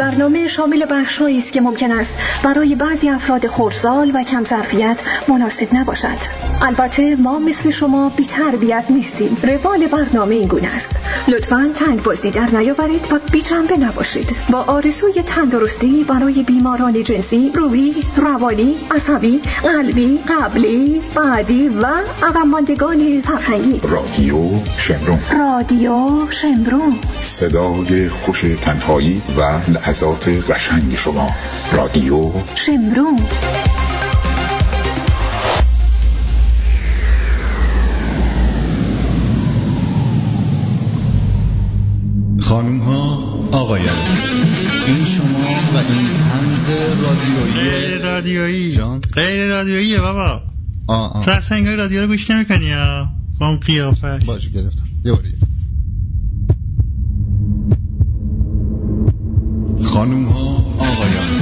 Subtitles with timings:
[0.00, 2.12] برنامه شامل بخشهایی است که ممکن است
[2.44, 6.18] برای بعضی افراد خردسال و کم ظرفیت مناسب نباشد.
[6.62, 9.36] البته ما مثل شما بی تربیت نیستیم.
[9.42, 10.90] روال برنامه این گونه است.
[11.28, 14.36] لطفا تنگ بازی در نیاورید و بی جنبه نباشید.
[14.50, 21.86] با آرزوی تندرستی برای بیماران جنسی روحی روانی عصبی قلبی قبلی بعدی و
[22.22, 22.46] عقب
[23.24, 23.80] فرهنگی.
[23.82, 25.18] رادیو شمرون.
[25.38, 26.98] رادیو شمرون.
[27.22, 31.30] صدای خوش تنهایی و لحظات قشنگ شما.
[31.72, 33.20] رادیو شمرون.
[42.50, 43.18] خانوم ها
[43.52, 43.96] آقایان.
[44.86, 46.68] این شما و این تنز
[47.02, 48.76] رادیویی غیر رادیویی.
[48.76, 49.00] جان.
[49.00, 50.42] غیر رادیوییه بابا.
[50.88, 51.24] آه آه.
[51.24, 53.08] تو اصلا انگار رادیو رو گوش نمی‌کنی یا؟
[53.40, 54.24] با اون قیافش.
[54.24, 54.82] باشه گرفتم.
[55.04, 55.28] یه باری
[59.84, 61.40] خانوم ها آقایان.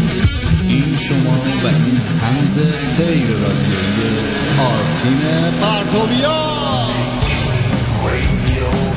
[0.68, 2.58] این شما و این تنز
[2.98, 4.18] غیر رادیویی
[4.58, 5.20] آرتین
[5.60, 6.48] پرتوبیا
[8.14, 8.88] اینجا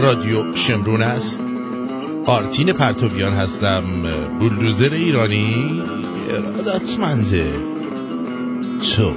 [0.00, 1.40] رادیو شمرون است.
[2.26, 3.84] آرتین پرتوبیان هستم.
[4.38, 5.82] بولدوزر ایرانی
[6.30, 7.52] ارادتمنده.
[8.82, 9.14] تو.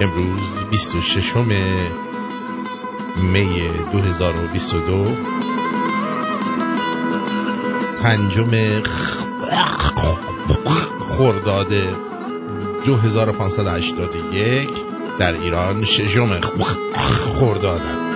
[0.00, 1.36] امروز 26
[3.32, 3.62] می
[3.92, 5.06] 2022
[8.02, 8.50] پنجم
[11.18, 11.72] خرداد
[12.84, 14.68] 2581
[15.18, 16.40] در ایران ششم
[17.40, 18.11] خرداد است.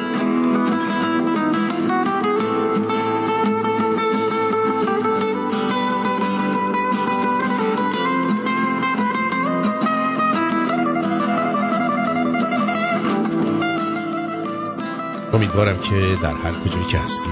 [15.57, 17.31] امیدوارم که در هر کجایی که هستی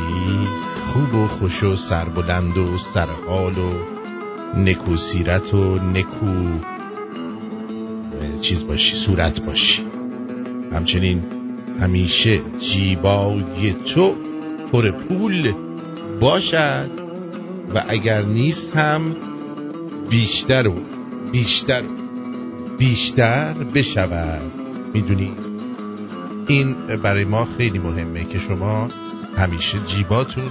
[0.87, 3.73] خوب و خوش و سربلند و سرحال و
[4.57, 6.27] نکو سیرت و نکو
[8.41, 9.87] چیز باشی صورت باشی.
[10.73, 11.23] همچنین
[11.81, 14.17] همیشه جیبای تو
[14.73, 15.53] پر پول
[16.21, 16.91] باشد
[17.75, 19.17] و اگر نیست هم
[20.11, 20.75] بیشتر و
[21.33, 21.89] بیشتر و
[22.79, 24.53] بیشتر بشود.
[24.95, 25.44] می‌دونی؟
[26.47, 28.89] این برای ما خیلی مهمه که شما
[29.37, 30.51] همیشه جیباتون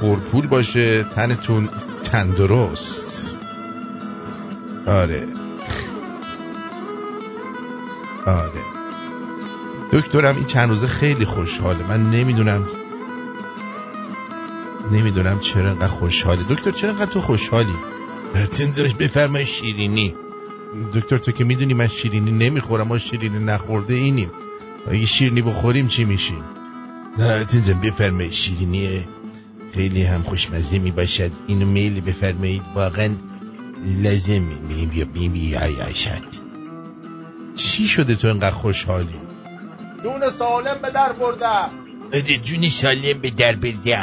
[0.00, 1.68] پرپول باشه تنتون
[2.04, 3.36] تندرست.
[4.86, 5.28] آره.
[8.26, 8.62] آره.
[9.92, 11.88] دکترم این چند روزه خیلی خوشحاله.
[11.88, 12.68] من نمی‌دونم
[14.92, 17.74] نمی‌دونم چرا انقدر خوشحاله دکتر چرا انقدر تو خوشحالی؟
[18.76, 20.14] داشت بفرمای شیرینی.
[20.94, 24.30] دکتر تو که می‌دونی من شیرینی نمی‌خورم ما شیرینی نخورده اینیم.
[24.90, 26.44] اگه شیرینی بخوریم چی میشیم؟
[27.18, 29.06] نه تنزم بفرمایید شیرینی
[29.74, 31.30] خیلی هم خوشمزه می باشد.
[31.46, 33.10] اینو میل بفرمایید واقعا
[34.02, 36.42] لازم بیم بیا بیم بیا شد
[37.54, 39.16] چی شده تو اینقدر خوشحالی؟
[40.02, 41.46] جون سالم به در برده.
[42.12, 43.98] بده جون سالم به در برده.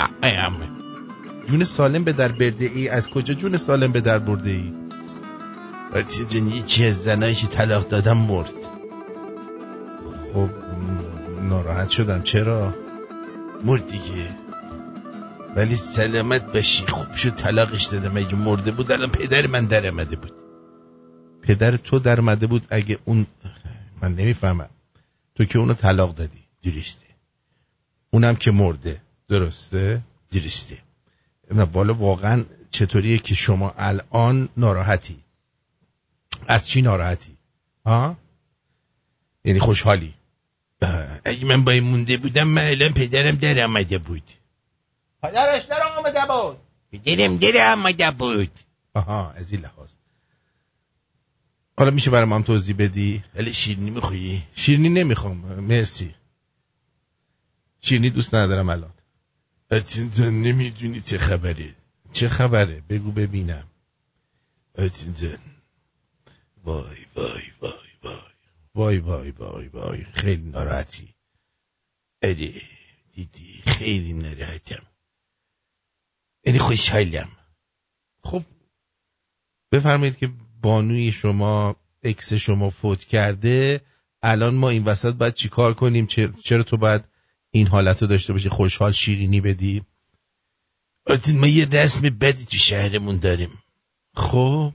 [1.47, 4.73] جون سالم به در برده ای؟ از کجا جون سالم به در برده ای؟
[5.93, 8.78] وقتی جن یکی از زنایی که طلاق دادم مرد.
[10.34, 10.49] خب
[11.41, 12.22] ناراحت شدم.
[12.22, 12.73] چرا؟
[13.66, 14.35] مرد دیگه.
[15.55, 18.17] ولی سلامت باشی خوب شد طلاقش دادم.
[18.17, 20.31] اگه مرده بود الان پدر من در امده بود.
[21.41, 22.67] پدر تو در امده بود.
[22.70, 23.28] اگه اون
[24.02, 24.70] من نمی‌فهمم.
[25.35, 26.43] تو که اونو طلاق دادی.
[26.64, 27.05] درسته
[28.11, 29.02] اونم که مرده.
[29.28, 30.78] درسته؟ درسته
[31.52, 35.20] نه بالا واقعا چطوریه که شما الان ناراحتی؟
[36.47, 37.37] از چی ناراحتی؟
[37.85, 38.17] ها؟
[39.46, 40.14] یعنی خوشحالی؟
[41.26, 44.23] اگه من با این مونده بودم من الان پدرم در آمده بود.
[45.23, 46.58] پدرش در آمده بود.
[46.91, 48.52] پدرم در آمده بود.
[48.93, 49.90] آها از این لحاظ.
[51.78, 56.16] حالا میشه برای هم توضیح بدی؟ ولی شیرینی میخوایی شیرینی نمی‌خوام مرسی.
[57.81, 58.93] شیرینی دوست ندارم الان.
[59.72, 61.76] اتین جان نمی‌دونی چه خبره.
[62.11, 63.64] چه خبره؟ بگو ببینم.
[64.78, 65.37] اتین جان
[66.64, 67.89] وای وای وای.
[68.75, 71.16] وای وای وای وای خیلی ناراحتی.
[72.21, 72.61] اره
[73.11, 74.85] دیدی خیلی ناراحتم.
[76.45, 77.29] یعنی خوشحالم.
[78.23, 78.43] خب
[79.71, 80.31] بفرمایید که
[80.61, 83.81] بانوی شما اکس شما فوت کرده
[84.21, 86.07] الان ما این وسط باید چیکار کنیم؟
[86.43, 87.03] چرا تو باید
[87.51, 89.83] این حالت رو داشته باشی؟ خوشحال شیرینی بدی؟
[91.07, 93.63] آرتین ما یه رسم بدی تو شهرمون داریم.
[94.16, 94.73] خب؟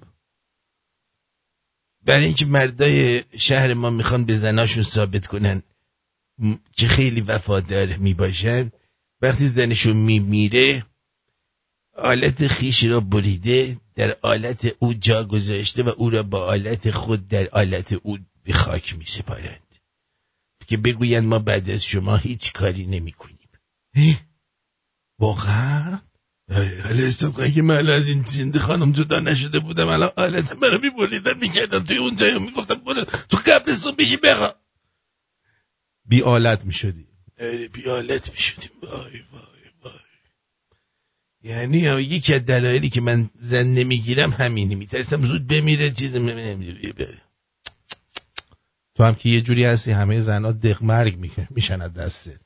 [2.04, 5.62] برای اینکه مردای شهر ما می‌خوان به زناشون ثابت کنن
[6.76, 8.70] که خیلی وفادار می‌باشن.
[9.22, 10.86] وقتی زنشون میمیره
[11.96, 17.28] آلت خیش را بریده در آلت او جا گذاشته و او را با آلت خود
[17.28, 19.60] در آلت او به خاک می سپارند
[20.66, 23.38] که بگویند ما بعد از شما هیچ کاری نمی کنیم
[25.18, 26.00] واقعا؟
[26.52, 30.78] حالا حساب کنی که من از این زنده خانم جدا نشده بودم الان آلت مرا
[30.78, 34.54] می بریدن می کردن توی اون جایی می گفتم برو تو قبلستون بگی بگا
[36.04, 37.06] بی آلت می شدی
[37.40, 39.44] آره بی آلت می شدیم وای وای.
[41.42, 46.12] یعنی یکی از دلایلی که من زن نمی‌گیرم همینی میترسم زود بمیره چیز
[48.94, 51.18] تو هم که یه جوری هستی همه زنها دق مرگ
[51.50, 52.40] میشن از دسته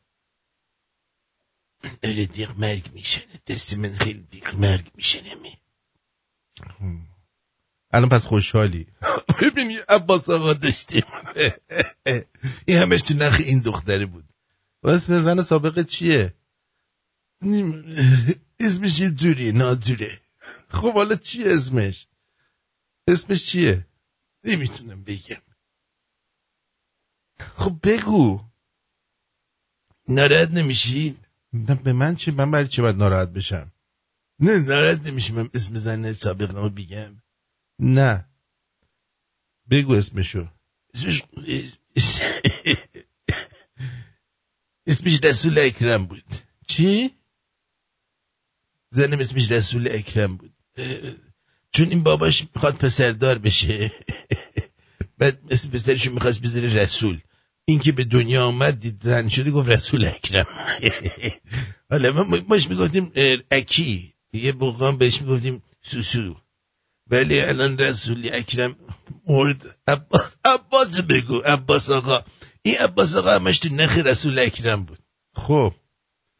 [2.03, 5.59] اره دق مرگ میشن دست من خیلی دق مرگ میشنه می
[7.91, 8.87] الان پس خوشحالی
[9.43, 11.03] ببینی عباس آقا داشتیم
[12.67, 14.25] این همش تو نخ این دختره بود
[14.85, 16.35] اسم زن سابقه چیه
[18.61, 20.21] اسمش یه جوری نادوره
[20.69, 22.07] خب حالا چیه اسمش
[23.09, 23.87] اسمش چیه
[24.45, 25.43] نمی‌تونم بگم
[27.41, 28.45] خب بگو
[30.09, 31.28] ناراحت نمیشی نه
[31.65, 33.73] به من چی من برای چی باید ناراحت بشم؟
[34.41, 37.23] نه ناراحت نمیشی من اسم زن سابق نمو بگم.
[37.79, 38.25] نه.
[39.71, 40.47] بگو اسمشو.
[40.95, 41.23] اسمش
[44.87, 46.25] اسمش رسول اکرم بود.
[46.67, 47.11] چی؟
[48.91, 50.55] زنم اسمش رسول اکرم بود.
[51.73, 53.93] چون این باباش می‌خواد پسردار بشه.
[55.19, 57.21] بعد اسم پسرشون می‌خواست بذاره رسول.
[57.69, 60.47] این که به دنیا آمد دید زن شده گفت رسول اکرم.
[61.91, 63.13] حالا ما باش می‌گفتیم
[63.51, 64.15] اکی.
[64.33, 66.37] یه بقام بهش می‌گفتیم سوسو.
[67.11, 68.77] ولی الان رسول اکرم
[69.27, 72.23] مورد عباس عباس بگو عباس آقا.
[72.63, 74.99] این عباس آقا همش تو نخ رسول اکرم بود.
[75.35, 75.75] خب.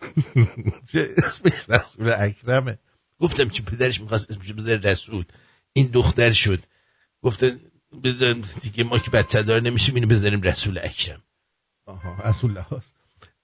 [0.93, 2.79] چه اسمش رسول اکرمه؟
[3.21, 5.25] گفتم که پدرش می‌خواست اسمش بذاره رسول.
[5.73, 6.61] این دختر شد.
[7.23, 7.61] گفتن
[8.05, 11.23] بذاریم دیگه ما که بدتدار نمیشیم اینو بذاریم رسول اکرم.
[11.87, 12.95] آها رسول هاست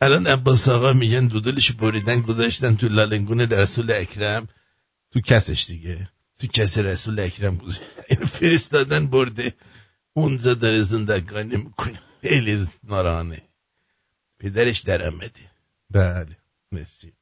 [0.00, 4.48] الان عباس آقا میگن دودلش بریدن گذاشتن تو لالنگون رسول اکرم.
[5.10, 6.10] تو کسش دیگه.
[6.38, 9.54] تو کس رسول اکرم گذاشتن فرستادن برده.
[10.12, 12.00] اونجا داره زندگانی می‌کنه.
[12.22, 13.42] خیلی نارانه
[14.38, 15.50] پدرش در آمده.
[15.90, 16.36] بله.
[16.72, 17.12] مرسی.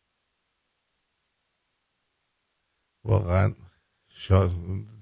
[3.04, 3.54] واقعا
[4.08, 4.52] شاد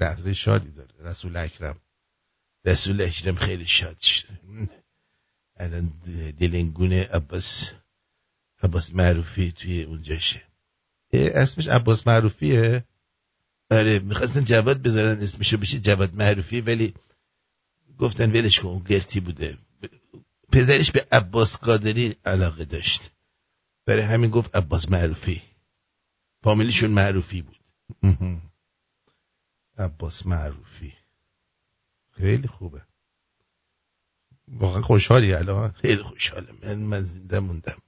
[0.00, 1.80] لحظه شادی داره رسول اکرم.
[2.64, 4.29] رسول اکرم خیلی شاد شد.
[5.57, 5.93] الان
[6.38, 7.73] دلنگون عباس
[8.62, 10.43] عباس معروفی توی اونجاشه
[11.12, 12.85] اسمش عباس معروفیه؟
[13.71, 16.95] آره می‌خواستن جواد بذارن اسمشو بشه جواد معروفی ولی
[17.99, 19.59] گفتن ولش کن اون گرتی بوده.
[20.52, 23.11] پدرش به عباس قادری علاقه داشت.
[23.87, 25.43] برای همین گفت عباس معروفی.
[26.43, 27.61] فامیلیشون معروفی بود.
[29.79, 30.93] عباس معروفی.
[32.21, 32.87] خیلی خوبه.
[34.49, 35.73] واقعا خوشحالی الان.
[35.73, 36.59] خیلی خوشحالم.
[36.62, 37.83] من, من زنده موندم.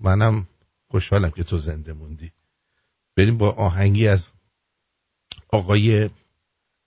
[0.00, 0.48] منم
[0.90, 2.32] خوشحالم که تو زنده موندی.
[3.16, 4.30] بریم با آهنگی از
[5.48, 6.10] آقای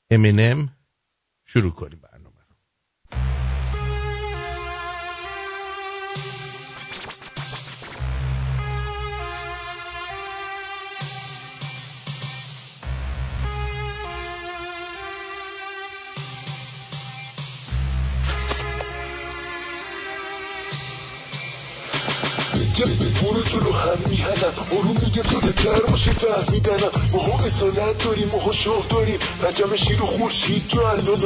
[0.10, 0.78] امنم
[1.46, 2.02] شروع کنیم
[23.38, 24.53] برو جلو هم میهنم.
[24.77, 26.91] آروم میگم زودتر باشه فهمیدنم.
[27.13, 31.20] ماها اصالت داریم ماها شاه داریم پرچم شیر و خورشید جو الان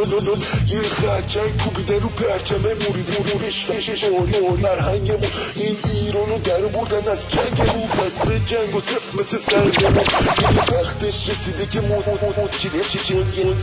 [0.69, 7.29] یه خرچنگ کوبیدن رو پرچم مورید مرورش فشش ماری مرهنگمون این ایرانو در بردن از
[7.29, 7.87] جنگمون.
[7.87, 10.03] پس به جنگ و صف مثل سنگمون
[10.37, 13.57] دیگه وقتش رسیده که مون مون مون چیده چی چی مون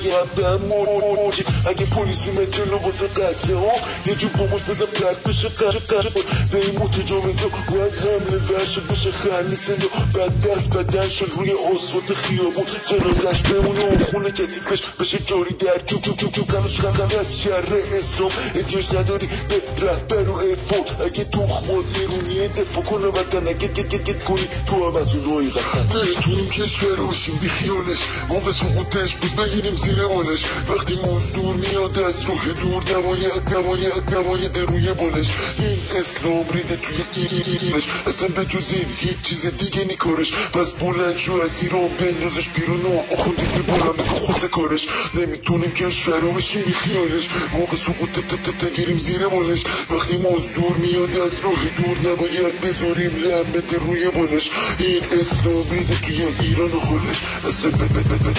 [1.66, 3.72] اگه پلیس اومد جلو واسه قتل ها
[4.06, 6.06] یه جو بامش بزن پرد بشه قش قش
[6.52, 12.14] به این متجاوزا باید حمله ورشد بشه خرمی صدا بعد دست بدن شد روی آسفالت
[12.14, 12.64] خیابون.
[12.90, 16.44] جنازش بمونه و خونه کسی کش بشه جاری در جو جو جو جو.
[16.44, 18.30] کنش خندم از شر اسلام.
[18.54, 23.38] احتیاج نداری به رهبر و افاد اگه تخمات نیرونیه دفاع کن و وطن.
[23.38, 27.98] اگه گت گت گت کنی تو هم از اونایی قطن بهتونیم کشور باشیم بی خیالش.
[28.28, 34.58] موقع سقوطش بوز نگیریم زیر بالش وقتی مزدور میاد از روح دور نباید نباید نباید
[34.58, 35.30] روی بالش.
[35.58, 37.84] این اسلام ریده توی ایرش.
[38.06, 40.32] اصلا به جز این هیچ چیز دیگه نی کارش.
[40.32, 44.86] پس بلند شو از ایران بندازش بیرون و آخوندی که بلند بگو خوصه کارش.
[45.14, 47.28] نمی‌تونیم کشور رو بشیم بی خیالش.
[47.52, 48.18] موقع سقوط
[48.60, 54.50] تگیریم زیر بالش وقتی مزدور میاد از راه دور نباید بذاریم لم بده روی بالش
[54.78, 57.18] این اسلام ریده توی ایران و خلش
[57.48, 57.70] اصلا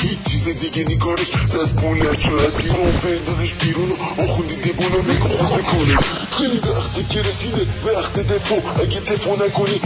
[0.01, 1.31] هیچ چیز دیگه نی کارش.
[1.31, 5.99] پس بلند شو از ایران بندازش بیرون و آخوندی که بلند بگو خوصه کارش.
[6.37, 7.65] خیلی وقته که رسیده.
[7.85, 8.61] وقت دفاع.
[8.81, 9.78] اگه دفاع نکنی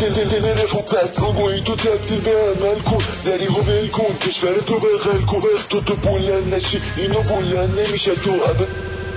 [0.00, 2.98] دل دل رفو پس آگاهی تو تبدیل به عمل کن.
[3.20, 4.16] زری ها ول کن.
[4.26, 5.40] کشور تو بغل کن.
[5.70, 6.80] تو تو بلند نشی.
[6.96, 8.14] اینو بلند نمیشه.
[8.14, 8.68] تو ابد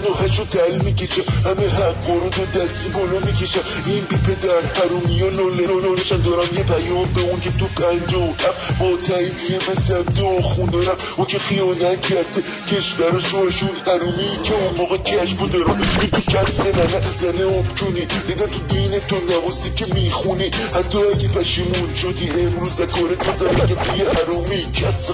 [0.08, 1.22] نوهشو تل می‌کشه.
[1.46, 3.60] همه حق رو تو دستی بالا می‌کشه.
[3.86, 8.14] این بی پدر حرومی ها لوله لولشن دارم یه پیام به اون که تو پنج
[8.14, 12.44] و هفت با تاییدیه به سبت آخون دارم اون که خیانت کرده.
[12.72, 18.08] کشور شوهشون حرومی که اون موقع کش بود دارم این تو کس ننه زنه آبجونی
[18.28, 19.86] ریدن تو دین تو نواسی که
[20.22, 25.12] می‌خونی حتی اگه پشیمون شدی امروز کار تازه که توی حرومی کس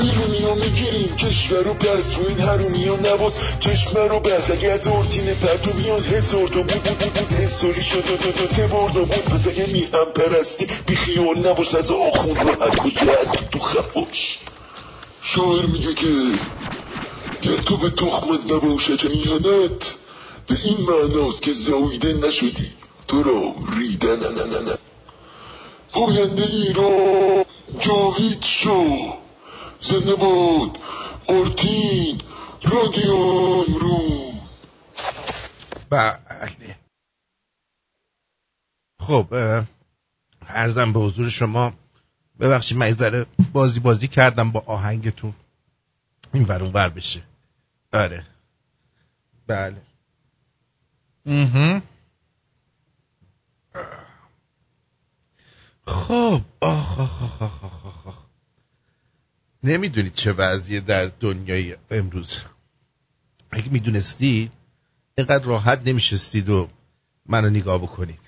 [0.00, 1.16] ایرونی ها می‌گیریم.
[1.16, 4.50] کشور رو پس رو این حرومی ها نواز چشم رو بس.
[4.50, 7.80] اگه از ارتین پرتو بیان هزار تا بود بود بود بود.
[7.82, 9.24] شد و دو تا بردا بود.
[9.24, 11.74] پس اگه میهم پرستی بی خیال نباش.
[11.74, 13.14] از آخون راحت کجا
[13.52, 14.38] تو خفاش.
[15.22, 16.06] شاعر میگه که
[17.42, 19.94] گر تو به تخمت نباشد میهنت
[20.46, 22.70] به این معناست که زاییده نشدی.
[23.14, 23.54] تو را
[24.62, 24.76] نه
[25.92, 27.44] پاینده ایران
[27.80, 29.12] جاوید شو.
[29.80, 30.78] زنده باد
[31.28, 32.20] آرتین
[32.62, 34.32] رادیو امرو
[35.90, 36.76] بله.
[39.00, 39.64] خب اه،
[40.48, 41.72] عرضم به حضور شما
[42.40, 45.34] ببخشید من ذره بازی بازی کردم با آهنگتون.
[46.32, 47.22] این ور ور بشه.
[47.92, 48.26] آره.
[49.46, 49.82] بله.
[51.26, 51.82] مهم.
[55.86, 58.18] خب آخ آخ آخ آخ آخ.
[59.62, 62.40] نمی‌دونید چه وضعیه در دنیای امروز.
[63.50, 64.52] اگه می‌دونستید
[65.18, 66.68] اینقدر راحت نمیشستید و
[67.26, 68.20] منو نگاه بکنید.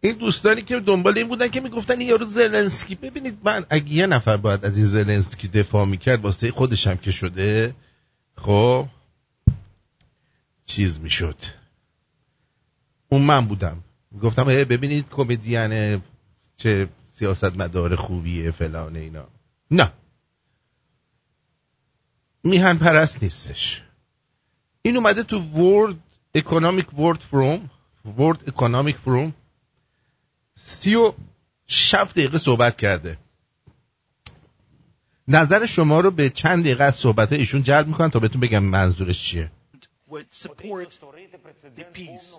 [0.00, 2.94] این دوستانی که دنبال این بودن که می‌گفتن یارو زلنسکی.
[2.94, 7.10] ببینید من اگه یه نفر باید از این زلنسکی دفاع می‌کرد واسه خودش هم که
[7.10, 7.74] شده
[8.36, 8.88] خب
[10.66, 11.36] چیز می‌شد.
[13.08, 13.84] اون من بودم.
[14.22, 16.02] گفتم ببینید کمدین
[16.60, 19.28] چه سیاست مدار خوبیه فلان اینا.
[19.70, 19.92] نه.
[22.44, 23.82] میهن پرست نیستش.
[24.82, 25.96] این اومده تو ورد
[26.34, 27.70] اکونومیک ورد فروم
[28.18, 29.34] ورد اکونومیک فروم
[30.56, 31.12] سی و
[31.66, 33.18] شفت دقیقه صحبت کرده.
[35.28, 39.22] نظر شما رو به چند دقیقه از صحبت ایشون جلب می‌کنن تا بهتون بگم منظورش
[39.22, 39.50] چیه.
[40.10, 40.98] Would support
[41.76, 42.36] the peace,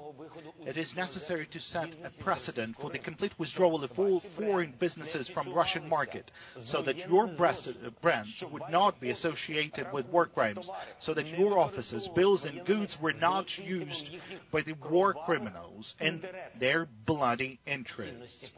[0.66, 5.28] it is necessary to set a precedent for the complete withdrawal of all foreign businesses
[5.28, 11.14] from Russian market, so that your brands would not be associated with war crimes, so
[11.14, 14.12] that your offices, bills, and goods were not used
[14.52, 16.24] by the war criminals in
[16.60, 18.52] their bloody interests.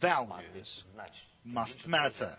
[0.00, 0.84] Values
[1.44, 2.36] must matter,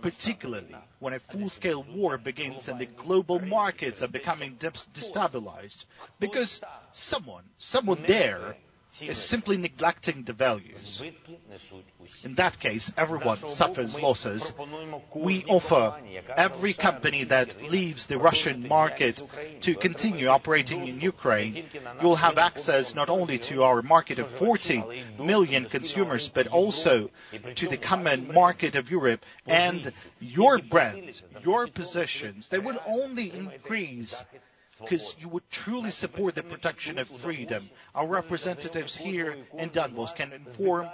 [0.00, 5.84] particularly when a full-scale war begins and the global markets are becoming de- destabilized,
[6.18, 6.60] because
[6.92, 8.56] someone, someone there
[9.00, 11.02] is simply neglecting the values.
[12.24, 14.52] In that case, everyone suffers losses.
[15.14, 15.94] We offer
[16.36, 19.22] every company that leaves the Russian market
[19.62, 21.64] to continue operating in Ukraine.
[22.00, 24.82] You'll have access not only to our market of 40
[25.18, 27.10] million consumers, but also
[27.56, 34.24] to the common market of Europe and your brands, your positions, they will only increase
[34.80, 37.68] because you would truly support the protection of freedom.
[37.94, 40.88] Our representatives here in Davos can inform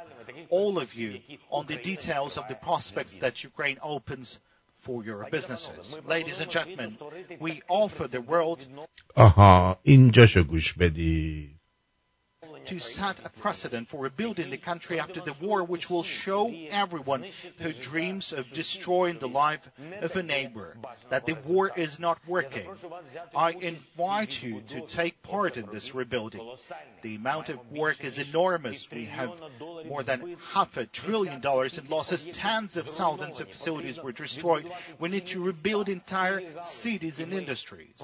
[0.48, 4.38] all of you on the details of the prospects that Ukraine opens
[4.80, 5.96] for your businesses.
[6.06, 6.96] Ladies and gentlemen,
[7.40, 8.66] we offer the world...
[9.16, 10.74] Aha, inca se guş
[12.66, 17.26] to set a precedent for rebuilding the country after the war, which will show everyone
[17.60, 20.76] who dreams of destroying the life of a neighbor
[21.10, 22.68] that the war is not working.
[23.34, 26.40] I invite you to take part in this rebuilding.
[27.02, 28.90] The amount of work is enormous.
[28.90, 29.32] We have
[29.86, 32.24] more than half a trillion dollars in losses.
[32.32, 34.70] Tens of thousands of facilities were destroyed.
[34.98, 37.94] We need to rebuild entire cities and industries.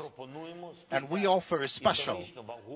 [0.90, 2.24] And we offer a special,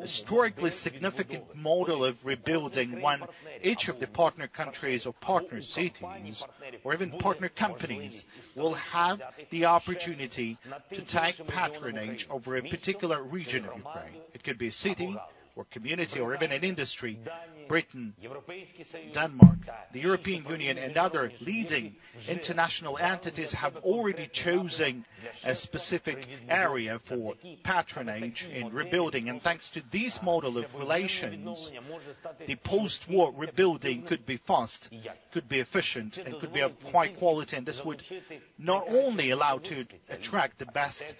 [0.00, 3.20] historically significant model of rebuilding when
[3.62, 6.44] each of the partner countries or partner cities
[6.84, 10.56] or even partner companies will have the opportunity
[10.92, 14.20] to take patronage over a particular region of Ukraine.
[14.34, 15.16] It could be a city
[15.56, 17.18] or community or even an industry.
[17.68, 18.14] Britain,
[19.12, 19.58] Denmark,
[19.92, 21.96] the European Union and other leading
[22.28, 25.04] international entities have already chosen
[25.44, 29.28] a specific area for patronage in rebuilding.
[29.28, 31.70] And thanks to this model of relations,
[32.46, 34.88] the post-war rebuilding could be fast,
[35.32, 37.56] could be efficient and could be of high quality.
[37.56, 38.02] And this would
[38.58, 41.14] not only allow to attract the best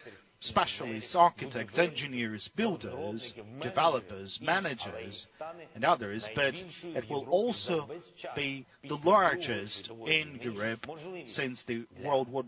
[0.44, 5.26] specialists, architects, engineers, builders, developers, managers,
[5.74, 6.54] and others, but
[6.94, 7.88] it will also
[8.36, 10.86] be the largest in Europe
[11.26, 12.44] since the World War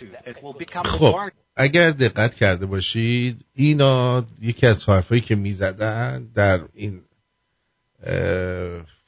[0.00, 0.08] II.
[0.26, 1.44] It will become the خب largest.
[1.56, 7.02] اگر دقت کرده باشید اینا یکی از حرفایی که می‌زدن در این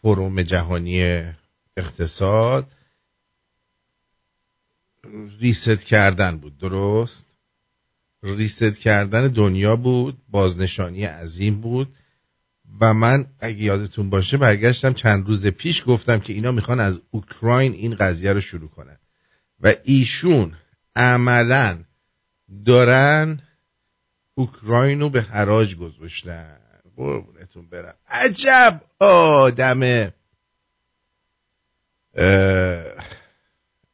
[0.03, 1.23] فروم جهانی
[1.77, 2.67] اقتصاد
[5.41, 7.27] ریست کردن بود درست
[8.23, 11.95] ریست کردن دنیا بود بازنشانی عظیم بود
[12.81, 17.73] و من اگه یادتون باشه برگشتم چند روز پیش گفتم که اینا می‌خوان از اوکراین
[17.73, 18.99] این قضیه رو شروع کنن.
[19.61, 20.57] و ایشون
[20.97, 21.85] عملا
[22.65, 23.43] دارن
[24.35, 26.59] اوکراین رو به حراج گذاشتن.
[26.97, 27.95] قربونتون برم.
[28.09, 30.13] عجب آدم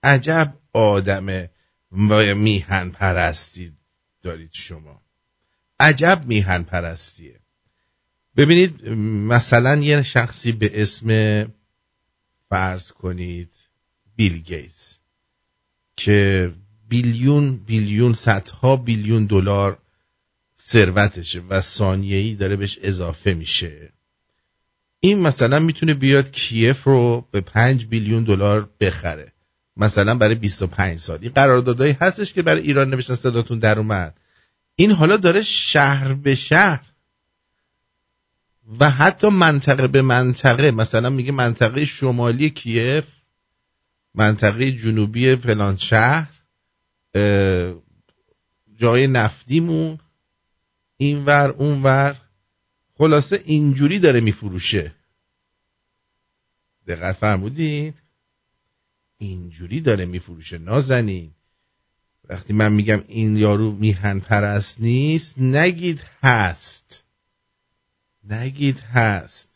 [0.02, 1.48] عجب آدم
[2.36, 3.72] میهن پرستی
[4.22, 5.02] دارید شما.
[5.80, 7.41] عجب میهن پرستیه
[8.36, 8.88] ببینید
[9.28, 11.46] مثلا یه شخصی به اسم
[12.48, 13.54] فرض کنید
[14.16, 14.98] بیل گیتس
[15.96, 16.52] که
[16.88, 19.78] بیلیون بیلیون صدها بیلیون دلار
[20.60, 23.92] ثروتشه و ثانیه‌ای داره بهش اضافه میشه.
[25.00, 29.32] این مثلا می‌تونه بیاد کیف رو به پنج بیلیون دلار بخره.
[29.76, 31.18] مثلا برای 25 سال.
[31.22, 34.20] این قراردادهایی هستش که برای ایران نوشتن صداتون در اومد.
[34.76, 36.91] این حالا داره شهر به شهر
[38.80, 43.04] و حتی منطقه به منطقه مثلا میگه منطقه شمالی کیف
[44.14, 46.28] منطقه جنوبی فلان شهر
[48.76, 49.98] جای نفتیمون
[50.96, 52.16] اینور اونور.
[52.94, 54.94] خلاصه اینجوری داره میفروشه.
[56.86, 57.94] دقت فرمودید؟
[59.18, 60.58] اینجوری داره میفروشه.
[60.58, 61.34] نازنین
[62.28, 67.04] وقتی من میگم این یارو میهن پرست نیست نگید هست.
[68.30, 69.48] نگید هست.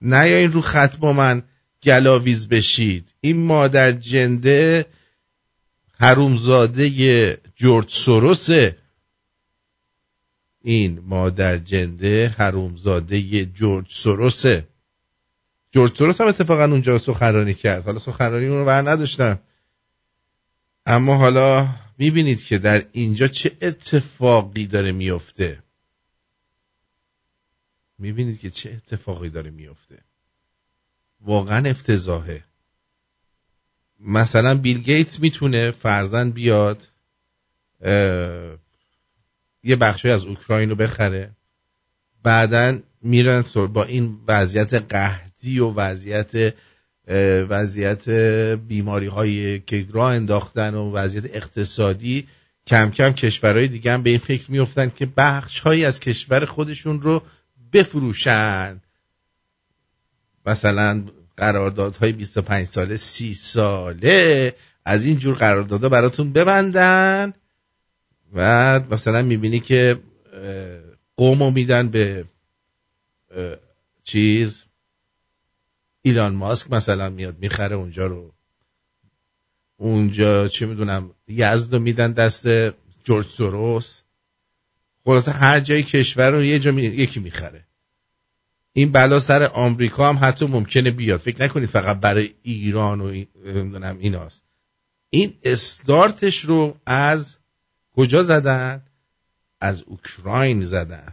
[0.00, 1.42] نه یا این رو خط با من
[1.82, 3.12] گلاویز بشید.
[3.20, 4.86] این مادر جنده
[5.92, 8.76] حرومزاده جورج سوروسه
[10.62, 14.68] این مادر جنده حرومزاده جورج سوروسه
[15.70, 17.84] جورج سوروس هم اتفاقا اونجا سخنرانی کرد.
[17.84, 19.38] حالا سخنرانی اون رو بر نداشتم.
[20.86, 21.68] اما حالا
[21.98, 25.62] می‌بینید که در اینجا چه اتفاقی داره میفته
[27.98, 29.98] می‌بینید که چه اتفاقی داره میفته
[31.20, 32.44] واقعا افتضاحه.
[34.00, 36.88] مثلا بیل گیتس می‌تونه فرزن بیاد
[39.62, 41.30] یه بخشی از اوکراین رو بخره
[42.22, 46.54] بعدا میرن با این وضعیت قحطی و وضعیت
[47.48, 48.08] وضعیت
[48.68, 52.28] بیماری هایی که راه انداختن و وضعیت اقتصادی
[52.66, 57.02] کم کم کشورهای دیگه هم به این فکر میفتن که بخش هایی از کشور خودشون
[57.02, 57.22] رو
[57.72, 58.80] بفروشن.
[60.46, 61.04] مثلا
[61.36, 64.54] قراردادهای 25 ساله 30 ساله
[64.84, 67.32] از این جور قراردادها براتون ببندن
[68.34, 69.98] و مثلا می‌بینی که
[71.16, 72.24] قومو میدن به
[74.04, 74.64] چیز
[76.02, 78.34] ایلان ماسک مثلا میاد می‌خره اونجا رو.
[79.76, 82.48] اونجا چه می‌دونم یزد رو میدن دست
[83.04, 84.00] جورج سوروس.
[85.08, 86.82] خلاصه هر جای کشور رو یه جا می...
[86.82, 87.64] یکی می‌خره.
[88.72, 91.20] این بلا سر آمریکا هم حتی ممکنه بیاد.
[91.20, 93.26] فکر نکنید فقط برای ایران و این-
[94.00, 94.42] ایناست.
[95.10, 97.36] این استارتش رو از
[97.96, 98.82] کجا زدن؟
[99.60, 101.12] از اوکراین زدن.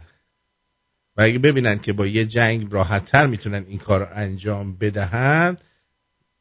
[1.16, 5.56] و اگه ببینن که با یه جنگ راحتتر می‌تونن این کار رو انجام بدهن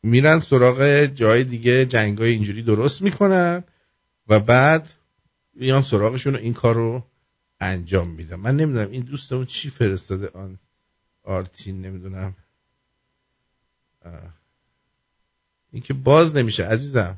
[0.03, 3.63] میرن سراغ جای دیگه جنگ های اینجوری درست می‌کنن
[4.27, 4.91] و بعد
[5.53, 7.03] میان سراغشون و این کار رو
[7.59, 10.59] انجام میدن من نمی‌دونم این دوستمون چی فرستاده آن
[11.23, 12.35] آرتین نمی‌دونم.
[15.71, 17.17] این که باز نمیشه عزیزم.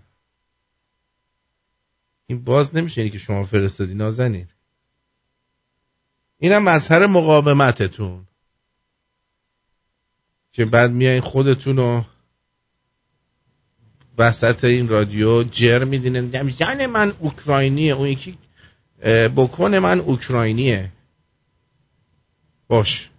[2.25, 4.47] این باز نمیشه اینی که شما فرستادی نازنین.
[6.37, 8.27] اینم مظهر مقاومتتون.
[10.51, 12.05] که بعد میایین خودتون رو
[14.17, 16.51] وسط این رادیو جر میدینه.
[16.51, 17.93] زن من اوکراینیه.
[17.93, 18.37] اون یکی
[19.35, 20.91] بکن من اوکراینیه.
[22.67, 23.09] باش.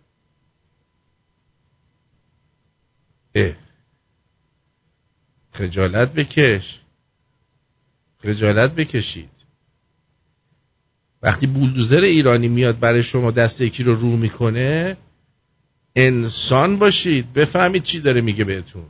[3.35, 3.55] اه.
[5.53, 6.81] خجالت بکش.
[8.23, 9.31] خجالت بکشید.
[11.23, 14.97] وقتی بولدوزر ایرانی میاد برای شما دست یکی رو رو می‌کنه
[15.97, 17.33] انسان باشید.
[17.33, 18.87] بفهمید چی داره میگه بهتون.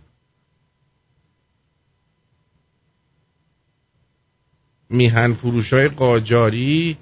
[4.90, 6.98] میهن فروش های قاجاری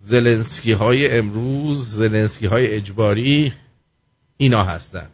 [0.00, 3.52] زلنسکی های امروز زلنسکی های اجباری
[4.36, 5.08] اینا هستن.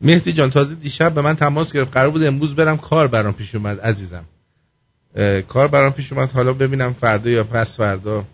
[0.00, 1.92] مهدی جان تازه دیشب به من تماس گرفت.
[1.92, 4.24] قرار بود امروز برم کار برام پیش اومد عزیزم.
[5.48, 6.30] کار برام پیش اومد.
[6.30, 8.24] حالا ببینم فردا یا پس فردا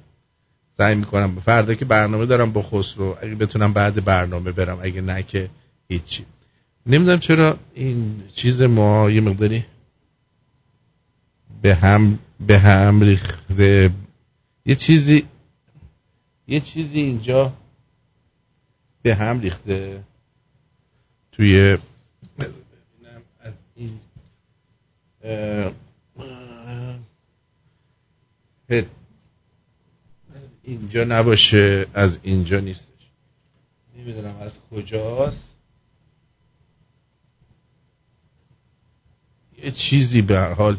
[0.76, 1.40] سعی می‌کنم.
[1.40, 5.50] فردا که برنامه دارم با خسرو اگه بتونم بعد برنامه برم اگه نه که
[5.88, 6.24] هیچی.
[6.86, 9.64] نمی‌دونم چرا این چیز ما یه مقداری
[11.62, 13.90] به هم به هم ریخته.
[14.66, 15.24] یه چیزی
[16.48, 17.52] یه چیزی اینجا
[19.02, 20.02] به هم ریخته.
[21.32, 21.78] توی
[23.40, 24.00] از این.
[28.68, 28.82] از
[30.62, 33.10] اینجا نباشه از اینجا نیستش.
[33.96, 35.51] نمی‌دونم از کجاست.
[39.62, 40.78] یه چیزی به هر حال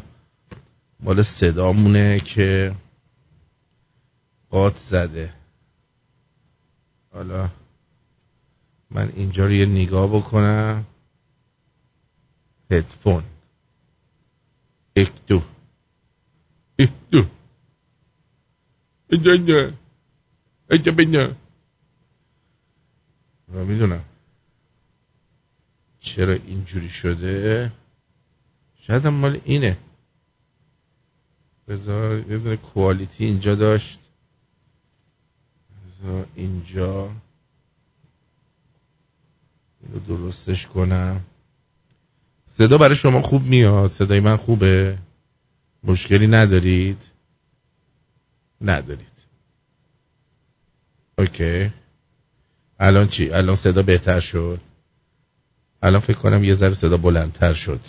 [1.00, 2.74] مال صدامونه که
[4.50, 5.34] قات زده.
[7.12, 7.50] حالا
[8.90, 10.86] من اینجا رو یه نگاه بکنم.
[12.70, 13.24] هدفون.
[14.96, 15.42] یک دو.
[16.78, 17.26] یک دو.
[19.10, 19.72] اینجا اینجا.
[20.70, 21.36] اینجا بینه.
[23.54, 24.04] و می‌دونم.
[26.00, 27.72] چرا اینجوری شده؟
[28.86, 29.78] شاید هم مال اینه.
[31.68, 33.98] بذار یه دونه کوالیتی اینجا داشت.
[35.70, 37.10] بذار اینجا.
[39.82, 41.20] اینو درستش کنم.
[42.46, 43.90] صدا برای شما خوب میاد.
[43.90, 44.98] صدای من خوبه.
[45.84, 47.02] مشکلی ندارید؟
[48.60, 49.24] ندارید.
[51.18, 51.72] اوکی.
[52.80, 54.60] الان چی؟ الان صدا بهتر شد.
[55.82, 57.80] الان فکر کنم یه ذره صدا بلندتر شد.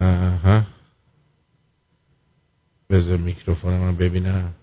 [0.00, 0.66] آها
[2.90, 4.54] بذار میکروفون من ببینم.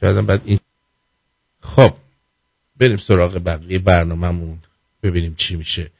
[0.00, 0.58] شاید بعد این
[1.60, 1.94] خب
[2.76, 4.58] بریم سراغ بقیه برنامهمون.
[5.02, 5.90] ببینیم چی میشه.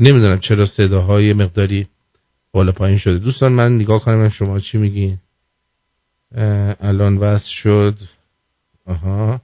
[0.00, 1.88] نمی‌دونم چرا صداهای مقداری
[2.52, 3.18] بالا پایین شده.
[3.18, 5.18] دوستان من نگاه کنم شما چی میگین؟
[6.80, 7.98] الان وصل شد.
[8.86, 9.40] آها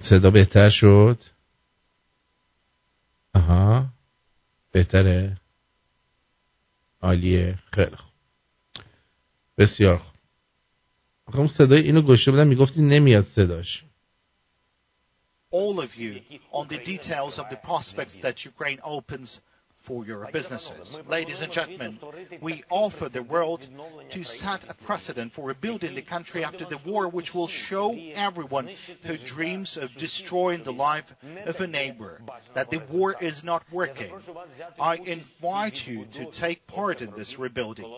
[0.00, 1.22] صدا بهتر شد.
[3.34, 3.86] آها
[4.74, 5.36] بهتره؟
[7.02, 7.58] عالیه.
[7.72, 8.12] خیلی خوب.
[9.58, 10.14] بسیار خوب.
[11.26, 13.84] آخه اون صدای اینو گوشه بودم می‌گفتی نمیاد صداش.
[15.52, 16.20] All of you
[16.52, 19.38] on the details of the prospects that Ukraine opens
[19.84, 20.98] for your businesses.
[21.08, 21.98] Ladies and gentlemen,
[22.40, 23.66] we offer the world
[24.10, 28.70] to set a precedent for rebuilding the country after the war, which will show everyone
[29.02, 32.20] who dreams of destroying the life of a neighbor
[32.54, 34.10] that the war is not working.
[34.80, 37.94] I invite you to take part in this rebuilding.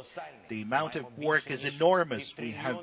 [0.49, 2.35] The amount of work is enormous.
[2.37, 2.81] We have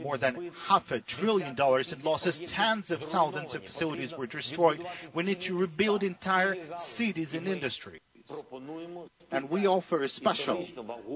[0.00, 2.40] more than half a trillion dollars in losses.
[2.46, 4.84] Tens of thousands of facilities were destroyed.
[5.12, 8.00] We need to rebuild entire cities and industry.
[9.30, 10.64] And we offer a special,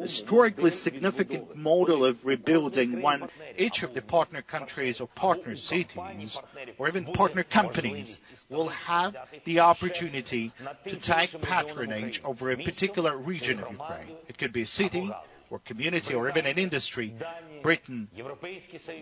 [0.02, 6.38] historically significant model of rebuilding when each of the partner countries or partner cities
[6.78, 8.18] or even partner companies
[8.50, 10.52] will have the opportunity
[10.86, 14.16] to take patronage over a particular region of Ukraine.
[14.28, 15.10] It could be a city
[15.53, 17.13] or community or even an industry,
[17.61, 18.07] Britain,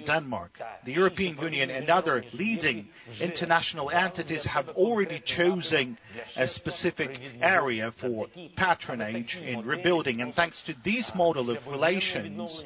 [0.06, 2.90] Denmark, the European Union and other leading
[3.22, 5.98] international entities have already chosen
[6.36, 7.12] a specific
[7.42, 10.22] area for patronage in rebuilding.
[10.22, 12.64] And thanks to this model of relations,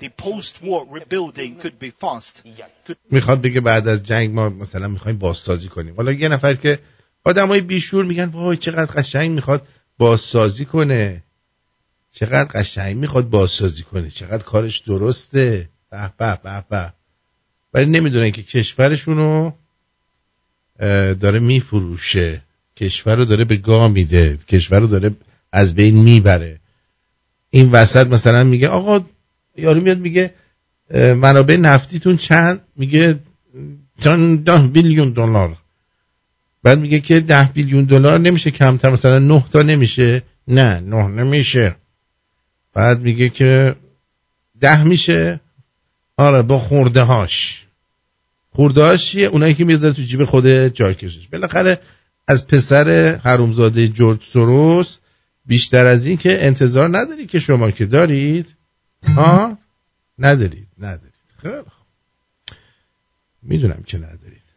[0.00, 2.42] the post-war rebuilding could be fast.
[2.86, 6.78] Could میخواد بگه بعد از جنگ ما مثلا میخوایم بازسازی کنیم حالا یه نفر که
[7.24, 11.22] آدمای بیشور میگن وای چقدر قشنگ میخواد بازسازی کنه
[12.11, 15.69] چقدر قشنگ می‌خواد بازسازی کنه چقدر کارش درسته.
[15.91, 16.93] به به به به.
[17.73, 19.51] ولی نمی‌دونن که کشورشونو
[20.79, 22.41] اه، داره میفروشه.
[22.77, 24.37] کشور رو داره به گاه میده.
[24.37, 25.15] کشور رو داره
[25.51, 26.59] از بین می‌بره.
[27.49, 29.05] این وسط مثلا میگه آقا
[29.57, 30.33] یارو میاد میگه
[30.93, 33.19] منابع نفتیتون چند؟ میگه
[34.01, 35.57] چند ده بیلیون دلار.
[36.63, 40.21] بعد میگه که ده بیلیون دلار نمیشه کمتر مثلا نه تا نمیشه.
[40.47, 41.75] نه نه نمیشه.
[42.77, 43.75] بعد میگه که
[44.59, 45.39] ده میشه.
[46.17, 47.65] آره با خورده هاش
[48.51, 51.27] خورده هاش چیه؟ اونایی که می‌ذاره تو جیب خود جاکشش.
[51.27, 51.79] بالاخره
[52.27, 54.97] از پسر حرومزاده جورج سوروس
[55.45, 58.55] بیشتر از این که انتظار نداری که شما که دارید.
[59.03, 59.57] ها؟
[60.19, 61.13] ندارید ندارید.
[61.41, 61.61] خیلی
[63.41, 64.47] می‌دونم که ندارید.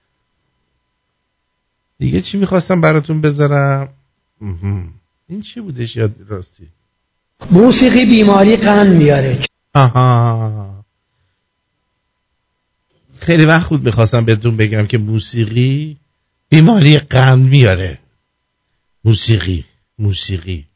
[1.99, 3.89] دیگه چی می‌خواستم براتون بذارم.
[5.29, 6.69] این چی بودش؟ یاد راستی.
[7.51, 9.39] موسیقی بیماری قند میاره.
[9.75, 10.85] آها.
[13.19, 15.97] خیلی وقت بود می‌خواستم بهتون بگم که موسیقی
[16.49, 17.99] بیماری قند میاره.
[19.05, 19.65] موسیقی
[19.99, 20.67] موسیقی.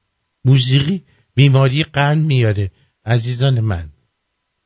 [0.45, 1.03] موسیقی
[1.35, 2.71] بیماری قند میاره.
[3.07, 3.89] عزیزان من.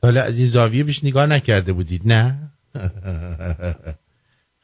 [0.02, 2.52] حالا از این زاویه بیش نگاه نکرده بودید نه؟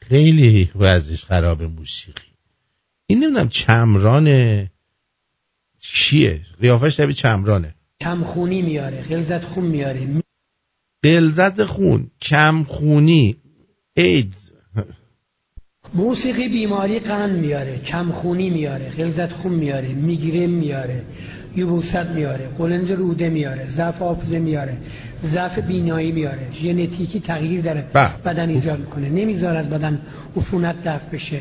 [0.09, 2.31] خیلی وضعش خراب موسیقی.
[3.07, 4.71] این نمی‌دونم چمرانه
[5.91, 7.75] چیه؟ قیافش شبیه چمرانه.
[8.01, 10.07] کمخونی میاره غلظت خون میاره.
[11.03, 13.35] غلظت خون کم خونی
[13.97, 14.51] ایدز.
[15.93, 21.03] موسیقی بیماری قند میاره کمخونی میاره غلظت خون میاره میگرن میاره
[21.55, 24.77] یبوست میاره قلنز روده میاره ضعف حافظه میاره
[25.23, 28.09] ضعف بینایی میاره ژنتیکی تغییر در بله.
[28.25, 29.09] بدن ایجاد می‌کنه.
[29.09, 30.01] نمیذار از بدن
[30.37, 31.39] عفونت دفع بشه.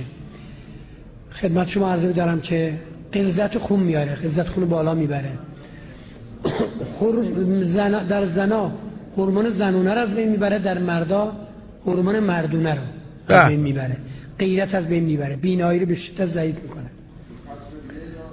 [1.31, 2.79] خدمت شما عرض دارم که
[3.15, 5.31] غلظت خون میاره غلظت خون بالا می‌بره.
[8.09, 8.73] در زنا
[9.17, 11.33] هورمون زنونه رو از بین می‌بره در مردا
[11.87, 12.81] هورمون مردونه رو.
[13.29, 13.97] از بین می‌بره.
[14.39, 15.37] غیرت از بین می‌بره.
[15.37, 16.91] بینایی رو به شدت ضعیف می‌کنه.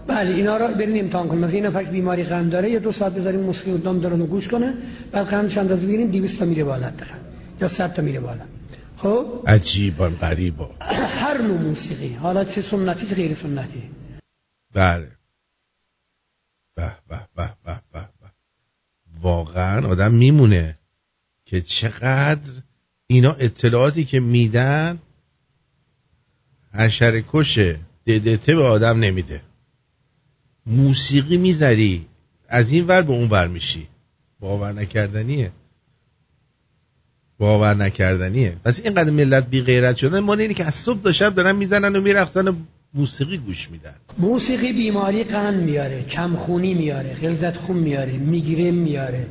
[0.08, 1.42] بله اینا رو برین امتحان کنیم.
[1.42, 4.26] مثلا این نفر که بیماری قند داره یه دو ساعت بذاریم موسیقی دام داره رو
[4.26, 4.74] گوش کنه
[5.12, 7.16] بعد قندش اندازه بگیریم 200 تا میره بالا دقیقاً
[7.62, 8.42] یا 100 تا میره بالا.
[8.98, 10.70] خب؟ عجیبا غریبا.
[11.20, 12.14] هر نوع موسیقی.
[12.14, 13.84] حالا چه سنتی چه غیر سنتی.
[14.74, 15.12] بله.
[16.76, 18.32] به به به به به.
[19.22, 20.78] واقعا آدم میمونه
[21.46, 22.54] که چقدر
[23.08, 25.00] اینا اطلاعاتی که میدن
[26.74, 29.42] حشره کشه ددته به آدم نمیده.
[30.66, 32.08] موسیقی می‌ذاری
[32.48, 33.88] از این ور به اون ور میشی.
[34.40, 35.52] باور نکردنیه.
[37.38, 38.58] باور نکردنیه.
[38.64, 41.96] پس اینقدر ملت بی غیرت شدن ما اینه که از صبح تا شب دارن می‌زنن
[41.96, 42.56] و میرقصن و
[42.94, 43.96] موسیقی گوش میدن.
[44.18, 49.28] موسیقی بیماری قند میاره کمخونی میاره غلظت خون میاره میگرن میاره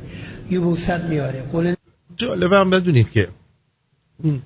[0.49, 1.41] یبوست میاره.
[1.41, 1.75] قلن
[2.17, 3.29] جالبه هم بدونید که
[4.23, 4.41] این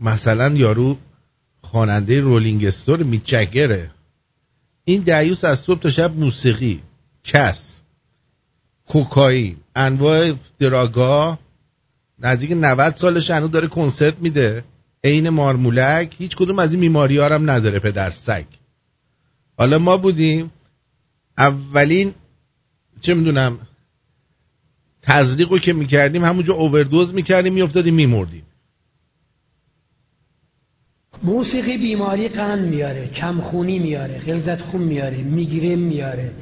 [0.00, 0.96] مثلا یارو
[1.60, 3.90] خواننده رولینگ استور میک جگره.
[4.84, 6.82] این دیوس از صبح تا شب موسیقی
[7.24, 7.80] کس
[8.86, 11.38] کوکائین انواع دراگا.
[12.18, 14.64] نزدیک 90 سالش هنوز داره کنسرت میده.
[15.04, 18.44] عین مارمولک هیچ کدوم از این بیماری هم نداره پدر سگ.
[19.58, 20.50] حالا ما بودیم
[21.38, 22.14] اولین
[23.00, 23.58] چه می‌دونم
[25.02, 28.42] تزریق رو که می‌کردیم همونجا اووردوز می‌کردیم میافتادیم میمردیم.
[31.22, 36.32] موسیقی بیماری قند میاره کمخونی میاره غلظت خون میاره میگرن میاره.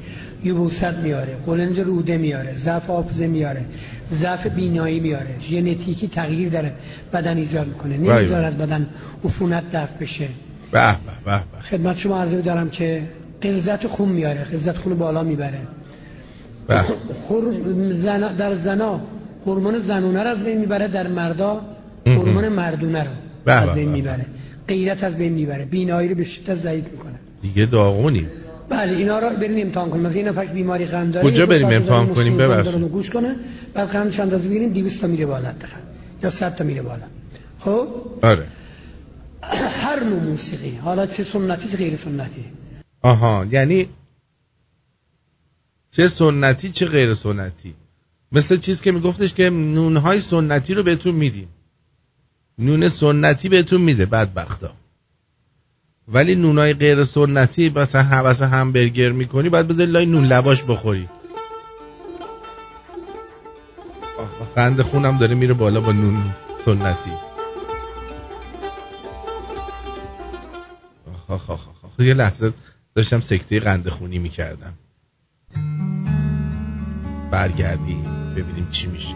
[0.43, 3.65] یبوست میاره قلنز روده میاره ضعف حافظه میاره
[4.13, 6.71] ضعف بینایی میاره ژنتیکی تغییر در
[7.13, 8.35] بدن ایجاد می‌کنه بله.
[8.35, 8.87] از بدن
[9.25, 10.27] عفونت دفع بشه.
[10.71, 10.91] به
[11.25, 13.03] به به خدمت شما عرض دارم که
[13.43, 15.59] غلظت خون میاره غلظت خون بالا می‌بره.
[16.67, 16.75] به.
[17.27, 18.35] خور- زن...
[18.35, 19.01] در زنا
[19.45, 21.61] هورمون زنونه رو از بین می‌بره در مردا
[22.05, 23.09] هورمون مردونه رو
[23.45, 23.89] از بین.
[23.89, 24.25] می‌بره
[24.67, 27.15] غیرت از بین می‌بره بینایی رو به شدت ضعیف می‌کنه.
[27.41, 28.27] دیگه داغونیم.
[28.71, 30.03] بله اینا رو بریم امتحان کنیم.
[30.03, 32.75] مثلا یه نفر که بیماری قند داره کجا بریم امتحان کنیم؟ ببخشید.
[32.75, 33.35] گوش کنه
[33.73, 35.77] بعد قندش اندازه بگیریم 200 تا میره بالا دقیقاً
[36.23, 37.03] یا 100 تا میره بالا.
[37.59, 37.87] خب؟
[38.21, 38.47] آره.
[39.81, 40.75] هر نوع موسیقی.
[40.75, 42.45] حالا چه سنتی چه غیر سنتی.
[43.01, 43.87] آها یعنی
[45.91, 47.73] چه سنتی چه غیر سنتی.
[48.31, 51.47] مثل چیز که میگفتش که نونهای سنتی رو بهتون میدیم.
[52.59, 54.73] نون سنتی بهتون میده بدبختا.
[56.13, 61.09] ولی نونهای غیر سنتی مثلا حوث همبرگر می‌کنی باید بذاری لای نون لواش بخوری.
[64.55, 66.33] قند خونم داره میره بالا با نون
[66.65, 67.11] سنتی.
[71.27, 71.99] آخ آخ آخ.
[71.99, 72.53] یه لحظه
[72.95, 74.73] داشتم سکته قند خونی می‌کردم.
[77.31, 78.03] برگردیم
[78.35, 79.15] ببینیم چی میشه.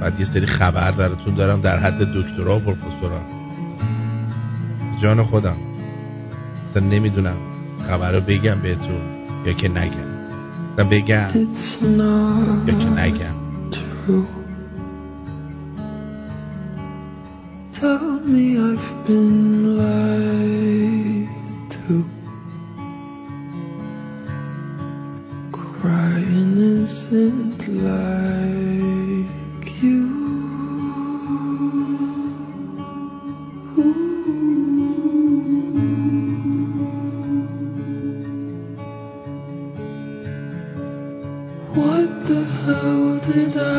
[0.00, 3.20] بعد یه سری خبر براتون دارم در حد دکترا و پروفسورا.
[5.02, 5.65] جان خودم.
[6.68, 7.36] اصلا نمی‌دونم
[7.88, 9.00] خبر رو بگم بهتون
[9.46, 10.16] یا که نگم.
[10.76, 11.30] تا بگم
[12.66, 13.36] یا که نگم.
[17.72, 18.20] Tell
[25.52, 29.26] Crying isn't like
[29.82, 30.15] you
[43.36, 43.75] with us.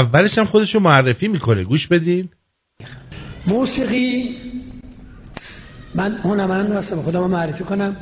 [0.00, 1.64] اولش هم خودشو معرفی می‌کنه.
[1.64, 2.28] گوش بدین.
[3.46, 4.36] موسیقی.
[5.94, 7.02] من هنرمند هستم.
[7.02, 7.96] خودم رو معرفی کنم.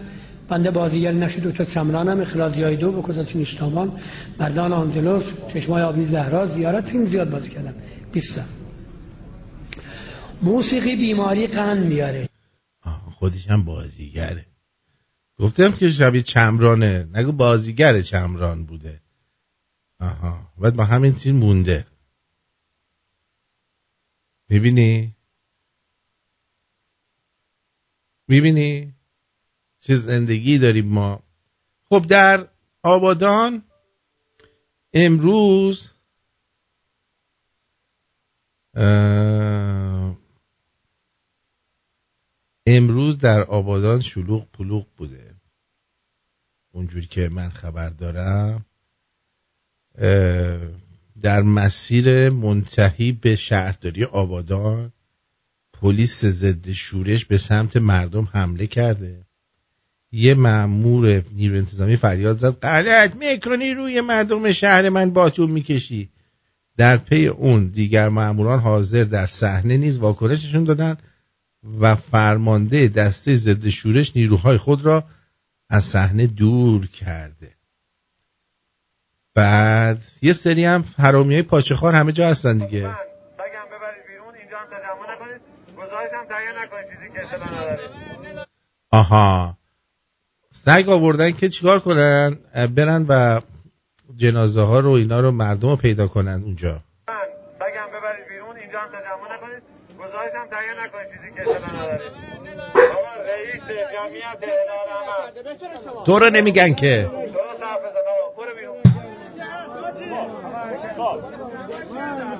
[0.48, 3.92] بنده بازیگر نقش دکتر چمرانم اخراج های دو به کداچ نیشتامان
[4.40, 6.46] مردان آنجلوس چشمای آبی زهرا.
[6.46, 7.74] زیارت فیلم زیاد بازی کردم.
[8.12, 8.42] 20 تا.
[10.42, 12.28] موسیقی بیماری قند میاره.
[13.18, 14.46] خودش هم بازیگره.
[15.38, 17.08] گفتم که شبیه چمرانه.
[17.14, 19.00] نگو بازیگر چمران بوده.
[20.00, 20.52] آها.
[20.58, 21.86] بعد با همین تیم مونده.
[24.48, 25.16] می‌بینی؟
[28.28, 28.94] می‌بینی؟
[29.80, 31.22] چه زندگی داریم ما.
[31.84, 32.48] خب در
[32.82, 33.62] آبادان
[34.92, 35.90] امروز
[42.66, 45.34] امروز در آبادان شلوغ پلوغ بوده.
[46.72, 48.66] اونجوری که من خبر دارم.
[51.22, 54.92] در مسیر منتهی به شهرداری آبادان
[55.72, 59.26] پلیس ضد شورش به سمت مردم حمله کرده.
[60.12, 63.16] یه مأمور نیرو انتظامی فریاد زد غلط!
[63.16, 66.10] می‌کنی روی مردم شهر من باتون می‌کشی.
[66.76, 70.96] در پی اون دیگر مأموران حاضر در صحنه نیز واکنششون دادن
[71.80, 75.04] و فرمانده دسته ضد شورش نیروهای خود را
[75.70, 77.57] از صحنه دور کرده.
[79.38, 82.80] بعد یه سری هم حرامی های پاچه خار همه جا هستن دیگه.
[82.82, 85.40] بگم ببرید بیرون اینجا هم تجمع نکنید.
[85.76, 88.48] گزارش هم تهیه نکنید چیزی که اطلاع ندارید
[88.92, 89.56] آها.
[90.52, 92.38] سگ آوردن که چیکار کنن؟
[92.74, 93.40] برن و
[94.16, 96.70] جنازه ها رو اینا رو مردم رو پیدا کنن اونجا.
[96.70, 99.62] بگم ببرید بیرون اینجا هم تجمع نکنید.
[99.98, 102.12] گزارش هم تهیه نکنید چیزی که اطلاع ندارید
[102.74, 103.62] آقا رئیس
[103.94, 104.44] جمعیت
[105.08, 107.10] عمل تو رو نمیگن که.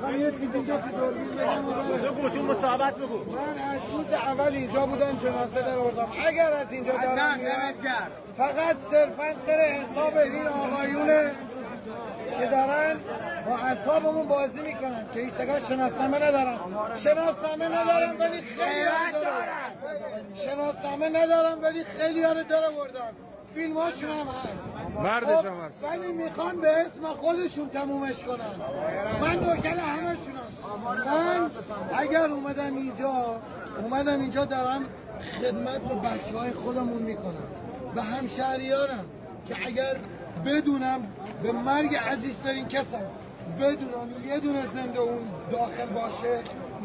[0.09, 1.61] می‌خوام یه چیزی اینجا تو دوربین بگم
[1.97, 2.29] بگو.
[2.29, 6.93] تو مصاحبت بگو من از روز اول اینجا بودم جنازه در آوردم اگر از اینجا
[6.93, 7.73] دارم میرم
[8.37, 11.31] فقط صرفا سر حساب این آقایونه
[12.37, 12.97] که دارن
[13.45, 16.57] با اعصابمون بازی می‌کنن که این سگا شناسنامه ندارن.
[16.95, 19.71] شناسنامه ندارم ولی خیلی دارن.
[20.35, 23.11] شناسنامه ندارم ولی خیلی ها رو در آوردن
[23.53, 24.68] فیلم هاشون هم هست.
[24.95, 25.89] مردش خب، هم هست.
[25.89, 28.51] ولی می‌خوان به اسم خودشون تمومش کنن.
[29.21, 30.47] من دوکل همشونم.
[31.05, 31.51] من
[31.97, 33.11] اگر اومدم اینجا
[33.81, 34.85] اومدم اینجا دارم
[35.41, 37.47] خدمت به بچه های خودمون می‌کنم.
[37.95, 39.05] به همشهریارم
[39.47, 39.97] که اگر
[40.45, 41.07] بدونم
[41.43, 43.01] به مرگ عزیزترین کسم
[43.59, 45.21] بدونم یه دونه زنده اون
[45.51, 46.39] داخل باشه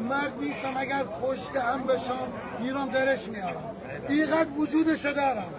[0.08, 2.28] مرد نیستم اگر کشته هم بشم
[2.60, 3.70] میرم درش میارم.
[4.08, 5.54] اینقدر وجودشو دارم.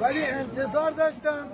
[0.00, 1.46] ولی انتظار داشتم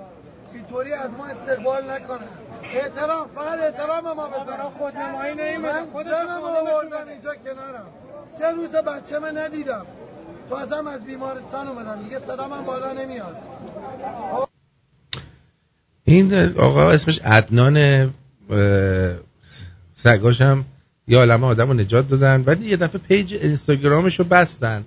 [0.54, 2.28] اینطوری از ما استقبال نکنن
[2.62, 7.86] احترام فقط احترام ما بذارم خودنمایی من زنم آوردم اینجا کنارم.
[8.38, 9.86] سه روز بچه من ندیدم.
[10.50, 12.02] تازم از بیمارستان اومدم.
[12.02, 13.36] دیگه صدام هم بالا نمیاد.
[16.04, 18.10] این آقا اسمش عدنان
[19.96, 20.64] سگاش هم
[21.08, 22.42] یه عالمه آدم رو نجات دادن.
[22.46, 24.84] ولی یه دفعه پیج اینستاگرامش رو بستن.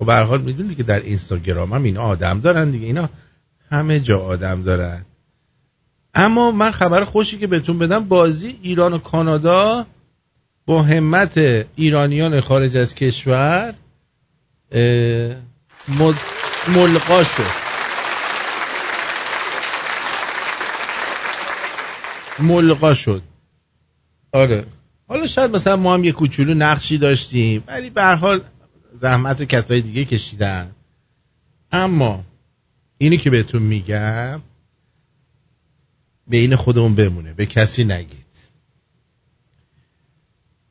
[0.00, 2.86] و به هر حال می‌دونی که در اینستاگرام هم این آدم دارن دیگه.
[2.86, 3.08] اینا
[3.72, 5.04] همه جا آدم دارن.
[6.14, 9.86] اما من خبر خوشی که بهتون بدم بازی ایران و کانادا
[10.66, 11.38] با همت
[11.76, 13.74] ایرانیان خارج از کشور
[16.68, 17.62] ملقا شد.
[22.38, 23.22] ملقا شد.
[24.32, 24.66] آره.
[25.08, 28.40] حالا شاید مثلا ما هم یه کوچولو نقشی داشتیم ولی به حال
[28.92, 30.70] زحمت و کسای دیگه کشیدن.
[31.72, 32.24] اما
[33.02, 34.40] اینی که بهتون میگم
[36.26, 38.26] بین خودمون بمونه به کسی نگید.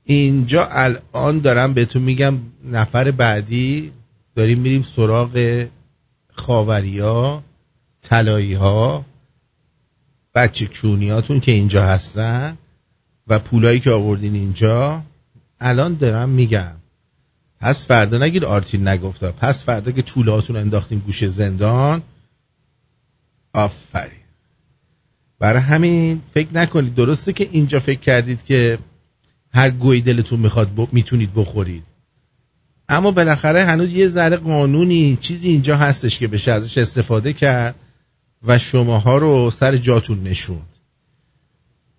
[0.04, 3.92] اینجا الان دارم بهتون میگم نفر بعدی
[4.36, 5.66] داریم میریم سراغ
[6.34, 7.44] خاوریا
[8.02, 9.06] طلایی ها
[10.36, 12.58] بچه کونیاتون که اینجا هستن
[13.28, 15.04] و پولایی که آوردین اینجا.
[15.60, 16.76] الان دارم میگم
[17.60, 22.02] پس فردا نگید آرتین نگفته پس فردا که طولاتون انداختیم گوش زندان
[23.54, 24.20] آفرین.
[25.40, 26.96] برای همین فکر نکنید.
[26.96, 28.80] درسته که اینجا فکر کردید که
[29.54, 30.88] هر گوی دلتون می‌خواد ب...
[30.92, 31.84] می‌تونید بخورید.
[32.90, 37.76] اما بالاخره هنوز یه ذره قانونی چیزی اینجا هستش که بشه ازش استفاده کرد
[38.44, 40.78] و شماها رو سر جاتون نشوند.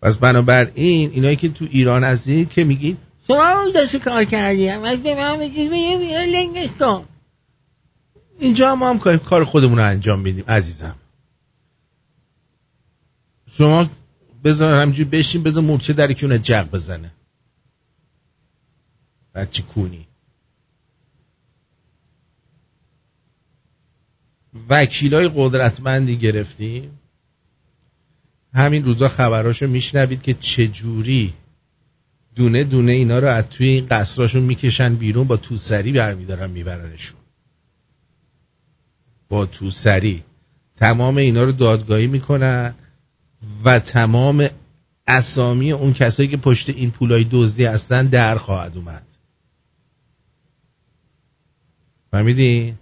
[0.03, 2.97] پس بنابراین اینایی که تو ایران هستید که میگین
[3.29, 4.69] شما اون دست کار کردی.
[4.69, 5.69] از به من میگی
[6.27, 7.05] لنگش کن.
[8.39, 10.95] اینجا ما هم کار- کار خودمون رو انجام میدیم عزیزم.
[13.59, 13.91] شما
[14.45, 17.13] بذار همینجوری بشین بذار مورچه در کونه جق بزنه.
[19.35, 20.07] بچه کونی.
[24.69, 26.99] وکیلای قدرتمندی گرفتیم.
[28.55, 31.35] همین روزا خبراشو میشنوید که چجوری
[32.35, 37.21] دونه دونه اینا رو از توی این قصراشون می‌کشن بیرون با توسری برمیدارن میبرنشون.
[39.29, 40.25] با تو سری
[40.77, 42.75] تمام اینا رو دادگاهی می‌کنن.
[43.65, 44.49] و تمام
[45.07, 49.07] اسامی اون کسایی که پشت این پولای دزدی هستن در خواهد اومد
[52.11, 52.75] فهمیدی؟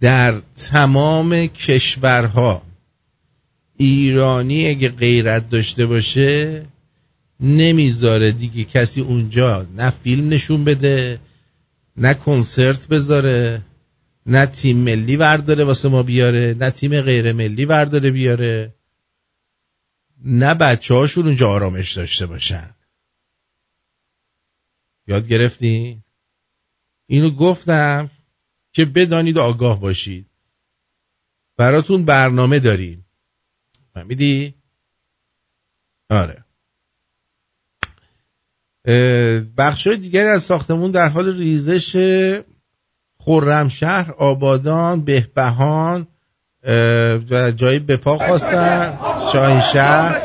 [0.00, 2.62] در تمام کشورها
[3.76, 6.66] ایرانی اگه غیرت داشته باشه
[7.40, 11.20] نمی‌ذاره دیگه کسی اونجا نه فیلم نشون بده
[11.96, 13.62] نه کنسرت بذاره
[14.26, 18.74] نه تیم ملی ورداره واسه ما بیاره نه تیم غیر ملی ورداره بیاره
[20.24, 22.74] نه بچه هاشون اونجا آرامش داشته باشن.
[25.06, 26.02] یاد گرفتی؟
[27.06, 28.10] اینو گفتم
[28.72, 30.26] که بدانید و آگاه باشید.
[31.56, 33.06] براتون برنامه داریم.
[33.94, 34.54] فهمیدی؟
[36.10, 36.44] آره.
[39.56, 41.96] بخش دیگری از ساختمون در حال ریزش
[43.18, 46.06] خرمشهر آبادان بهبهان
[47.30, 48.98] و جایی به پا خواستن.
[49.32, 50.20] شاهینشهر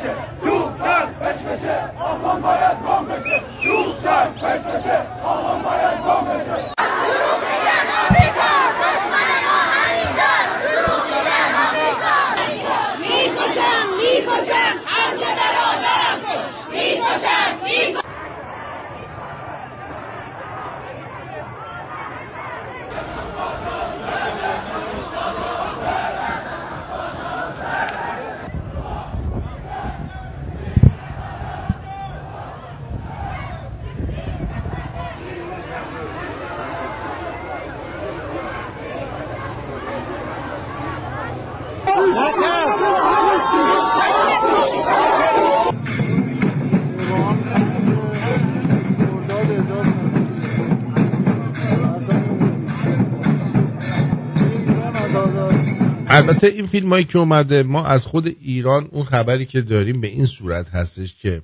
[56.16, 60.08] البته این فیلم هایی که اومده ما از خود ایران اون خبری که داریم به
[60.08, 61.42] این صورت هستش که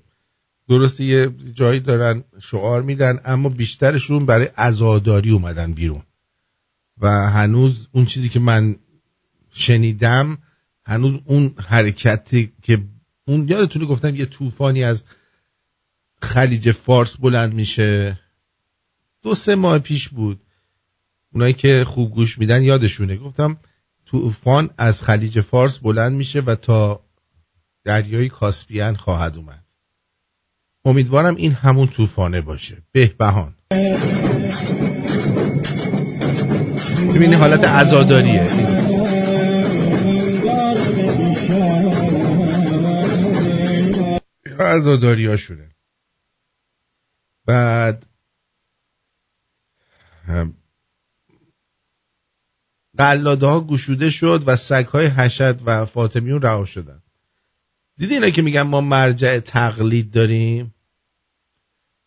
[0.69, 6.01] درسته یه جایی دارن شعار میدن اما بیشترشون برای ازاداری اومدن بیرون.
[6.97, 8.75] و هنوز اون چیزی که من
[9.53, 10.37] شنیدم
[10.85, 12.83] هنوز اون حرکتی که
[13.27, 15.03] اون یادتونه گفتم یه طوفانی از
[16.21, 18.19] خلیج فارس بلند میشه؟
[19.21, 20.41] دو سه ماه پیش بود.
[21.33, 23.15] اونایی که خوب گوش میدن یادشونه.
[23.15, 23.57] گفتم
[24.11, 27.05] طوفان از خلیج فارس بلند میشه و تا
[27.83, 29.65] دریای کاسپیان خواهد اومد.
[30.85, 32.77] امیدوارم این همون طوفانه باشه.
[32.91, 33.55] بهبهان.
[37.15, 38.47] ببینی حالت عزاداریه.
[44.59, 45.69] عزاداری هاشونه
[47.45, 48.05] بعد
[53.01, 57.01] قلاده ها گشوده شد و سگ های حشد و فاطمیون رها شدن.
[57.97, 60.73] دیدی اینا که میگن ما مرجع تقلید داریم؟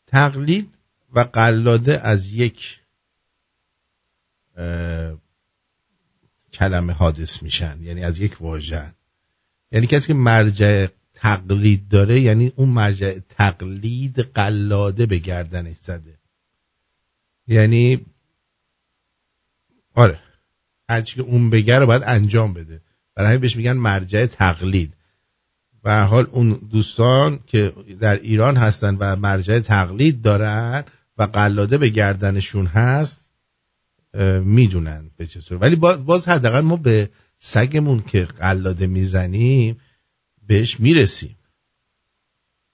[0.06, 0.74] تقلید
[1.14, 2.80] و قلاده از یک
[6.52, 8.94] کلمه حادث میشن یعنی از یک واژه.
[9.72, 16.18] یعنی کسی که مرجع تقلید داره یعنی اون مرجع تقلید قلاده به گردنش زده.
[17.46, 18.06] یعنی
[19.94, 20.23] آره.
[20.88, 22.80] هرچی که اون بگه رو باید انجام بده.
[23.14, 24.94] برای همین بهش میگن مرجع تقلید.
[25.84, 30.84] و حال اون دوستان که در ایران هستن و مرجع تقلید دارن
[31.18, 33.30] و قلاده به گردنشون هست
[34.44, 39.80] می‌دونن به چه ولی باز حداقل ما به سگمون که قلاده می‌زنیم
[40.46, 41.36] بهش می‌رسیم.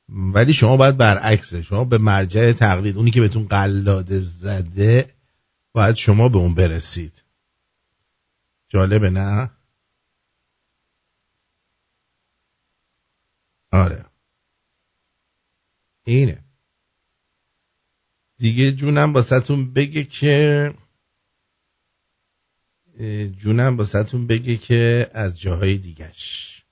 [0.08, 1.62] ولی شما باید برعکسه.
[1.62, 5.10] شما به مرجع تقلید اونی که بهتون قلاده زده
[5.72, 7.22] باید شما به اون برسید.
[8.70, 9.50] جالبه نه؟
[13.72, 14.04] آره.
[16.04, 16.44] اینه.
[18.36, 20.74] دیگه جونم باستون بگه که
[23.36, 26.62] جونم باستون بگه که از جاهای دیگهش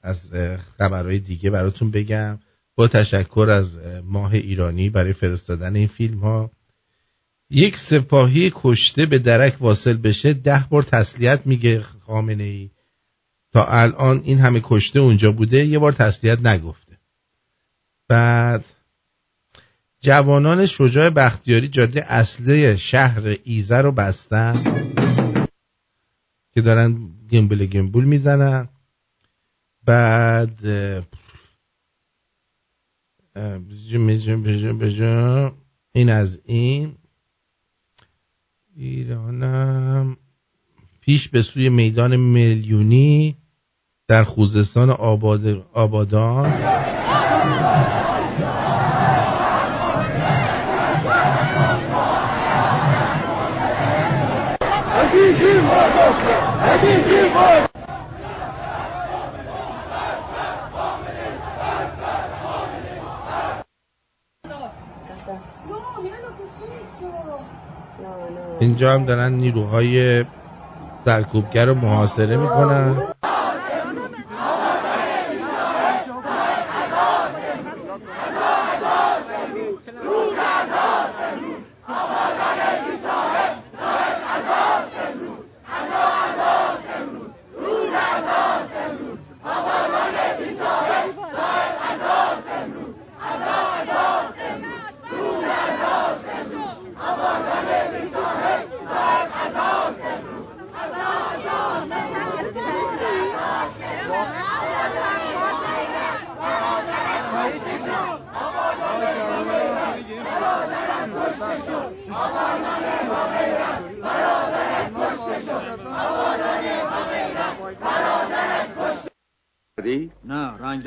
[0.00, 0.32] از
[0.78, 2.38] خبرهای دیگه براتون بگم.
[2.74, 6.50] با تشکر از ماه ایرانی برای فرستادن این فیلم ها
[7.54, 12.70] یک سپاهی کشته به درک واصل بشه ده بار تسلیت میگه خامنه ای
[13.52, 16.98] تا الان این همه کشته اونجا بوده یه بار تسلیت نگفته.
[18.08, 18.64] بعد
[20.00, 24.64] جوانان شجاع بختیاری جاده اصلی شهر ایزه رو بستن
[26.54, 28.68] که دارن گمبل گمبول می‌زنن.
[29.84, 30.58] بعد
[35.92, 36.96] این از این.
[38.76, 40.16] ایرانم.
[41.00, 43.36] پیش به سوی میدان میلیونی
[44.08, 45.66] در خوزستان آباد...
[45.72, 46.52] آبادان.
[68.62, 70.24] اینجا هم دارن نیروهای
[71.04, 73.02] سرکوبگر رو محاصره می‌کنن.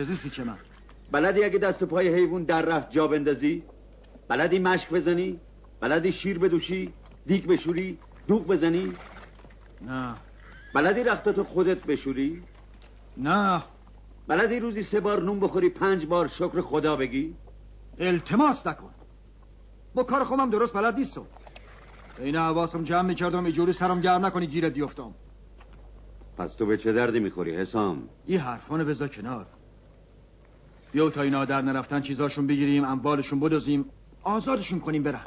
[0.05, 0.57] نه رنگرزی سی که من
[1.11, 3.63] بلدی اگه دست و پای حیوان در رفت جا بندازی؟
[4.27, 5.39] بلدی مشک بزنی؟
[5.79, 6.93] بلدی شیر بدوشی؟
[7.25, 7.97] دیگ بشوری؟
[8.27, 8.93] دوغ بزنی؟
[9.81, 10.15] نه.
[10.73, 12.43] بلدی رختاتو خودت بشوری؟
[13.17, 13.63] نه.
[14.27, 17.35] بلدی روزی سه بار نون بخوری پنج بار شکر خدا بگی؟
[17.99, 18.91] التماس نکن.
[19.93, 21.25] با کار خودم درست بلد نیستم.
[22.19, 25.13] این حواسم جمع می‌کردم اینجوری سرم گرم نکنی گیرت بیفتم.
[26.37, 29.47] پس تو به چه دردی می‌خوری حسام؟ این حرفانو بذار کنار.
[30.95, 33.85] بیا تا اینا در نرفتن چیزاشون بگیریم اموالشون بدوزیم.
[34.23, 35.25] آزادشون کنیم برن.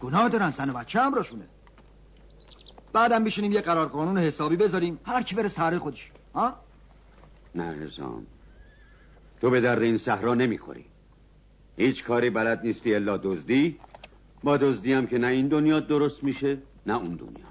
[0.00, 1.44] گناه دارن سن و بچه هم راشونه.
[2.92, 4.98] بعدم بشینیم یه قرار قانون حسابی بذاریم.
[5.04, 6.10] هر کی بره سهره خودش.
[6.34, 6.54] ها؟
[7.54, 8.26] نه حسام.
[9.40, 10.84] تو به درد این صحرا نمی‌خوری.
[11.76, 13.78] هیچ کاری بلد نیستی الا دزدی.
[14.42, 17.46] با دزدی هم که نه این دنیا درست میشه نه اون دنیا.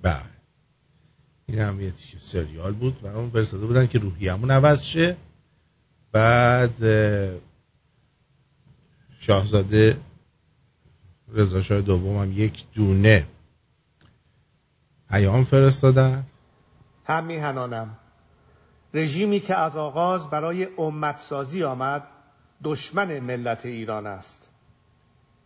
[0.00, 0.33] بله.
[1.46, 5.16] این هم یه سریال بود و اون فرستاده بودن که روحیمون عوض شه.
[6.12, 7.40] بعد اه،
[9.20, 9.96] شاهزاده
[11.32, 13.26] رضا شاه دوم هم یک دونه
[15.10, 16.26] پیام فرستادن.
[17.06, 17.96] هم میهنانم
[18.94, 22.02] رژیمی که از آغاز برای امتسازی آمد
[22.64, 24.50] دشمن ملت ایران است.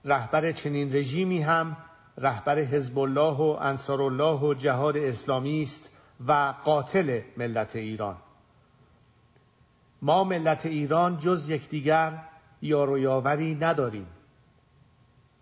[0.05, 1.77] رهبر چنین رژیمی هم
[2.21, 5.91] رهبر حزب الله و انصار الله و جهاد اسلامی است
[6.27, 8.17] و قاتل ملت ایران.
[10.03, 12.19] ما ملت ایران جز یکدیگر
[12.63, 14.07] یار و یاوری نداریم.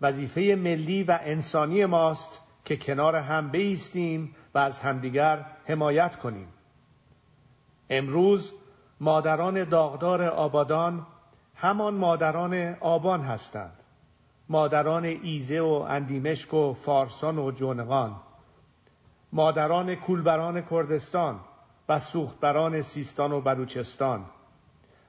[0.01, 6.47] وظیفه ملی و انسانی ماست که کنار هم بیستیم و از همدیگر حمایت کنیم.
[7.89, 8.53] امروز
[8.99, 11.07] مادران داغدار آبادان
[11.55, 13.83] همان مادران آبان هستند.
[14.49, 18.15] مادران ایزه و اندیمشک و فارسان و جونقان
[19.31, 21.39] مادران کولبران کردستان
[21.89, 24.25] و سوختبران سیستان و بلوچستان.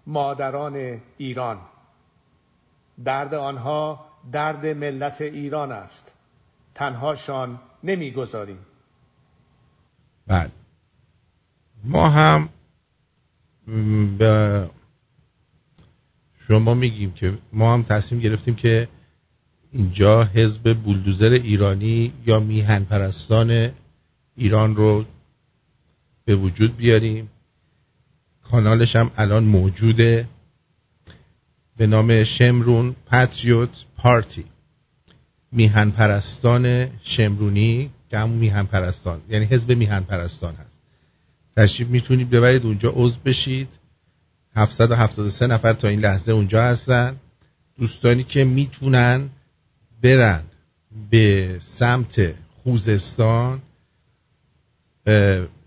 [0.07, 1.59] مادران ایران.
[3.05, 6.15] درد آنها درد ملت ایران است.
[6.75, 8.59] تنهاشان نمی‌گذاریم.
[10.27, 10.51] بله.
[11.85, 12.49] ما هم
[14.19, 14.71] به
[16.39, 18.89] شما میگیم که ما هم تصمیم گرفتیم که
[19.73, 23.71] اینجا حزب بولدوزر ایرانی یا میهن پرستان
[24.37, 25.05] ایران رو
[26.25, 27.31] به وجود بیاریم.
[28.43, 30.29] کانالش هم الان موجوده.
[31.77, 34.45] به نام شمرون پاتریوت پارتی.
[35.53, 40.81] میهن پرستان شمرونی همون میهن پرستان یعنی حزب میهن پرستان هست.
[41.57, 43.69] تشریف می‌تونید ببرید اونجا عضو بشید.
[44.55, 47.17] 773 نفر تا این لحظه اونجا هستن.
[47.79, 49.31] دوستانی که می‌تونن
[50.03, 50.45] برن
[51.11, 53.63] به سمت خوزستان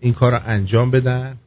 [0.00, 1.38] این کار رو انجام بدن.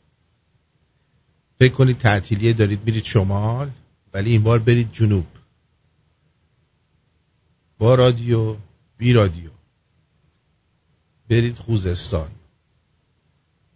[1.60, 3.72] فکر کنید تعطیلیه دارید میرید شمال
[4.14, 5.26] ولی این بار برید جنوب.
[7.78, 8.58] با رادیو
[8.98, 9.50] بی رادیو.
[11.30, 12.32] برید خوزستان.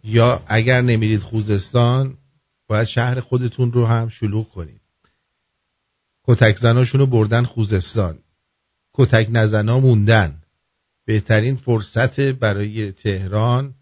[0.04, 2.18] یا اگر نمیرید خوزستان
[2.66, 4.80] باید شهر خودتون رو هم شلوغ کنید.
[6.24, 8.18] کتک زناشون رو بردن خوزستان.
[8.92, 10.42] کتک نزنا موندن.
[11.04, 13.74] بهترین فرصت برای تهران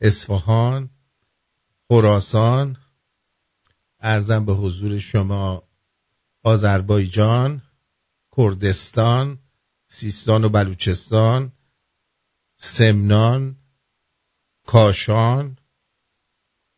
[0.00, 0.90] اصفهان
[1.88, 2.76] خراسان.
[4.00, 5.62] ارزم به حضور شما
[6.42, 7.62] آذربایجان
[8.36, 9.38] کردستان
[9.88, 11.52] سیستان و بلوچستان
[12.58, 13.56] سمنان
[14.66, 15.56] کاشان.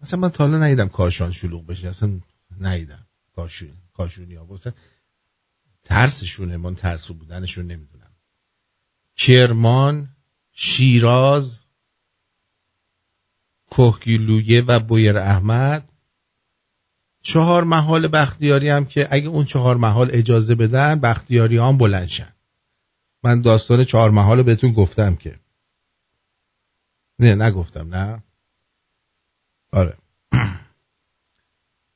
[0.01, 2.21] اصلا من تا حالا ندیدم کاشان شلوغ بشه اصلا
[2.61, 3.07] ندیدم
[3.37, 4.45] کاشون کاشونی ها
[5.85, 8.11] ترسشونه من ترسو بودنشون نمی‌دونم.
[9.17, 10.09] کرمان
[10.53, 11.61] شیراز
[13.71, 15.89] کوهگیلویه و بویر احمد.
[17.23, 22.33] چهار محال بختیاری هم که اگه اون چهار محال اجازه بدن بختیاری هم بلندشن
[23.23, 25.39] من داستان چهار محال بهتون گفتم که.
[27.19, 28.23] نه نگفتم نه.
[29.73, 29.97] آره.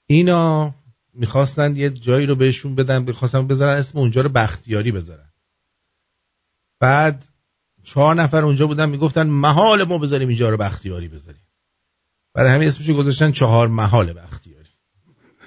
[0.06, 0.74] اینا
[1.18, 5.32] می‌خواستن یه جایی رو بهشون بدن می‌خواستن بذارن اسم اونجا رو بختیاری بذارن.
[6.80, 7.28] بعد
[7.84, 11.42] چهار نفر اونجا بودن می‌گفتن محال ما بذاریم اینجا رو بختیاری بذاریم.
[12.34, 14.68] برای همین اسمشو گذاشتن چهار محال بختیاری.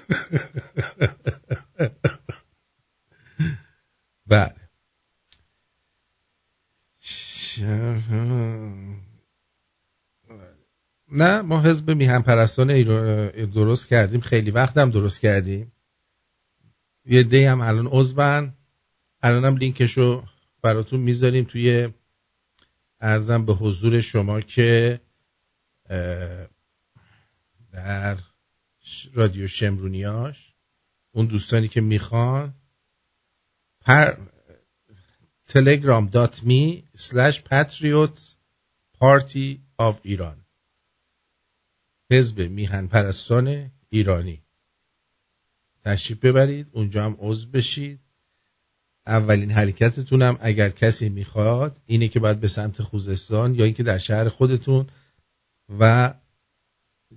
[4.26, 4.54] بله.
[11.12, 12.82] نه ما حزب میهن پرستان
[13.46, 14.20] درست کردیم.
[14.20, 15.72] خیلی وقت هم درست کردیم.
[17.04, 18.52] یه دی هم الان عضون.
[19.22, 20.24] الان هم لینکشو
[20.62, 21.88] براتون می‌ذاریم توی
[23.00, 25.00] ارزم به حضور شما که
[27.72, 28.18] در
[29.14, 30.54] رادیو شمرونیاش
[31.12, 32.54] اون دوستانی که می‌خوان
[33.80, 34.16] پر
[35.48, 38.36] telegram dot me slash patriots
[39.00, 40.41] party of ایران
[42.12, 44.42] حزب میهن پرستان ایرانی.
[45.84, 48.00] تشریف ببرید اونجا هم عضو بشید.
[49.06, 54.28] اولین حرکتتونم اگر کسی می‌خواد اینه که باید به سمت خوزستان یا اینکه در شهر
[54.28, 54.86] خودتون
[55.78, 56.14] و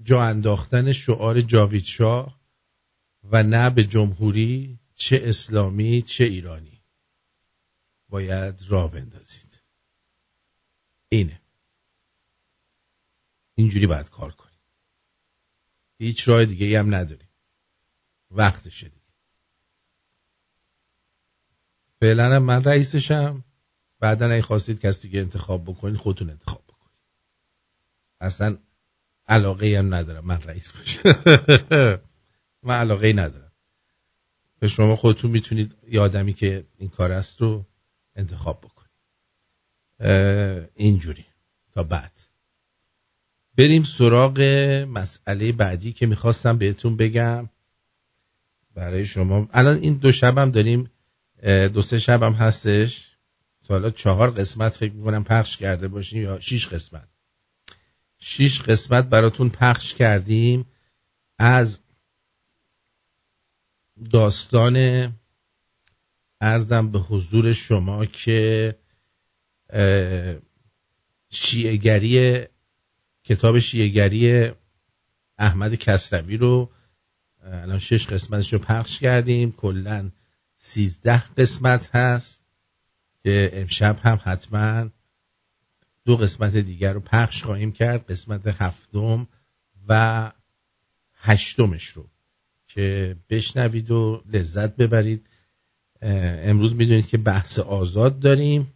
[0.03, 2.39] جا انداختن شعار جاوید شاه
[3.23, 6.81] و نه به جمهوری چه اسلامی چه ایرانی.
[8.09, 9.61] باید راه بندازید.
[11.09, 11.41] اینه.
[13.55, 14.44] اینجوری باید کار کنید.
[15.97, 17.29] هیچ راه دیگه هم نداریم.
[18.31, 19.05] وقتشه دیگه.
[21.99, 23.43] فعلا من رئیسشم.
[23.99, 26.99] بعدا اگه خواستید کسی دیگه انتخاب بکنید خودتون انتخاب بکنید.
[28.21, 28.57] اصلا
[29.27, 31.01] علاقه هم ندارم من رئیس باشم.
[32.67, 33.51] من علاقه ندارم.
[34.59, 37.65] به شما خودتون می‌تونید یه آدمی که این کار است رو
[38.15, 38.91] انتخاب بکنید.
[40.75, 41.25] اینجوری.
[41.71, 42.21] تا بعد.
[43.57, 44.39] بریم سراغ
[44.89, 47.49] مسئله بعدی که می‌خواستم بهتون بگم.
[48.75, 49.49] برای شما.
[49.53, 50.91] الان این دو شب هم داریم
[51.73, 53.11] دو سه شب هم هستش.
[53.67, 57.07] تا حالا چهار قسمت فکر می‌کنم پخش کرده باشیم یا شیش قسمت.
[58.19, 60.65] شیش قسمت براتون پخش کردیم
[61.39, 61.79] از
[64.11, 65.07] داستان
[66.41, 68.75] ارزم به حضور شما که
[71.29, 72.43] شیعگری
[73.25, 74.51] کتاب شیعگری
[75.37, 76.71] احمد کسروی رو
[77.43, 79.51] الان شش قسمتش رو پخش کردیم.
[79.51, 80.11] کلا
[80.57, 82.41] سیزده قسمت هست
[83.23, 84.89] که امشب هم حتما
[86.05, 88.11] دو قسمت دیگر رو پخش خواهیم کرد.
[88.11, 89.27] قسمت هفتم
[89.87, 90.31] و
[91.13, 92.09] هشتمش رو
[92.67, 95.27] که بشنوید و لذت ببرید.
[96.01, 98.73] امروز می‌دونید که بحث آزاد داریم.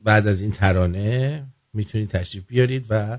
[0.00, 3.18] بعد از این ترانه می‌تونید تشریف بیارید و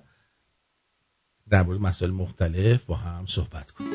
[1.50, 3.94] در مورد مسائل مختلف با هم صحبت کنید.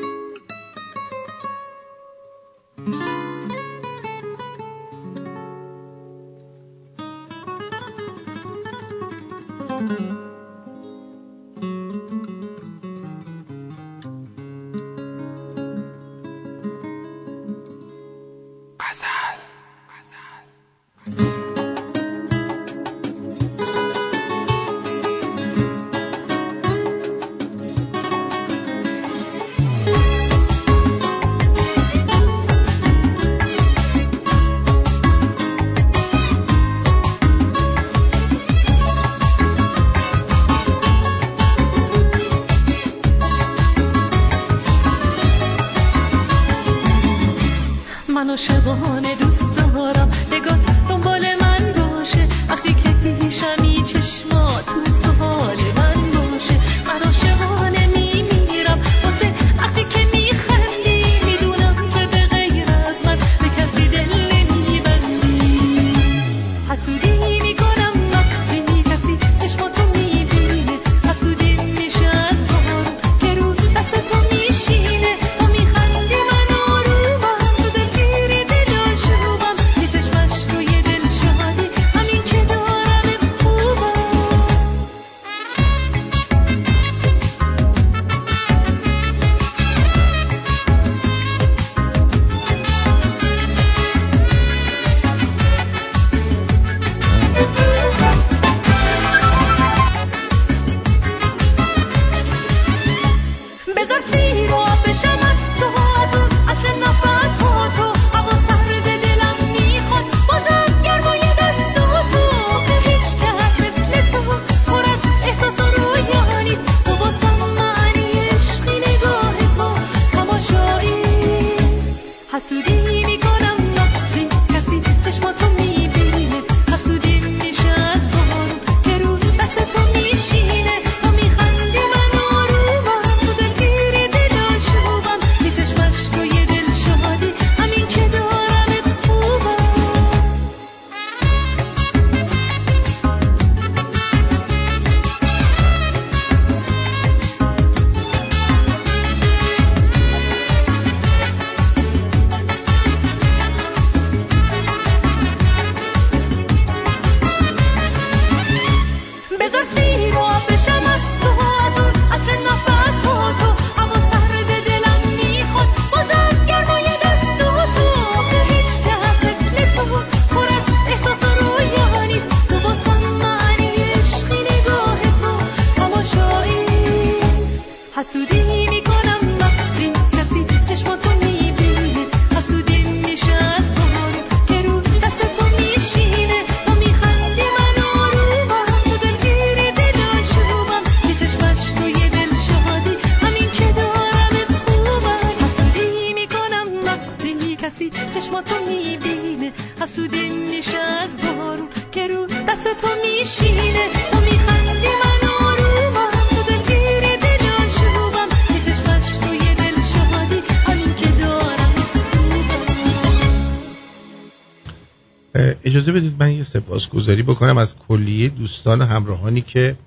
[215.69, 219.77] اجازه بدید من یه سپاسگزاری بکنم از کلیه دوستان همراهانی که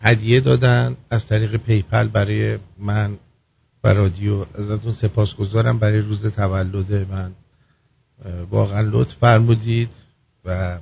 [0.00, 3.18] هدیه دادن از طریق پیپل برای من
[3.84, 4.46] و رادیو.
[4.54, 7.32] ازتون سپاسگزارم برای روز تولد من.
[8.50, 9.94] واقعا لطف فرمودید
[10.44, 10.78] و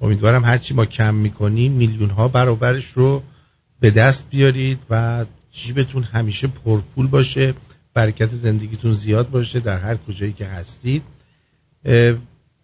[0.00, 3.22] امیدوارم هرچی ما کم می‌کنیم میلیون ها برابرش رو
[3.80, 7.54] به دست بیارید و جیبتون همیشه پرپول باشه
[7.94, 11.02] برکت زندگیتون زیاد باشه در هر کجایی که هستید.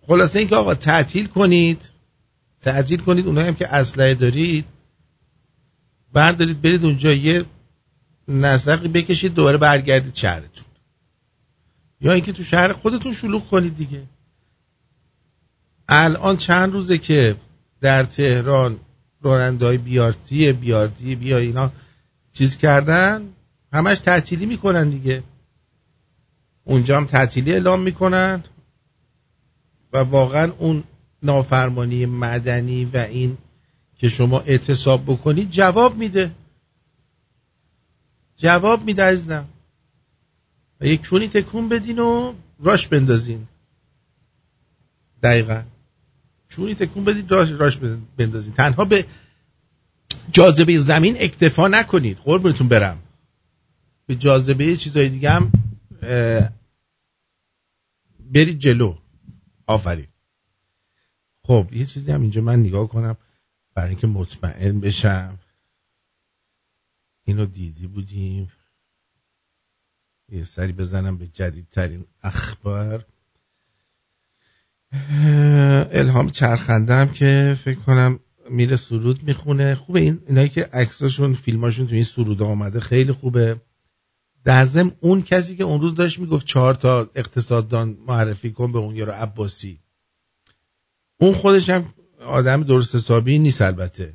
[0.06, 1.90] خلاصه اینکه آقا تعطیل کنید.
[2.60, 3.26] تعطیل کنید.
[3.26, 4.68] اونایی هم که اسلحه دارید
[6.12, 7.44] بردارید برید اونجا یه
[8.28, 10.64] نسقی بکشید دوباره برگردید شهرتون.
[12.00, 14.02] یا اینکه تو شهر خودتون شلوغ کنید دیگه.
[15.88, 17.36] الان چند روزه که
[17.80, 18.80] در تهران
[19.22, 21.72] راننده های بیارتی بیارتی بیا اینا
[22.32, 23.28] چیز کردن.
[23.72, 25.22] همش تعطیلی می‌کنن دیگه.
[26.64, 28.44] اونجا هم تعطیلی اعلام می‌کنن.
[29.92, 30.84] و واقعا اون
[31.22, 33.38] نافرمانی مدنی و این
[33.96, 36.30] که شما اعتصاب بکنید جواب میده.
[38.36, 39.48] جواب میده عزیزم.
[40.80, 43.48] و یک چونی تکون بدین و راش بندازین.
[45.22, 45.62] دقیقا.
[46.48, 47.78] چونی تکون بدید راش, راش
[48.16, 48.54] بندازین.
[48.54, 49.06] تنها به
[50.32, 52.18] جاذبه زمین اکتفا نکنید.
[52.18, 52.98] قربونتون برم.
[54.06, 55.52] به جاذبه چیزای دیگه هم
[58.32, 58.94] برید جلو.
[59.66, 60.08] آفرین.
[61.42, 63.16] خب یه چیزی هم اینجا من نگاه کنم
[63.74, 65.38] برای اینکه مطمئن بشم.
[67.24, 68.52] اینو دیدی بودیم
[70.28, 73.06] یه سری بزنم به جدیدترین اخبار.
[75.92, 79.74] الهام چرخنده هم که فکر کنم میره سرود می‌خونه.
[79.74, 83.60] خوبه این اینایی که عکساشون فیلماشون تو این سرود آمده خیلی خوبه.
[84.44, 88.78] در ضمن اون کسی که اون روز داشت می‌گفت چهار تا اقتصاددان معرفی کن به
[88.78, 89.80] اون یارو عباسی.
[91.20, 91.94] اون خودش هم
[92.26, 94.14] آدم درست حسابی نیست البته.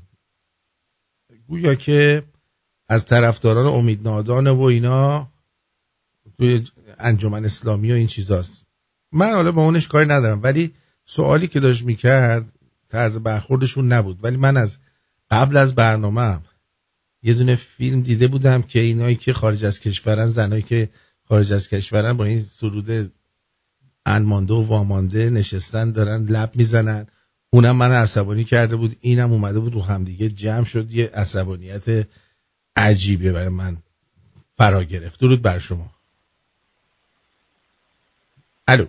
[1.47, 2.23] گویا که
[2.89, 5.31] از طرفداران امید نادانه و اینا
[6.37, 6.67] توی
[6.99, 8.61] انجمن اسلامی و این چیزاست.
[9.11, 10.73] من حالا با اونش کاری ندارم ولی
[11.05, 12.53] سوالی که داشت می‌کرد
[12.87, 14.23] طرز برخوردشون نبود.
[14.23, 14.77] ولی من از
[15.31, 16.39] قبل از برنامه
[17.27, 20.89] یه دونه فیلم دیده بودم که اینایی که خارج از کشورن زنایی که
[21.23, 23.11] خارج از کشورن با این سرود
[24.05, 27.07] انمانده و وامانده نشستن دارن لب می‌زنن.
[27.49, 30.93] اونم من عصبانی کرده بود اینم اومده بود رو همدیگه جمع شد.
[30.93, 32.07] یه عصبانیت
[32.75, 33.77] عجیبه برای من
[34.55, 35.19] فرا گرفت.
[35.19, 35.91] درود بر شما.
[38.67, 38.85] الو.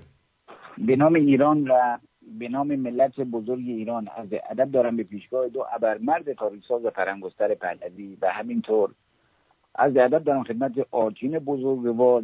[0.79, 1.99] به نام ایران و
[2.39, 4.09] به نام ملت بزرگ ایران.
[4.17, 8.91] از ادب دارم به پیشگاه دو ابرمرد تاریخساز و فرنگستر پهلوی و همینطور
[9.75, 12.23] از ادب دارم خدمت آرچین بزرگوار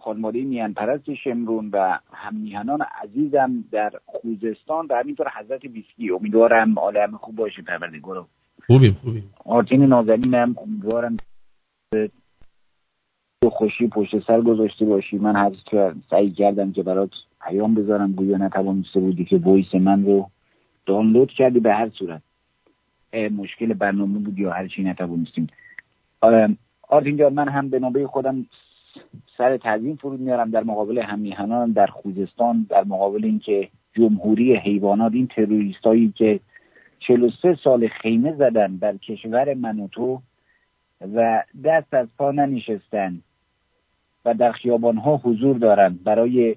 [0.00, 6.10] خانواده میان پرست شمرون و هممیهنان عزیزم در خوزستان و همینطور حضرت بیسکی.
[6.10, 8.26] امیدوارم حال همه خوب باشه پروردگارم
[8.66, 9.34] خوبیم خوبیم.
[9.44, 11.16] آرتین نازنینم امیدوارم
[13.42, 15.18] تو خوشی پشت سر گذاشته باشی.
[15.18, 15.52] من هر
[16.10, 17.10] سعی کردم که برات
[17.44, 20.30] پیام بذارم گویا نتوانسته بودی که voice من رو
[20.86, 22.22] دانلود کردی به هر صورت.
[23.12, 25.46] مشکل برنامه بود یا هر چی نتوانستیم.
[26.22, 26.48] اه،
[26.88, 28.46] آرتین جان من هم به نوبه خودم
[29.38, 30.50] سر تعظیم فرود میارم.
[30.50, 36.40] در مقابل هم‌میهنان در خوزستان در مقابل اینکه جمهوری حیوانات این تروریستایی که
[36.98, 40.22] 43 سال خیمه زدن بر کشور من و تو
[41.14, 43.20] و دست از پا ننشستن
[44.24, 46.56] و در خیابان ها حضور دارند برای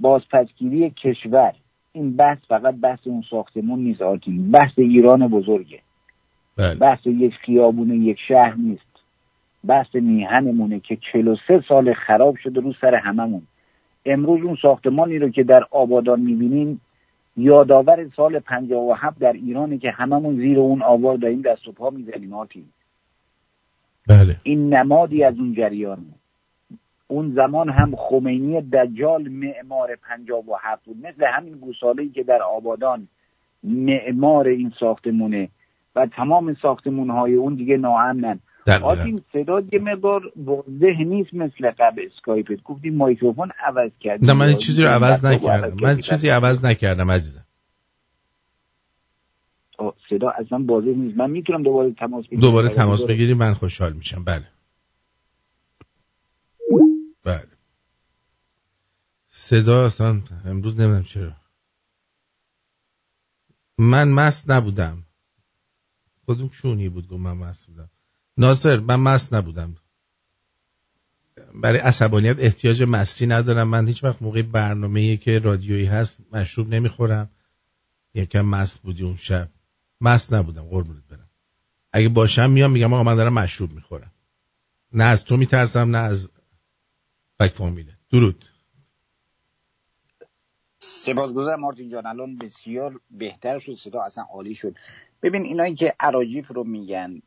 [0.00, 1.52] بازپسگیری کشور.
[1.92, 4.50] این بحث فقط بحث اون ساختمون نیست آرتین.
[4.50, 5.80] بحث ایران بزرگه.
[6.56, 6.74] بله.
[6.74, 8.94] بحث یک خیابون یک شهر نیست.
[9.64, 13.42] بحث میهنمونه که 43 سال خراب شده رو سر هممون.
[14.06, 16.80] امروز اون ساختمانی رو که در آبادان می‌بینیم
[17.36, 22.32] یادآور سال 57 در ایرانه که هممون زیر اون آوار داریم دست و پا می‌زنیم
[22.32, 22.64] آرتین.
[24.08, 24.36] بله.
[24.42, 25.98] این نمادی از اون جریان
[27.06, 30.96] اون زمان هم خمینی دجال معمار 57 بود.
[30.96, 33.08] مثل همین گوساله که در آبادان
[33.62, 35.48] معمار این ساختمونه
[35.96, 38.40] و تمام ساختمون های اون دیگه ناامنن.
[38.82, 42.62] آرتین صدا یه مقدار واضح نیست مثل قبل اسکایپت.
[42.62, 45.76] گفتی microphone عوض کردی نه من این چیزی رو عوض نکردم.
[45.82, 47.44] من چیزی عوض نکردم عزیزم.
[50.10, 51.18] صدا اصلا واضح نیست.
[51.18, 52.40] من می‌تونم دوباره تماس بگیرم.
[52.40, 54.24] دوباره تماس بگیری من خوشحال میشم.
[54.24, 54.53] بله بله.
[59.48, 61.32] صدا اصلا امروز نمی‌دونم چرا.
[63.78, 65.02] من مست نبودم.
[66.26, 67.90] کدوم چونی بود گفت من مست بودم.
[68.36, 69.76] ناصر من مست نبودم.
[71.54, 73.68] برای عصبانیت احتیاج مستی ندارم.
[73.68, 77.30] من هیچ وقت موقع برنامه که رادیویی هست مشروب نمی‌خورم.
[78.14, 79.48] یکم مست بودی اون شب.
[80.00, 81.30] مست نبودم قربونت برم.
[81.92, 84.12] اگه باشم میام میگم آقا من دارم مشروب می‌خورم.
[84.92, 86.30] نه از تو میترسم نه از
[87.40, 88.44] بک فامیله درود.
[90.84, 92.06] سپاسگزارم مارتین جان.
[92.06, 94.74] الان بسیار بهتر شد صدا اصلا عالی شد.
[95.22, 97.22] ببین اینایی که عراجیف رو میگن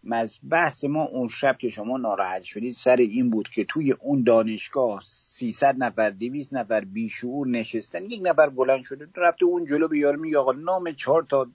[0.50, 5.02] بحث ما اون شب که شما ناراحت شدید سر این بود که توی اون دانشگاه
[5.04, 10.38] 300 نفر 200 نفر بیشعور نشستن یک نفر بلند شده رفته اون جلو به میگه
[10.38, 11.48] آقا نام چهار تا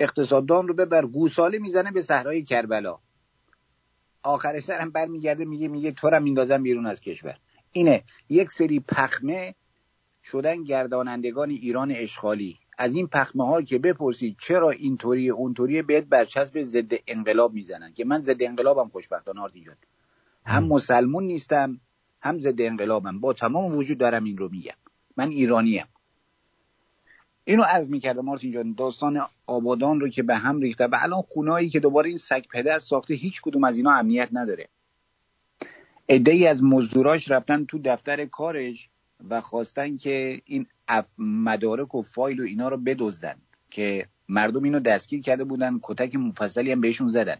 [0.00, 1.06] اقتصاددان رو ببر.
[1.06, 2.98] گوساله می‌زنه به صحرای کربلا.
[4.22, 7.36] آخر سر هم برمیگرده میگه میگه تو رو میندازم بیرون از کشور.
[7.72, 8.04] اینه.
[8.28, 9.54] یک سری پخمه
[10.32, 12.56] شدن گردانندگان ایران اشغالی.
[12.78, 18.04] از این پخمه ها که بپرسید چرا اینطوری اونطوری بهت برچسب ضد انقلاب می‌زنن که
[18.04, 19.76] من ضد انقلابم خوشبختانه آرتین جان.
[20.46, 21.80] هم مسلمون نیستم
[22.20, 23.20] هم ضد انقلابم.
[23.20, 24.74] با تمام وجود دارم این رو میگم.
[25.16, 25.86] من ایرانیم.
[27.44, 31.70] اینو عرض می‌کردم مارتین جان داستان آبادان رو که به هم ریخته و الان خونایی
[31.70, 34.68] که دوباره این سگ پدر ساخته هیچ کدوم از اینا امنیت نداره.
[36.08, 38.88] ای از مزدوراش رفتن تو دفتر کارش.
[39.28, 43.36] و خواستن که این اف مدارک و فایل و اینا رو بدزدن
[43.70, 47.36] که مردم اینو دستگیر کرده بودن کتک مفصلی هم بهشون زدن.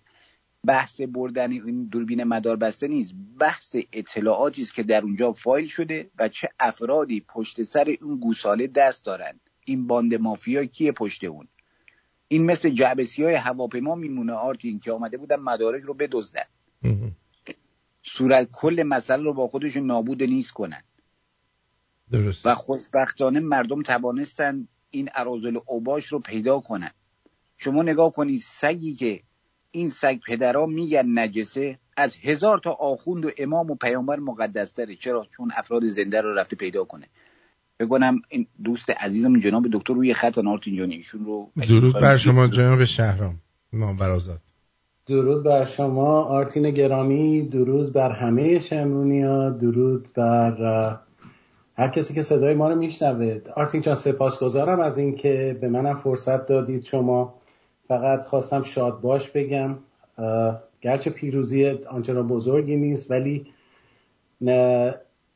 [0.66, 3.14] بحث بردن این دوربین مدار بسته نیست.
[3.38, 8.66] بحث اطلاعاتی است که در اونجا فایل شده و چه افرادی پشت سر اون گوساله
[8.66, 9.40] دست دارن.
[9.64, 11.48] این باند مافیا کیه پشت اون؟
[12.28, 16.44] این مثل جعبسی های هواپیما میمونه آرتین که آمده بودن مدارک رو بدزدن.
[18.02, 20.82] صورت کل مسئله رو با خودشون نابود نیست کنن.
[22.12, 26.90] درست و خوشبختانه مردم توانستن این ارازل اوباش رو پیدا کنن.
[27.56, 29.20] شما نگاه کنید سگی که
[29.70, 34.96] این سگ پدرها میگن نجسه از هزار تا آخوند و امام و پیامبر مقدس تره
[34.96, 37.06] چرا؟ چون افراد زنده رو رفته پیدا کنه.
[37.80, 42.46] بگونم این دوست عزیزم جناب دکتر روی خط نارتین جان ایشون رو درود بر شما
[42.46, 43.34] جناب شهرام
[43.72, 44.40] نام برازاد
[45.06, 51.00] درود بر شما آرتین گرامی درود بر همه شمرونی ها درود بر
[51.80, 53.40] هر کسی که صدای ما رو میشنوه.
[53.54, 56.84] آرتین جان سپاسگزارم از اینکه به منم فرصت دادید.
[56.84, 57.34] شما
[57.88, 59.78] فقط خواستم شاد باش بگم.
[60.80, 63.46] گرچه پیروزی آنچنان بزرگی نیست ولی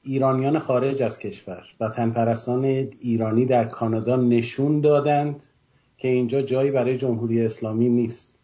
[0.02, 5.42] ایرانیان خارج از کشور وطن پرستان ایرانی در کانادا نشون دادند
[5.98, 8.40] که اینجا جایی برای جمهوری اسلامی نیست.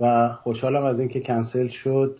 [0.00, 2.18] و خوشحالم از اینکه کنسل شد.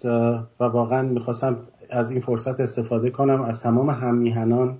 [0.60, 1.58] و واقعا می‌خواستم
[1.90, 3.42] از این فرصت استفاده کنم.
[3.42, 4.78] از تمام هممیهنان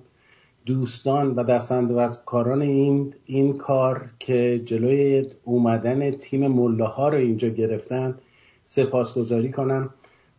[0.65, 8.15] دوستان و دستاندرکاران این این کار که جلوی اومدن تیم ملاها رو اینجا گرفتن
[8.63, 9.89] سپاسگزاری کنم.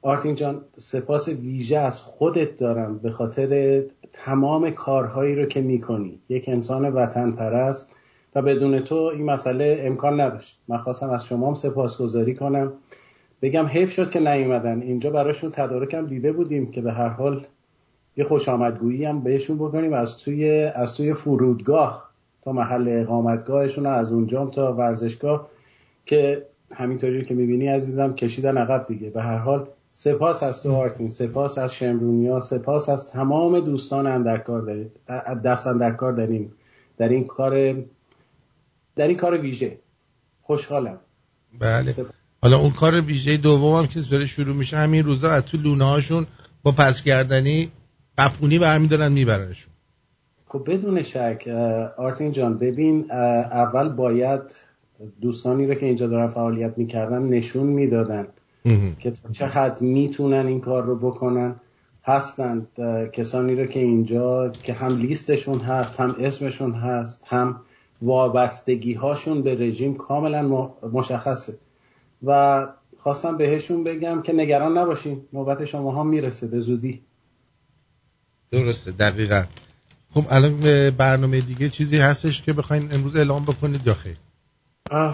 [0.02, 6.20] آرتین جان سپاس ویژه از خودت دارم به خاطر تمام کارهایی رو که می‌کنی.
[6.28, 7.96] یک انسان وطن پرست
[8.34, 10.58] و بدون تو این مسئله امکان نداشت.
[10.68, 12.72] من خواستم از شما هم سپاسگزاری کنم.
[13.42, 14.82] بگم حیف شد که نیومدن.
[14.82, 17.46] اینجا براشون تدارکم دیده بودیم که به هر حال
[18.16, 22.10] یه خوش آمدگویی هم بهشون بکنیم از توی از توی فرودگاه
[22.42, 25.48] تا محل اقامتگاهشون از اونجام تا ورزشگاه
[26.06, 29.10] که همینطوری که می‌بینی عزیزم کشیدن عقب دیگه.
[29.10, 34.62] به هر حال سپاس از تو آرتین سپاس از شمرونیا سپاس از تمام دوستان اندرکار
[34.62, 34.92] دارید
[35.44, 36.52] دست اندرکار داریم
[36.98, 37.72] در این کار
[38.96, 39.78] در این کار ویژه.
[40.40, 40.98] خوشحالم.
[41.58, 41.94] بله.
[42.42, 45.84] حالا اون کار ویژه دوم هم که داره شروع میشه همین روزا از تو لونه
[45.84, 46.26] هاشون
[46.62, 47.70] با پس گردنی
[48.18, 49.72] قپونی برمیدارن میبرنشون.
[50.46, 51.48] خب بدون شک
[51.96, 54.40] آرتین جان ببین اول باید
[55.20, 58.28] دوستانی رو که اینجا دارن فعالیت می‌کردن نشون می‌دادن
[58.98, 61.56] که تا چه حد می‌تونن این کار رو بکنن.
[62.04, 62.68] هستند
[63.12, 67.60] کسانی رو که اینجا که هم لیستشون هست هم اسمشون هست هم
[68.02, 71.54] وابستگی هاشون به رژیم کاملا مشخصه.
[72.24, 77.00] و خواستم بهشون بگم که نگران نباشین نوبت شما ها می‌رسه به زودی.
[78.50, 79.42] درسته دقیقا.
[80.14, 84.16] خب الان برنامه دیگه چیزی هستش که بخواین امروز اعلام بکنید یا خیر؟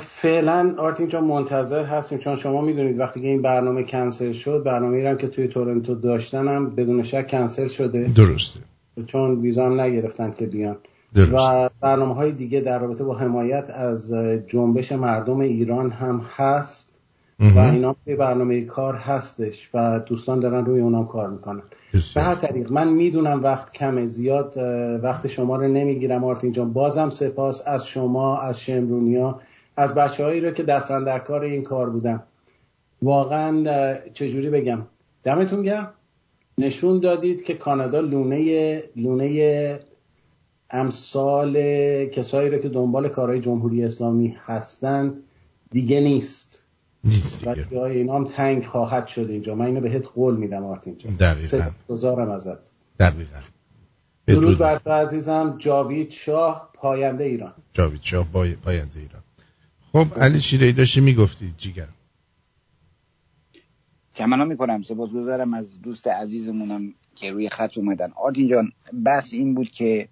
[0.01, 2.19] فعلا آرتین جان منتظر هستیم.
[2.19, 6.71] چون شما می‌دونید وقتی که این برنامه کنسل شد برنامه ایران که توی تورنتو داشتنم
[6.71, 8.05] بدون شک کنسل شده.
[8.05, 8.61] درسته.
[9.07, 10.77] چون ویزا هم نگرفتن که بیان.
[11.15, 11.33] درست.
[11.33, 14.13] و برنامه های دیگه در رابطه با حمایت از
[14.49, 16.92] جنبش مردم ایران هم هست.
[17.41, 21.63] و اینا به برنامه کار هستش و دوستان دارن روی اونام کار می‌کنن.
[22.15, 24.57] به هر طریق من می‌دونم وقت کمه زیاد
[25.03, 26.73] وقت شما رو نمی‌گیرم آرتین جان.
[26.73, 29.41] بازم سپاس از شما از شمرونیا
[29.77, 32.23] از بچه هایی رو که دستن در کار این کار بودن.
[33.03, 34.83] واقعا چجوری بگم؟
[35.25, 35.93] دمتون گرم.
[36.59, 39.81] نشون دادید که کانادا لونه لونه
[40.71, 41.55] امثال
[42.05, 45.17] کسایی رو که دنبال کارهای جمهوری اسلامی هستند
[45.71, 46.52] دیگه نیست.
[47.05, 49.55] نیست و جای اینا هم تنگ خواهد شد اینجا.
[49.55, 51.15] من اینو بهت قول میدم آرتین جان.
[51.15, 52.35] دقیقا.
[52.35, 52.59] ازت.
[53.01, 53.41] دقیقا.
[54.27, 57.53] درود بر تو عزیزم جاوید شاه پاینده ایران.
[57.73, 58.27] جاوید شاه
[58.65, 59.23] پاینده ایران.
[59.93, 61.89] خب علی شیرهی داشتی می‌گفتی جیگر
[64.15, 64.83] تمنا می‌کنم.
[64.83, 68.13] سپاسگزارم از دوست عزیزمونم که روی خط اومدن.
[68.17, 68.73] آرتین جان
[69.07, 70.09] بس این بود که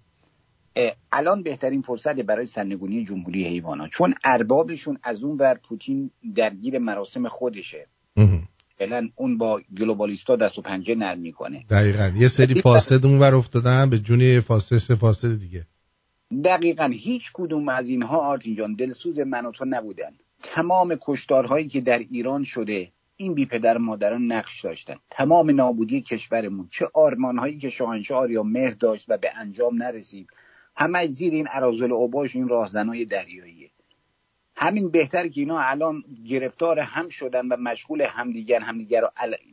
[1.11, 7.27] الان بهترین فرصت برای سرنگونی جمهوری حیوانات چون اربابشون از اون ور پوتین درگیر مراسم
[7.27, 7.87] خودشه.
[8.77, 11.65] فعلا اون با گلوبالیستا دست و پنجه نرم می‌کنه.
[11.69, 12.11] دقیقا.
[12.15, 15.65] یه سری فاسد اون ور افتادن به جون فاسد فاسد دیگه.
[16.43, 16.89] دقیقا.
[16.93, 20.11] هیچ کدوم از اینها آرتین جان دلسوز من و تو نبودن.
[20.43, 24.95] تمام کشتارهایی که در ایران شده این بی پدر مادران نقش داشتن.
[25.09, 26.67] تمام نابودی کشورمون.
[26.71, 30.27] چه آرمانهایی که شاهنشاه آریا مهر داشت و به انجام نرسید.
[30.75, 33.69] همه زیر این عرازل اوباش این راهزنای دریاییه.
[34.55, 39.09] همین بهتر که اینا الان گرفتار هم شدن و مشغول همدیگر همدیگر رو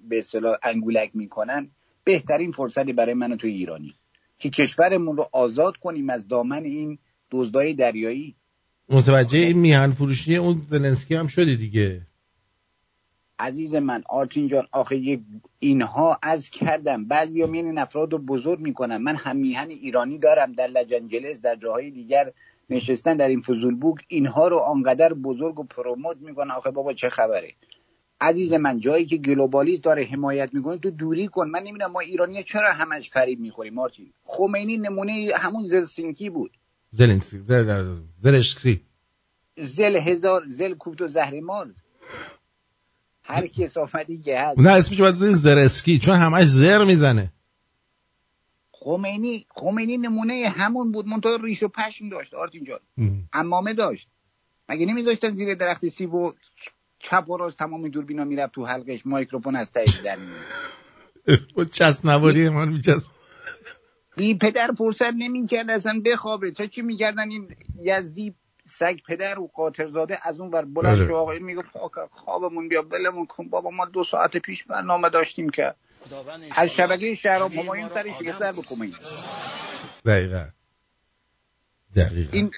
[0.08, 1.70] به اصطلاح انگولک می‌کنن
[2.04, 3.94] بهترین فرصتی برای من تو ایرانی
[4.38, 6.98] که کشورمون رو آزاد کنیم از دامن این
[7.30, 8.36] دزدای دریایی.
[8.88, 12.00] متوجه این میهن فروشی اون زلنسکی هم شدی دیگه.
[13.38, 15.20] عزیز من آرتین جان آخه
[15.58, 17.04] اینها از کردم.
[17.04, 18.96] بعضی هم این افراد رو بزرگ می‌کنن.
[18.96, 20.52] من هم میهن ایرانی دارم.
[20.52, 22.32] در لجنجلس در جاهای دیگر
[22.70, 26.50] نشستن در این فضولبوک اینها رو آنقدر بزرگ و پروموت می‌کنن.
[26.50, 27.54] آخه بابا چه خبره.
[28.20, 31.48] عزیز من جایی که گلوبالیست داره حمایت می‌کنه تو دوری کن.
[31.48, 36.50] من نمی‌دونم ما ایرانی چرا همش فریب می‌خوریم مارتین خمینی نمونه همون زلسینکی بود.
[36.90, 38.80] زلنسکی زل زلشکی
[39.56, 41.74] زل هزار زل کوفت و زهرمار.
[43.28, 43.68] هر کی
[44.24, 44.58] که هست.
[44.58, 47.32] نه اسمش باید زرسکی چون همش زر می‌زنه.
[48.72, 52.80] خمینی خمینی نمونه همون بود منتها ریش و پشم داشت آرتین جان.
[53.32, 54.08] امامه داشت.
[54.68, 56.32] مگه نمیذاشتن زیر درخت سیب و
[56.98, 60.18] چپ و راست تمام دوربینا می‌رفت تو حلقش؟ مایکروفون از تایش در
[61.54, 63.10] با چسب نواری من میچسب
[64.16, 66.50] بی پدر فرصت نمی‌کرد اصلا بخوابه.
[66.50, 67.48] تا چی می‌کردن این
[67.82, 68.34] یزدی؟
[68.68, 71.62] سگ پدر و قاطرزاده از اون ور بلند شو آقا میگه
[72.10, 75.74] خوابمون بیا بلمون کن بابا ما دو ساعت پیش برنامه داشتیم که.
[76.50, 78.94] از شبکه شهرام همایون سرش سر بکنیم
[80.06, 80.44] دقیقا.
[81.96, 82.30] دقیقا.
[82.32, 82.50] این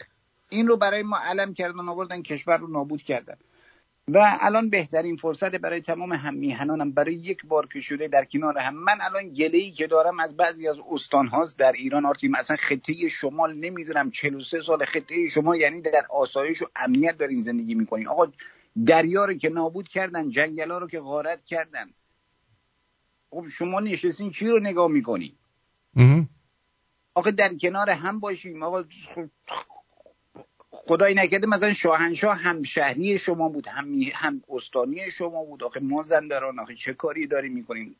[0.48, 3.36] این رو برای ما علم کردن آوردن کشور رو نابود کردن.
[4.14, 8.58] و الان بهترین فرصت برای تمام هم میهنانم برای یک بار که شده در کنار
[8.58, 8.74] هم.
[8.74, 12.56] من الان گله ای که دارم از بعضی از استان هاست در ایران آرتیم اصلا
[12.56, 14.10] خطه شمال نمی‌دونم.
[14.10, 18.08] 43 سال خطه شمال یعنی در آسایش و امنیت دارین زندگی می‌کنین.
[18.08, 18.26] آقا
[18.86, 21.90] دریا رو که نابود کردن جنگلا رو که غارت کردن.
[23.30, 25.32] خب شما نشستین چی رو نگاه می‌کنین؟
[27.14, 28.62] آقا در کنار هم باشیم.
[28.62, 28.84] آقا
[30.82, 35.62] خدای نکرده مثلا شاهنشاه هم شهری شما بود هم, هم استانی شما بود.
[35.64, 37.96] آخه ما زندران آخه چه کاری داریم می‌کنیم؟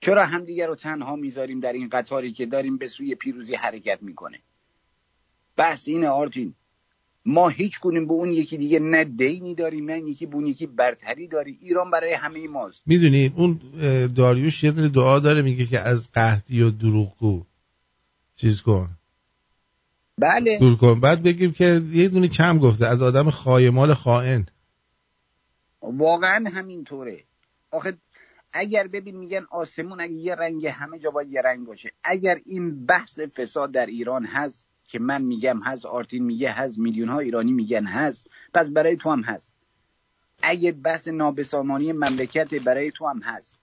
[0.00, 4.38] چرا همدیگر رو تنها می‌ذاریم در این قطاری که داریم به سوی پیروزی حرکت می‌کنه؟
[5.56, 6.54] بحث اینه آرتین.
[7.24, 10.66] ما هیچ کنیم به اون یکی دیگه نه دینی داریم نه یکی به اون یکی
[10.66, 11.58] برتری داری.
[11.62, 12.82] ایران برای همه ماست.
[12.86, 13.60] می‌دونی اون
[14.16, 17.44] داریوش یه دعا داره میگه که از قحطی و دروغگو.
[18.36, 18.95] چیز کن.
[20.18, 20.58] بله.
[20.58, 21.00] دور کن.
[21.00, 22.86] بعد بگیم که یه دونه کم گفته.
[22.86, 24.46] از آدم خایمال خائن.
[25.82, 27.24] واقعا همینطوره.
[27.70, 27.96] آخه
[28.52, 31.92] اگر ببین میگن آسمون اگه یه رنگ همه جا باید یه رنگ باشه.
[32.04, 37.08] اگر این بحث فساد در ایران هست که من میگم هست آرتین میگه هست میلیون
[37.08, 39.52] ها ایرانی میگن هست پس برای تو هم هست.
[40.42, 43.56] اگه بحث نابسامانی مملکت برای تو هم هست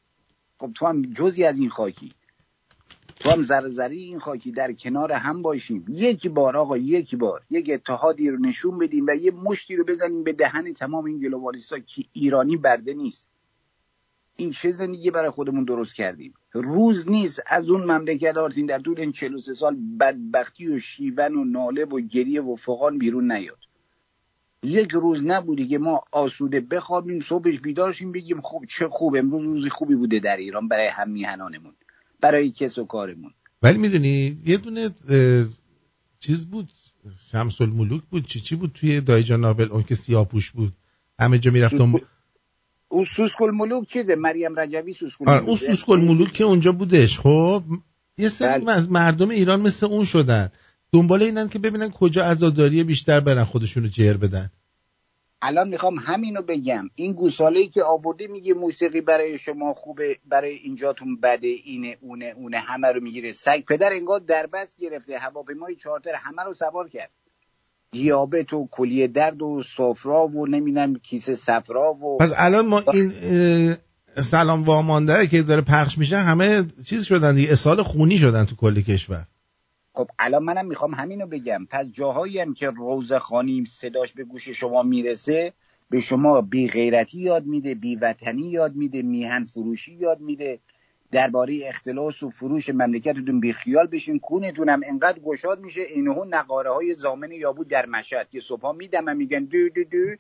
[0.60, 2.12] خب تو هم جزی از این خاکی.
[3.24, 5.86] تو هم زرزری این خاکی در کنار هم باشیم.
[5.90, 7.42] یکی بار آقا یکی بار.
[7.50, 11.80] یک اتحادی رو نشون بدیم و یه مشتی رو بزنیم به دهن تمام این گلوبالیستا
[11.80, 13.30] که ایرانی برده نیست.
[14.36, 17.42] این چه زندگی برای خودمون درست کردیم؟ روز نیست.
[17.48, 22.00] از اون مملکت آرتین در طول این 43 سال بدبختی و شیون و ناله و
[22.00, 23.60] گریه و فقان بیرون نیاد.
[24.64, 29.70] یک روز نبودی که ما آسوده بخوابیم صبحش بیدارشیم بگیم خوب چه خوب امروز روزی
[29.70, 31.74] خوبی بوده در ایران برای هم میهنانمون.
[32.24, 33.32] برای کس و کارمون.
[33.62, 34.90] ولی می‌دونی یه دونه
[36.20, 36.70] چیز بود
[37.32, 40.74] شمس الملوک بود چی چی بود توی دایجان نابل؟ اون که سیاپوش بود.
[41.20, 42.02] همه جا می‌رفت اون
[42.88, 47.20] اون سوسکل ملوک چیزه؟ مریم رجوی سوسکل آره ملوک اون سوسکل ملوک که اونجا بودش.
[47.20, 47.64] خب
[48.18, 48.72] یه سری بله.
[48.72, 50.50] از مردم ایران مثل اون شدن.
[50.92, 54.52] دنبال اینن که ببینن کجا عزاداری بیشتر برن خودشونو جر بدن.
[55.46, 56.90] الان می‌خوام همینو بگم.
[56.96, 62.60] این گوساله که آورده میگه موسیقی برای شما خوبه برای اینجاتون بده اینه اونه اونه
[62.60, 63.32] همه رو می‌گیره.
[63.32, 67.12] سگ پدر انگار دربست گرفته هواپیمای چارتر همه رو سوار کرد.
[67.92, 73.76] دیابت و کلیه درد و سفرا و نمی‌دونم کیسه صفرا و پس الان ما این
[74.22, 77.52] سلام وامانده که داره پخش میشه همه چیز شدن دیگه.
[77.52, 79.26] اسهال خونی شدن تو کل کشور.
[79.94, 84.84] خب الان منم می‌خوام همینو بگم پس جاهایی هم که روزخانی صداش به گوش شما
[84.84, 85.54] می‌رسه
[85.90, 90.60] به شما بی غیرتی یاد میده بی وطنی یاد میده میهن فروشی یاد میده
[91.12, 96.72] درباره اختلاس و فروش مملکتتون بی خیال بشین کونتون هم انقدر گشاد میشه اینهو نقاره
[96.72, 100.16] های زامن یابو در مشهد که صبح میدم میگن دو دو دو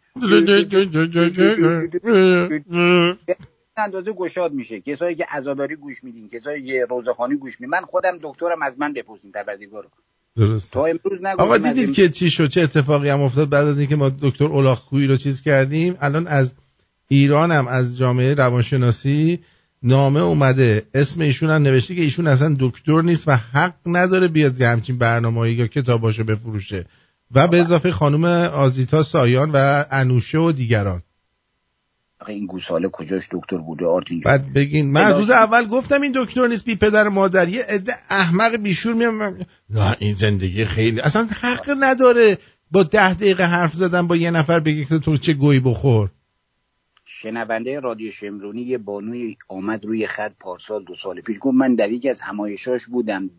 [3.77, 4.81] اندازه گشاد میشه.
[4.81, 7.69] کسایی که عزاداری گوش میدین کسایی که روزخانی گوش میدین.
[7.69, 9.89] من خودم دکترم از من بپرسین پروردگارو.
[10.37, 13.79] درست تا امروز آقا دیدید این- که چی شد؟ چه اتفاقی هم افتاد بعد از
[13.79, 16.53] اینکه ما دکتر اولاخکویی رو چیز کردیم؟ الان از
[17.07, 19.39] ایران هم از جامعه روانشناسی
[19.83, 20.83] نامه اومده.
[20.93, 24.97] اسم ایشون هم نوشته که ایشون اصلا دکتر نیست و حق نداره بیاد یه همچین
[24.97, 26.85] برنامه‌ای یا کتاباشو بفروشه.
[27.35, 28.23] و به اضافه خانم
[28.53, 31.01] آزیتا سایان و انوشه و دیگران.
[32.23, 34.91] آخه این گوساله کجاش دکتر بوده آرتین جان بعد بگین.
[34.91, 37.49] من روز اول گفتم این دکتر نیست بی پدر مادر.
[37.49, 42.37] یه عده احمق بیشور میام نه این زندگی خیلی اصلا حق نداره
[42.71, 46.09] با ده دقیقه حرف زدن با یه نفر بگی که تو چه گوی بخور.
[47.05, 51.91] شنونده رادیو شمرونی یه بانوی آمد روی خط پارسال دو سال پیش گفت من در
[51.91, 53.29] یکی از همایشاش بودم.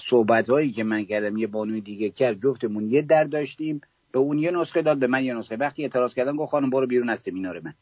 [0.00, 3.80] صحبت هایی که من کردم یه بانوی دیگه کرد جفتمون یه در داشتیم.
[4.12, 5.56] به اون یه نسخه داد به من یه نسخه.
[5.56, 7.74] وقتی اعتراض کردم گفت خانم برو بیرون از سمینار من.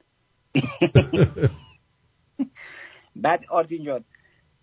[3.16, 4.04] بعد آرتین جان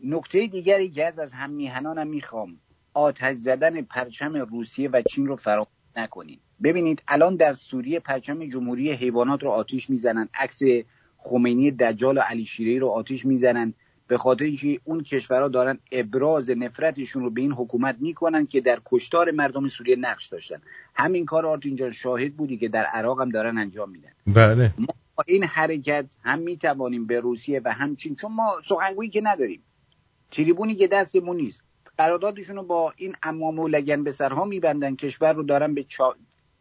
[0.03, 2.57] نکته دیگری که از از هم میهنانم می‌خوام
[2.93, 8.91] آتش زدن پرچم روسیه و چین رو فراموش نکنید ببینید الان در سوریه پرچم جمهوری
[8.91, 10.59] حیوانات رو آتیش می‌زنن عکس
[11.17, 13.73] خمینی دجال و علی شیری رو آتیش می‌زنن
[14.07, 18.79] به خاطر اینکه اون کشورها دارن ابراز نفرتشون رو به این حکومت می‌کنن که در
[18.85, 20.61] کشتار مردم سوریه نقش داشتن.
[20.95, 24.11] همین کار آرتین جان شاهد بودی که در عراق هم دارن انجام میدن.
[24.27, 24.73] بله.
[25.15, 29.63] با این حرکت هم می‌توانیم به روسیه و همچین چون ما سخنگویی که نداریم.
[30.31, 31.63] تریبونی که دستمون نیست.
[31.97, 34.95] قراردادشون رو با این امام و لگن به سرها میبندن.
[34.95, 36.15] کشور رو دارن به چا...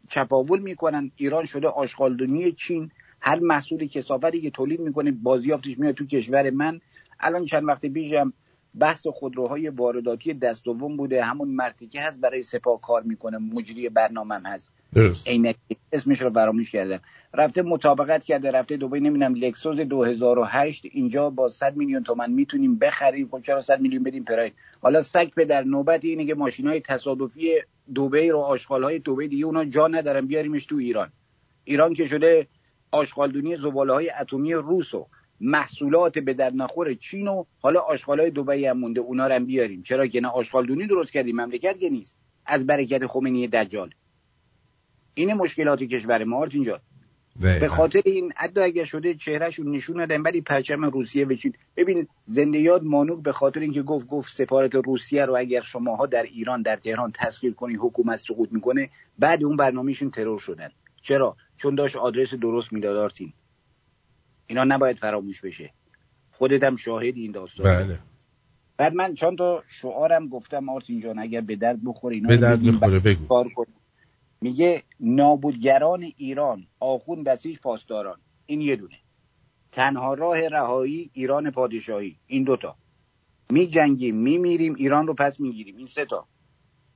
[0.09, 1.11] چپاول می‌کنن.
[1.15, 2.91] ایران شده آشغالدونی چین.
[3.21, 6.81] هر محصول کسافتی که تولید می‌کنه بازیافتش میاد تو کشور من.
[7.19, 8.33] الان چند وقت پیشم
[8.79, 11.23] بحث خودروهای وارداتی دست دوم بوده.
[11.23, 13.37] همون مرتیکه هست برای سپاه کار می‌کنه.
[13.37, 14.71] مجری برنامه هست.
[14.93, 15.27] درست.
[15.27, 15.55] عینک
[15.91, 16.99] اسمش رو فراموش کردم.
[17.37, 23.27] رفته مطابقت کرده رفته دبی نمی‌دونم لکسوس 2008 اینجا با 100 میلیون تومن می‌تونیم بخریم.
[23.31, 27.53] خب چرا 100 میلیون بدیم پراید؟ حالا سگ به در نوبت اینه که ماشین تصادفی
[27.95, 31.11] دبی رو آشغال های دبی دیگه اونا جا ندارن بیاریمش تو ایران.
[31.63, 32.47] ایران که شده
[32.91, 35.07] آشغالدونی زباله های اتمی روس و
[35.41, 39.45] محصولات به در نخور چین و حالا آشغال های دبی هم مونده اونا رو هم
[39.45, 39.83] بیاریم.
[39.83, 42.15] چرا که نه آشغالدونی درست کردیم مملکت که نیست.
[42.45, 43.89] از برکت خمینی دجال.
[45.13, 46.79] این مشکلات کشور ما آرتین جان.
[47.39, 52.07] به خاطر این حتی اگر شده چهرهشون نشون ندن ولی پرچم روسیه و چین ببین
[52.25, 56.61] زنده یاد مانوک به خاطر اینکه گفت گفت سفارت روسیه رو اگر شماها در ایران
[56.61, 58.89] در تهران تسخیر کنی حکومت سقوط می‌کنه
[59.19, 60.69] بعد اون برنامهشون ترور شدن.
[61.01, 63.33] چرا؟ چون داشت آدرس درست می‌داد آرتین.
[64.47, 65.73] اینا نباید فراموش بشه.
[66.31, 67.99] خودت هم شاهد این داستان بله.
[68.77, 72.79] بعد من چند تا شعارم گفتم آرتین جان اگر به درد بخوره اینا به درد
[72.79, 73.27] بعد بگو.
[73.27, 73.75] کار کنیم.
[74.45, 78.19] میگه نابودگران ایران آخون بسیج پاسداران.
[78.45, 78.97] این یه دونه.
[79.71, 82.15] تنها راه رهایی ایران پادشاهی.
[82.27, 82.75] این دوتا.
[83.49, 85.77] می جنگیم می میریم ایران رو پس می‌گیریم.
[85.77, 86.27] این سه تا.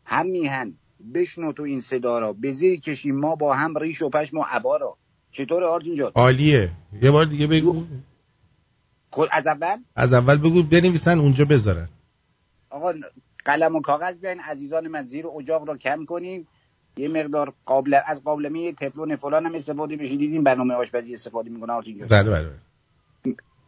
[0.05, 0.73] هم میهن.
[1.13, 3.15] بشنو تو این صدا را به زیر کشیم.
[3.15, 4.97] ما با هم ریش و پشم و عبا را.
[5.31, 6.71] چطور آرتین جان؟ عالیه.
[7.01, 7.83] یه بار دیگه بگو.
[9.31, 11.89] از اول؟ از اول بگو بنویسن اونجا بذارن.
[12.69, 12.93] آقا
[13.45, 14.39] قلم و کاغذ بیاین.
[14.39, 16.47] عزیزان من زیر اجاق رو کم کنیم.
[16.99, 20.15] یه مقدار قابل از قابلمه تفلون فلان هم استفاده بشه.
[20.15, 22.07] دیدیم برنامه آشپزی استفاده می‌کنه آرتین جان.
[22.07, 22.49] بله بله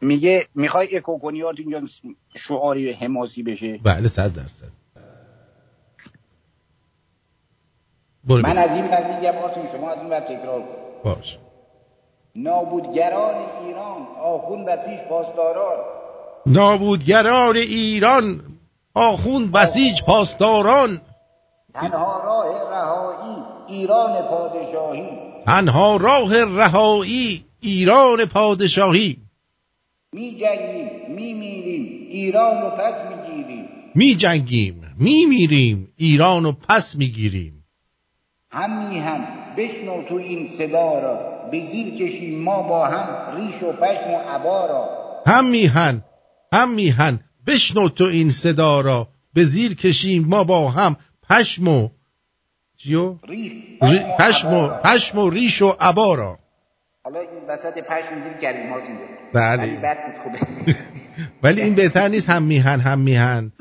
[0.01, 1.89] میگه می‌خوای اکو کنی آرتین جان
[2.35, 4.71] شعاری حماسی بشه؟ بله صد درصد.
[8.23, 8.57] من.
[8.57, 10.67] از این ور میگم آرتین شما از این ور تکرار کن.
[11.03, 11.37] باش.
[12.35, 13.35] نابودگران
[13.65, 15.77] ایران آخون بسیج پاسداران.
[16.45, 18.41] نابودگران ایران
[18.93, 21.01] آخوند بسیج پاسداران.
[21.73, 22.61] تنها راه
[23.71, 25.09] ایران پادشاهی.
[25.45, 29.17] تنها راه رهایی ایران پادشاهی.
[30.13, 33.65] می جنگیم می میریم ایران رو پس می‌گیریم
[33.95, 37.63] می جنگیم می میریم ایران و پس می گیریم.
[38.51, 39.27] هم
[39.57, 41.49] بشنو تو این صدا را.
[41.51, 44.89] به زیر کشیم ما با هم ریش و پشم و عبا را.
[45.27, 46.03] هم میهن
[46.53, 49.07] هم میهن بشنو تو این صدا را.
[49.33, 50.95] به زیر کشیم ما با هم
[51.29, 51.89] پشم و
[52.83, 53.53] چیو؟ ریش.
[53.81, 56.39] ری- پشم و پشم و ریش و عبا را.
[57.03, 58.15] حالا این وسط پشم
[58.69, 59.07] مارتین جان.
[59.33, 59.63] بله.
[59.63, 60.39] ولی بد نیست خوبه.
[61.43, 63.51] ولی این بهتر نیست هم میهن هم میهن.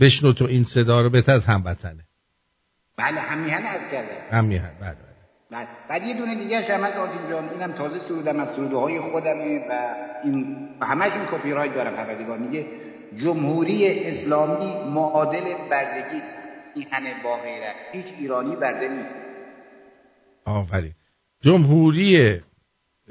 [0.00, 2.04] بشنو تو این صدا رو بهتر از هموطنه.
[2.96, 4.36] بله هم میهن از کردم.
[4.38, 4.96] هم میهن بله
[5.50, 5.66] بله.
[5.88, 9.58] بعد یه دونه دیگه هم هست آرتین جان اینم تازه سرودم از سروده های خودمه
[9.70, 12.38] و این همشون کپی رایت دارم پروردگار.
[12.38, 12.66] میگه
[13.16, 16.36] جمهوری اسلامی معادل بردگی است.
[16.74, 17.74] این همه با غیرت.
[17.92, 19.14] هیچ ایرانی برده نیست.
[20.44, 20.92] آفرین.
[21.40, 22.40] جمهوری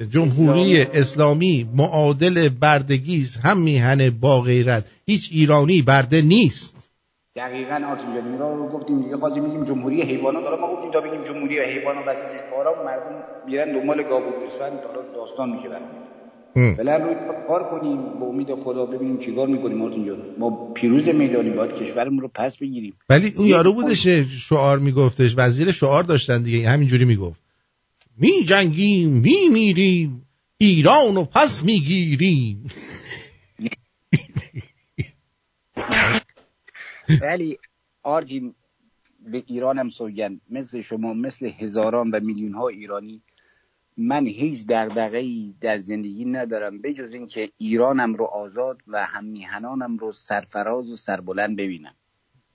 [0.10, 1.70] جمهوری اسلامی.
[1.76, 4.86] معادل بردگی است هم میهن با غیرت.
[5.06, 6.90] هیچ ایرانی برده نیست.
[7.36, 9.18] دقیقا آرتین جان رو گفتیم دیگه.
[9.18, 10.44] خواستیم میگیم جمهوری حیوانات.
[10.44, 14.80] حالا ما گفتیم تا بگیم جمهوری حیوانات وسطش پارا مردم میرن دنبال گاو و گوسفند
[15.16, 16.03] داستان میشه برام
[16.54, 17.16] فعلا روی
[17.48, 19.78] کار کنیم به امید خدا ببینیم چیکار می‌کنیم.
[19.78, 22.94] مارتین جان ما پیروز میدانی باید کشورمون رو پس بگیریم.
[23.10, 24.08] ولی اون یارو بودش
[24.48, 27.42] شعار میگفتش وزیر شعار داشتن دیگه همینجوری می‌گفت.
[28.18, 30.28] می جنگیم می میریم
[30.58, 32.68] ایران و پس می‌گیریم.
[37.22, 37.58] ولی
[38.04, 38.54] آرتین
[39.32, 43.22] به ایران هم سوگن مثل شما مثل هزاران و میلیون ها ایرانی
[43.98, 50.12] من هیچ دغدغه‌ای در زندگی ندارم بجز اینکه ایرانم رو آزاد و هم میهنانم رو
[50.12, 51.96] سرفراز و سربلند ببینم.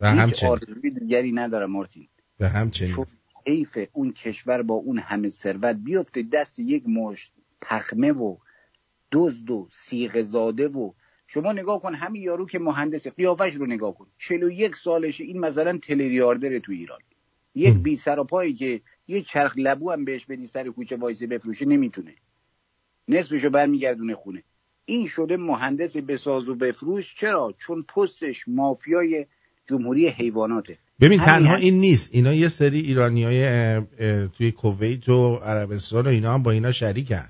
[0.01, 0.53] و هیچ همچنین.
[0.53, 2.09] آرزوی دیگری ندارم مارتین
[2.41, 2.95] و همچنین.
[2.95, 3.07] چون
[3.47, 7.33] حیف اون کشور با اون همه ثروت بیفته دست یک مشت
[7.63, 8.37] پخمه و
[9.13, 10.93] دزد و سیغ زاده و
[11.27, 14.07] شما نگاه کن همین یارو که مهندس قیافش رو نگاه کن.
[14.19, 16.99] 41 سالشه این مثلا تلریاردره تو ایران.
[17.59, 21.27] یک بی سر و پایی که یه چرخ لبو هم بهش بدی سر کوچه وایسه
[21.27, 22.15] بفروشه نمی‌تونه.
[23.09, 24.43] نصفشو برمیگردونه خونه.
[24.85, 27.15] این شده مهندس بساز و بفروش.
[27.15, 29.27] چرا؟ چون پستش مافیای
[29.69, 30.79] جمهوری حیواناته.
[31.01, 31.55] ببین تنها.
[31.55, 32.11] این نیست.
[32.13, 33.81] اینا یه سری ایرانی های
[34.29, 37.29] توی کویت و عربستان و اینا هم با اینا شریکن.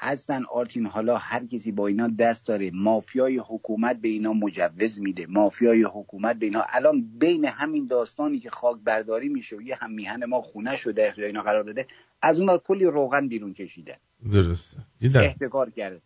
[0.00, 0.44] هستن.
[0.44, 2.70] آرتین حالا هر کسی با اینا دست داره.
[2.74, 5.26] مافیای حکومت به اینا مجوز میده.
[5.26, 6.64] مافیای حکومت به اینا.
[6.68, 11.08] الان بین همین داستانی که خاک برداری میشه و یه هم میهن ما خونه شده
[11.08, 11.86] اختیار اینا قرار داده
[12.22, 13.96] از اون کلی روغن بیرون کشیدن
[14.32, 14.78] درسته.
[14.98, 15.20] دیدم.
[15.20, 16.02] احتکار کرده.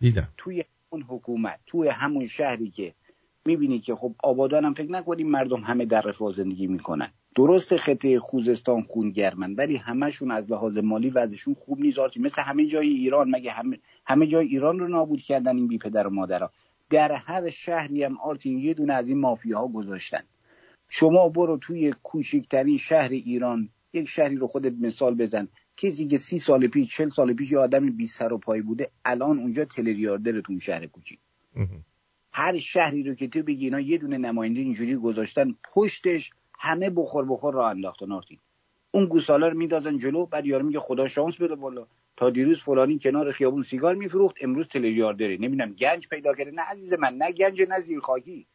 [0.00, 0.28] دیدم.
[0.36, 2.94] توی اون حکومت توی همون شهری که
[3.44, 7.08] می‌بینی که خب آبادان هم فکر نکنیم مردم همه در رفاه زندگی می‌کنن.
[7.36, 12.66] درست خطه خوزستان خونگرمن ولی همشون از لحاظ مالی وضعشون خوب نیست آرتی مثل همه
[12.66, 16.50] جای ایران مگه همه, همه جای ایران رو نابود کردن این بی پدر و مادرها
[16.90, 20.22] در هر شهری هم آرتین یه دونه از این مافیاها گذاشتن.
[20.88, 25.48] شما برو توی کوچکترین شهر ایران یک شهری رو خودت مثال بزن.
[25.76, 28.90] کسی که سی سال پیش چل سال پیش یه آدم بی سر و پای بوده
[29.04, 31.18] الان اونجا تلریاردره تو اون شهر کوچیک.
[32.32, 37.24] هر شهری رو که تو بگی اینا یه دونه نماینده اینجوری گذاشتن پشتش همه بخور
[37.24, 38.38] بخور راه انداختن آرتین
[38.90, 42.98] اون گوسالا رو میدازن جلو بعد یارو میگه خدا شانس بده بالا تا دیروز فلانی
[42.98, 46.50] کنار خیابون سیگار میفروخت امروز تلریاردره نمی‌دونم گنج پیدا کرده.
[46.50, 48.46] نه عزیز من نه گنج نه زیر خاکی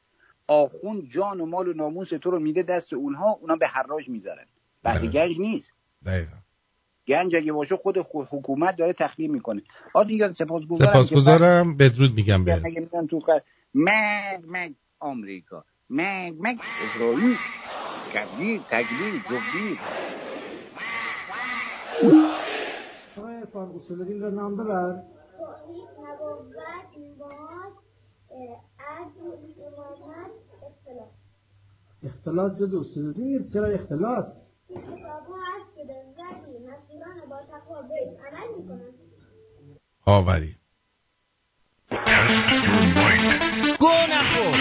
[0.48, 4.46] آخون جان و مال و ناموس تو رو میده دست اونها اونا به حراج می‌ذارن.
[4.84, 5.74] بحث گنج نیست.
[6.06, 6.36] دقیقا.
[7.08, 9.62] گنج اگه باشه خود خو- حکومت داره تخلیه می‌کنه.
[10.34, 11.78] سپاسگزارم که سپاسگزارم.
[11.78, 12.46] بدرود میگم
[13.08, 13.42] تو خر
[13.76, 15.66] مگ مگ آمریکا.
[15.90, 17.38] مگ مگ اسرائیل.
[18.14, 19.14] کفگیر تکبیر
[24.22, 25.04] رو نام ببر.
[32.04, 33.54] اختلاط جز اصولدین نیست.
[33.54, 34.26] چرا اختلاط؟
[40.06, 40.56] آوری.
[43.80, 44.58] گو نخور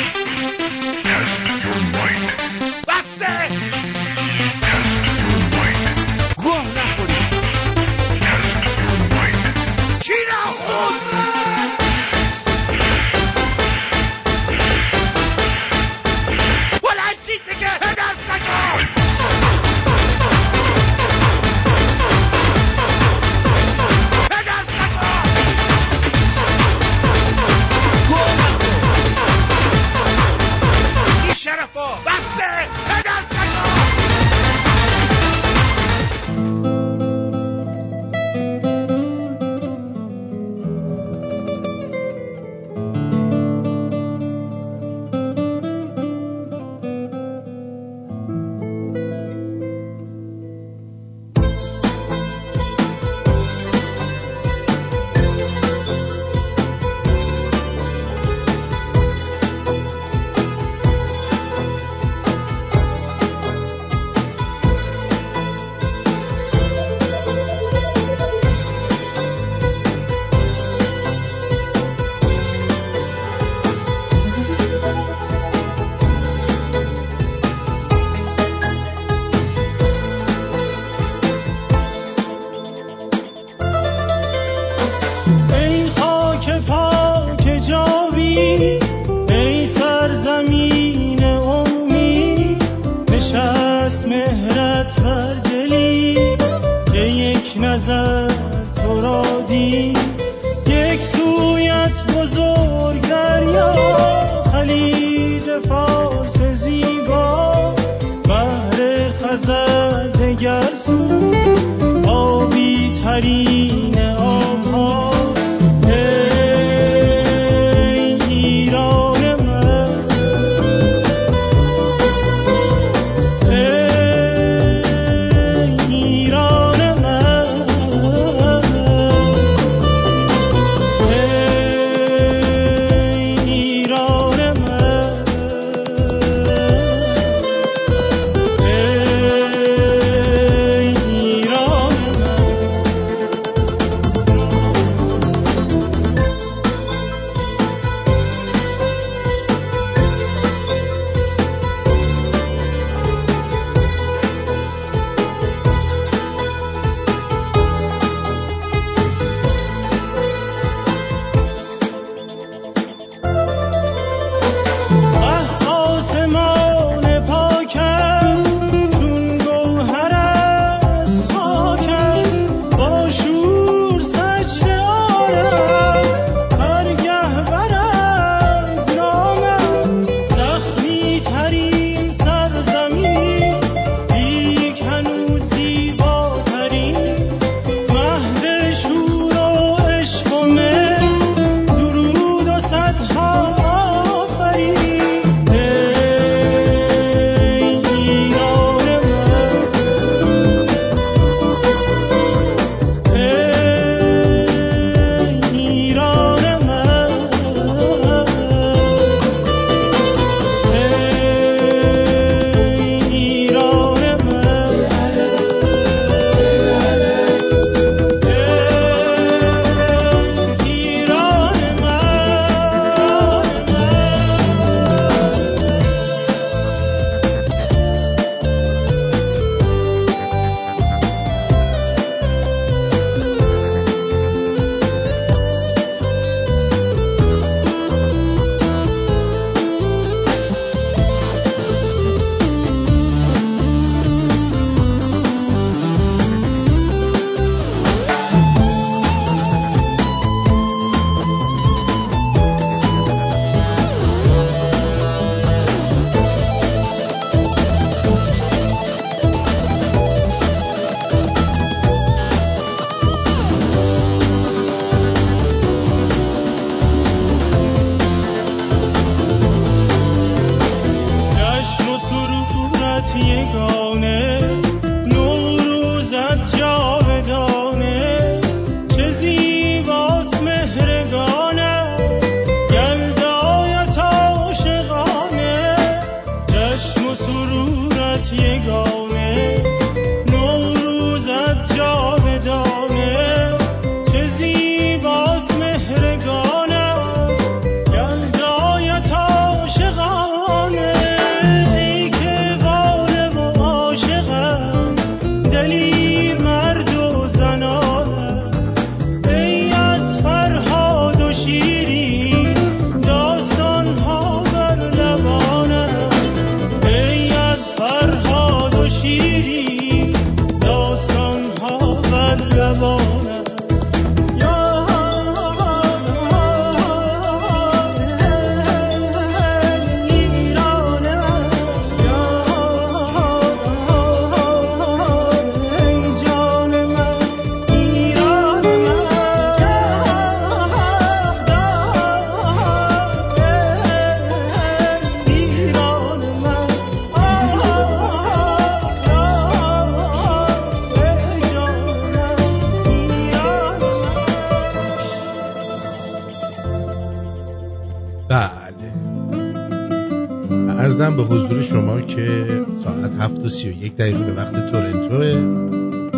[363.60, 365.16] 31 دقیقه به وقت تورنتو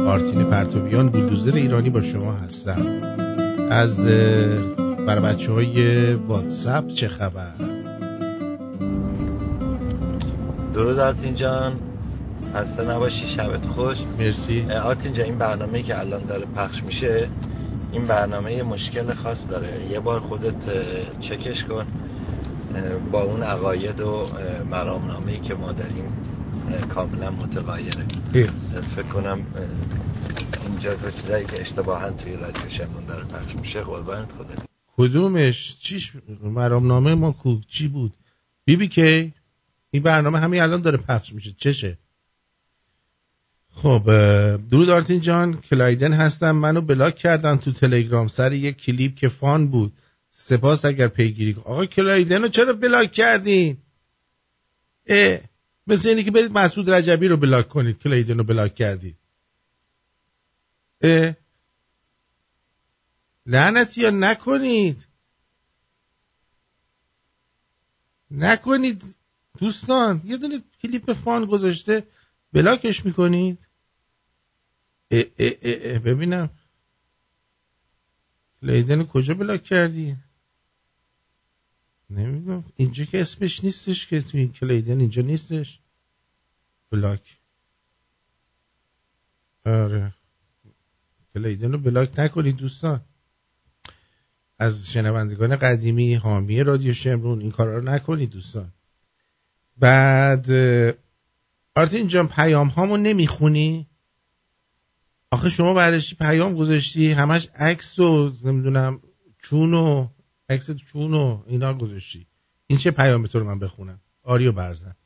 [0.09, 2.87] آرتین پرتوبیان بولدوزر ایرانی با شما هستم.
[3.71, 4.05] از
[5.07, 7.53] بر بچه های واتساپ چه خبر؟
[10.75, 11.73] درود آرتین جان.
[12.55, 13.99] خسته نباشی شبت خوش.
[14.19, 14.67] مرسی.
[14.85, 17.29] آرتین جان این برنامه که الان داره پخش میشه
[17.93, 19.69] این برنامه یه مشکل خاص داره.
[19.91, 20.55] یه بار خودت
[21.21, 21.85] چکش کن.
[23.13, 24.27] با اون عقاید و
[24.71, 26.02] مرامنامه که ما داریم.
[26.95, 28.07] کاملا متغایره.
[28.97, 29.63] فکر کنم اه،
[30.67, 34.55] این جزو چیزایی که اشتباها توی رادیو شمرون داره پخش میشه قربانت خدا.
[34.97, 36.13] کدومش؟ چیش؟
[36.43, 38.13] مرامنامه ما کو چی بود؟
[38.65, 39.33] بی بی کی؟
[39.91, 41.55] این برنامه همین الان داره پخش میشه.
[41.59, 41.99] چشه؟
[43.75, 44.03] خب
[44.71, 46.51] درود آرتین جان کلایدن هستم.
[46.51, 48.29] منو بلاک کردن تو تلگرام.
[48.29, 49.93] سر یک کلیپ که فان بود.
[50.31, 51.63] سپاس اگر پیگیری کن.
[51.65, 53.77] آقا کلایدن رو چرا بلاک کردین؟
[55.07, 55.39] اه.
[55.87, 59.17] مثل اینی که برید مسعود رجبی رو بلاک کنید کلایدن رو بلاک کردید.
[63.47, 65.07] لعنتی یا نکنید.
[68.31, 69.03] نکنید.
[69.59, 72.07] دوستان یه دونه کلیپ فان گذاشته
[72.53, 73.59] بلاکش می‌کنید.
[75.11, 76.51] اه اه اه ببینم.
[78.63, 80.17] لیدن کجا بلاک کردی؟
[82.15, 82.65] نمی‌دونم.
[82.77, 85.79] اینجا که اسمش نیستش که تو این کلیدن اینجا نیستش.
[86.91, 87.39] بلاک.
[89.67, 90.15] آره.
[91.35, 93.01] کلیدن رو بلاک نکنید دوستان.
[94.59, 98.73] از شنوندگان قدیمی حامی رادیو شمرون این کارا رو نکنید دوستان.
[99.77, 100.51] بعد
[101.75, 103.87] آرتین جان پیام هامو نمی‌خونی؟
[105.31, 109.01] آخه شما برش پیام گذاشتی همش عکس و نمی‌دونم
[109.43, 110.09] چون و
[110.49, 112.27] عکس چون و اینا گذاشتی.
[112.67, 114.97] این چه پیامی تو رو من بخونم؟ آریو برزن.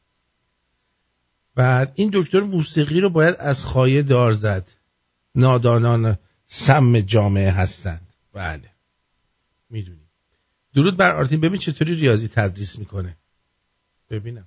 [1.55, 4.69] بعد این دکتر موسیقی رو باید از خایه دار زد.
[5.35, 8.71] نادانان سم جامعه هستند بله.
[9.71, 10.09] می‌دونی.
[10.75, 11.41] درود بر آرتین.
[11.41, 13.17] ببین چطوری ریاضی تدریس می‌کنه.
[14.11, 14.47] ببینم.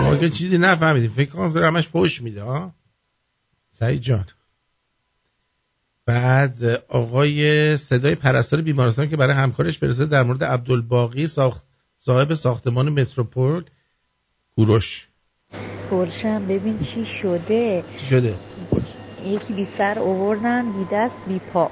[0.00, 1.10] ما که چیزی نفهمیدیم.
[1.10, 2.74] فکر کنم داره همش فوش میده ها
[3.72, 4.24] سعید جان.
[6.06, 11.66] بعد آقای صدای پرستار بیمارستان که برای همکارش فرستاده در مورد عبدالباقی ساخت
[11.98, 13.64] صاحب ساختمان متروپول
[14.56, 15.08] کوروش.
[15.90, 17.84] گلشن ببین چی شده.
[17.98, 18.34] چی شده؟
[19.24, 21.70] یکی بی سر اووردن بی دست بی پا.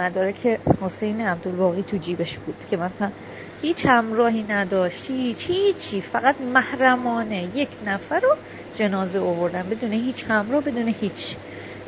[0.00, 3.10] مدارک حسین عبدالباقی تو جیبش بود که مثلا
[3.62, 7.44] هیچ همراهی نداشت هیچ هیچی فقط محرمانه.
[7.56, 8.36] یک نفر رو
[8.74, 11.36] جنازه اووردن بدون هیچ همراه بدون هیچ.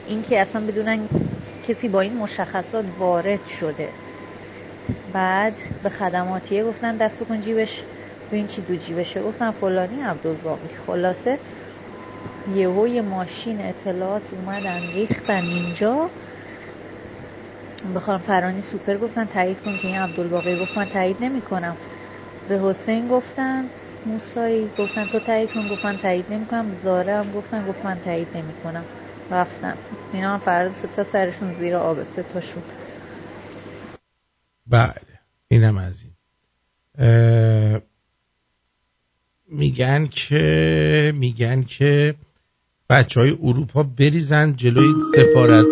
[0.07, 1.09] اینکه اصلا بدونن
[1.69, 3.89] کسی با این مشخصات وارد شده.
[5.13, 7.83] بعد به خدماتیه گفتن دست بکن جیبش.
[8.31, 10.69] ببین چی دو جیبشه؟ گفتن فلانی عبدالباقی.
[10.87, 11.39] خلاصه
[12.57, 16.09] یهو یه ماشین اطلاعات اومدن ریختن اینجا.
[17.95, 21.77] بخوام فرانی سوپر گفتن تایید کن که این عبدالباقی گفت من تایید نمی کنم
[22.49, 23.65] به حسین گفتن
[24.07, 25.69] موسایی گفتن تو تایید کن.
[25.69, 28.85] گفت من تایید نمی کنم زاره هم گفتن گفت من تایید نمی کنم
[29.31, 29.77] رفتن.
[30.13, 32.63] اینا هم سه تا سرشون زیر آب سه تاشون.
[34.67, 35.21] بله.
[35.49, 36.13] اینم از این.
[39.49, 42.15] میگن که میگن که
[42.91, 45.67] بچه های اروپا بریزن جلوی سفارت.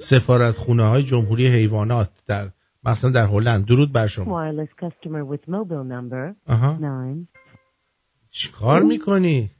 [0.00, 2.50] سفارت خونه های جمهوری حیوانات در
[2.84, 3.66] مثلا در هلند.
[3.66, 4.52] درود بر شما.
[4.52, 6.34] Wireless customer with mobile number.
[6.46, 6.78] آها.
[6.80, 7.26] 9
[8.30, 9.50] چیکار می‌کنی؟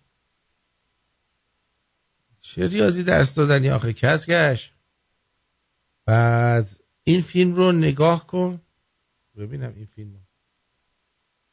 [2.41, 4.73] چه ریاضی درس دادنی آخه؟ کسکش
[6.07, 6.69] بعد
[7.05, 8.61] این فیلم رو نگاه کن.
[9.37, 10.21] ببینم این فیلم رو.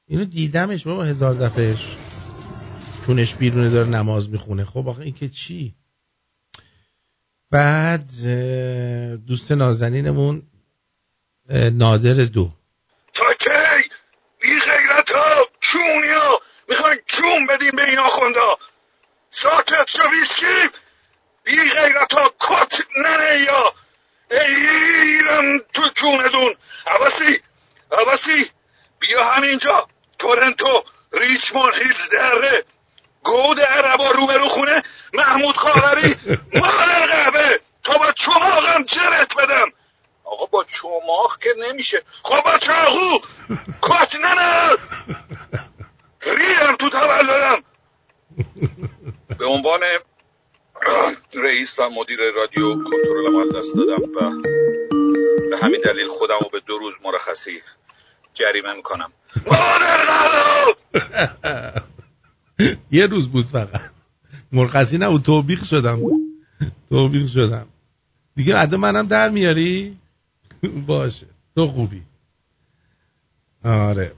[0.07, 1.97] اینو دیدمش بابا هزار دفعهش.
[3.05, 4.63] چونش بیرونه داره نماز می‌خونه.
[4.65, 5.75] خب آخه این که چی؟
[7.51, 8.11] بعد
[9.27, 10.41] دوست نازنینمون
[11.71, 12.49] نادر دو.
[13.13, 13.89] تا کی؟
[14.41, 16.41] بی غیرت ها کونی ها.
[16.69, 18.57] می‌خواین کون بدیم به این آخوندا
[19.29, 20.77] ساکت شو ویسکی.
[21.43, 23.73] بی غیرت ها کت ننه یا.
[24.31, 26.55] ایرم تو کوندون
[26.87, 27.39] عباسی
[27.91, 28.51] عباسی
[28.99, 29.87] بیا همینجا.
[30.19, 30.83] تورنتو
[31.13, 32.65] ریچمون هیلز دره.
[33.27, 34.83] گود عربا روبرو خونه
[35.13, 36.15] محمود خاوری
[36.61, 39.71] مادر قهبه تا با چماقم جرت بدم.
[40.23, 42.01] آقا با چماق که نمیشه.
[42.23, 43.19] خب با چاقو.
[43.81, 44.77] کت ننه.
[46.21, 47.63] ریم تو تولدم.
[49.37, 49.79] به عنوان
[51.33, 54.41] رئیس و مدیر رادیو کنترلم از دست دادم و
[55.49, 57.61] به همین دلیل خودم رو به دو روز مرخصی
[58.33, 59.13] جریمه می‌کنم.
[59.45, 60.07] مادر
[62.91, 63.81] یه روز بود فقط.
[64.51, 65.99] مرخصی نبود توبیخ شدم.
[66.89, 67.67] توبیخ شدم.
[68.35, 69.97] دیگه عده منم در میاری؟
[70.87, 71.27] باشه.
[71.55, 72.01] تو خوبی.
[73.65, 74.11] آره.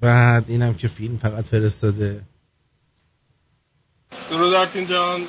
[0.00, 2.22] بعد اینم که فیلم فقط فرستاده.
[4.30, 5.24] درود آرتین جان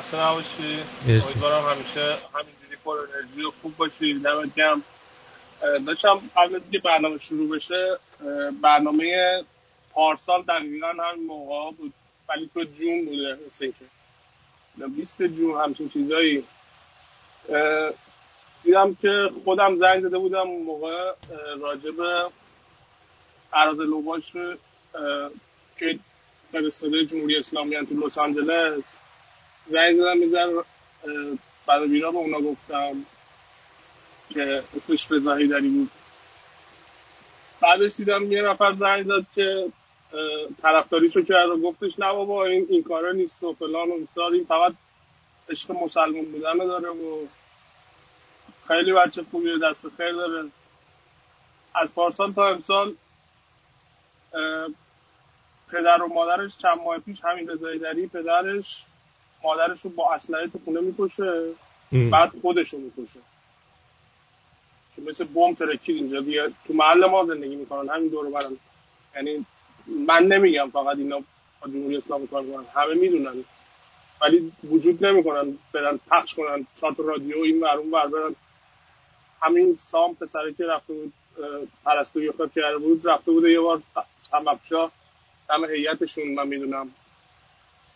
[0.00, 0.78] اصلا نباشی.
[1.08, 4.14] امیدوارم همیشه همینجوری پر انرژی و خوب باشی.
[4.14, 4.82] دمت گرم.
[5.86, 7.98] داشتم قبل از اینکه برنامه شروع بشه
[8.62, 9.04] برنامه
[9.98, 11.92] پارسال دقیقا هم موقع بود.
[12.28, 13.72] ولی تو جون بوده مثل
[14.78, 16.44] نه، 20 جون همچین چیزایی.
[18.62, 21.14] دیدم که خودم زنگ زده بودم موقع
[21.96, 22.30] به
[23.52, 24.32] عراض لوباش
[25.78, 25.98] که
[26.52, 28.98] فرستاده جمهوری اسلامی تو لس آنجلس.
[29.66, 30.48] زنگ زدم میزن
[31.66, 33.06] بعد بیرا به اونا گفتم
[34.30, 35.90] که اسمش رضا هیدری بود.
[37.60, 39.72] بعدش دیدم یه نفر زنگ زد که
[40.62, 44.44] طرفداریشو کرد و گفتش نه بابا این این کارا نیست و فلان و بیسار این
[44.44, 44.72] فقط
[45.48, 47.26] عشق مسلمان بودن داره و
[48.68, 50.48] خیلی بچه خوبیه دست به خیر داره.
[51.74, 52.94] از پارسال تا امسال
[55.72, 58.84] پدر و مادرش چند ماه پیش همین رضا هیدری پدرش
[59.44, 61.52] مادرش رو با اسلحه تو خونه می‌کشه
[62.10, 63.20] بعد خودش رو می‌کشه.
[64.96, 68.56] که مثل بم ترکید اینجا دیگه تو محل ما زندگی می‌کنن همین دور برم.
[69.16, 69.46] یعنی
[70.06, 71.18] من نمیگم فقط اینا
[71.60, 72.64] با جمهوری اسلامی کار می‌کنن.
[72.74, 73.44] همه می‌دونن.
[74.20, 75.58] ولی وجود نمی‌کنن.
[75.72, 76.66] برن پخش کنن.
[76.80, 78.34] چهار تا رادیو این ور اون ور برن.
[79.42, 81.44] همین سام پسره که رفته بود اه،
[81.84, 83.82] پرستویی خود کرده بود رفته بود یه بار
[84.30, 84.90] چند وقت
[85.48, 86.90] دم هیئتشون من می‌دونم.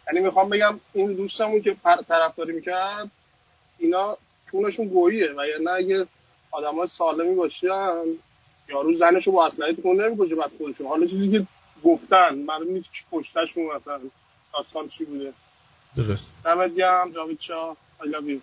[0.07, 1.77] یعنی می‌خوام بگم این دوستمون که
[2.09, 3.11] طرفداری می‌کرد
[3.79, 4.17] اینا
[4.51, 6.07] چونشون گوییه و یعنی اگه
[6.51, 8.05] آدم های سالمی باشن
[8.69, 10.87] یارو زنشو با اسلحه تو نمی‌کشه بعد خودشون.
[10.87, 11.47] حالا چیزی که
[11.85, 14.01] گفتن معلوم نیست کی کشتشون مثلا
[14.55, 15.33] داستان چی بوده.
[15.97, 16.33] درست.
[16.45, 18.41] دمت گرم جاوید شاه I.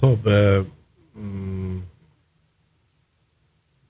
[0.00, 0.18] خب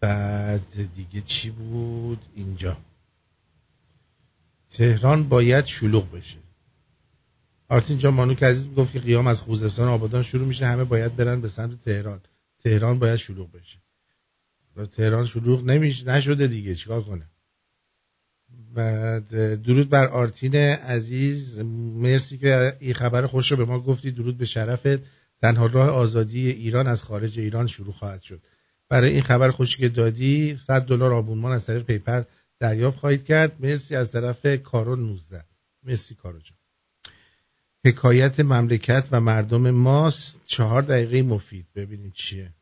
[0.01, 2.77] بعد دیگه چی بود؟ اینجا.
[4.71, 6.39] تهران باید شلوغ بشه.
[7.69, 11.41] آرتین جان مانوک عزیز می‌گفت که قیام از خوزستان آبادان شروع میشه همه باید برن
[11.41, 12.21] به سمت تهران.
[12.59, 13.79] تهران باید شلوغ بشه.
[14.97, 17.27] تهران شلوغ نمیشه نشده دیگه چیکار کنه
[18.75, 21.59] بعد درود بر آرتین عزیز.
[21.59, 24.11] مرسی که این خبر خوش رو به ما گفتی.
[24.11, 25.03] درود به شرفت.
[25.43, 28.43] تنها راه آزادی ایران از خارج ایران شروع خواهد شد.
[28.89, 32.23] برای این خبر خوشی که دادی 100 دلار آبونمان از طریق پیپر
[32.61, 33.57] دریافت خواهید کرد.
[33.61, 35.45] مرسی از طرف کارون 19
[35.83, 36.59] مرسی کارو جان.
[37.85, 40.41] حکایت مملکت و مردم ماست.
[40.47, 41.67] چهار دقیقه مفید.
[41.75, 42.55] ببینیم چیه.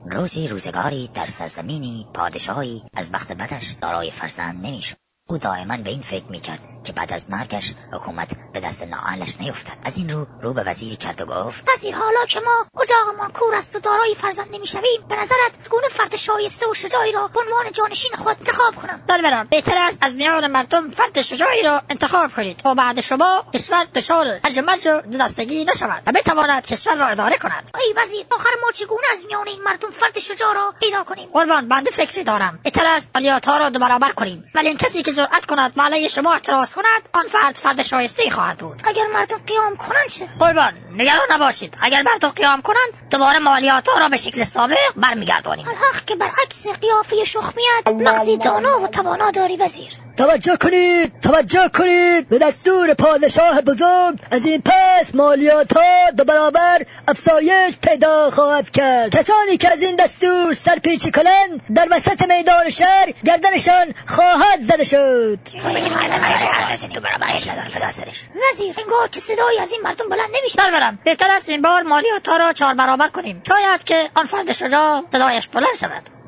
[0.00, 4.96] روزی روزگاری در سرزمینی پادشاهی از وقت بدش دارای فرزند نمی‌شد.
[5.28, 9.78] او دائما به این فکر می‌کرد که بعد از مرگش حکومت به دست نااهلش نیفتد
[9.84, 13.54] از این رو رو به وزیری کرد و گفت وزیر حالا که ما اجاقمان کور
[13.54, 17.72] است و دارای فرزند نمی‌شویم به نظرت گونه فرد شایسته و شجاعی را به عنوان
[17.72, 22.56] جانشین خود انتخاب کنم سروران بهتر است از میان مردم فرد شجاعی را انتخاب کنید
[22.56, 27.38] تا بعد شما کشور دچار هرج مرج و دودستگی نشود و بتواند کشور را اداره
[27.38, 31.28] کند ای وزیر آخر ما چگونه از میان این مردم فرد شجاع را پیدا کنیم
[31.32, 35.15] قربان بنده فکری دارم بهتر است مالیاتها را دو برابر کنیم ولی این کسی که
[35.16, 38.82] جرأت کند و علیه شما اعتراض کند آن فرد فرد شایسته خواهد بود.
[38.84, 41.76] اگر مردم قیام کنند چه؟ قربان نگران نباشید.
[41.80, 45.68] اگر مردم قیام کنند دوباره مالیاتها را به شکل سابق برمیگردانیم.
[45.68, 49.92] الحق که برعکس قیافه شخمیت مغزی دانا و توانا داری وزیر.
[50.16, 52.28] توجه کنید توجه کنید.
[52.28, 59.16] به دستور پادشاه بزرگ از این پس مالیات ها دو برابر افزایش پیدا خواهد کرد.
[59.16, 65.05] کسانی که از این دستور سرپیچی کنند در وسط میدان شهر گردنشان خواهد زده شد.
[68.50, 70.56] وزیر انگار که صدایی از این مردم بلند نمیشه.
[70.56, 73.42] برم بهتر است این بار مالیات را چهار برابر کنیم.
[73.48, 76.25] شاید که آن فرد شجاع صدایش بلند شود.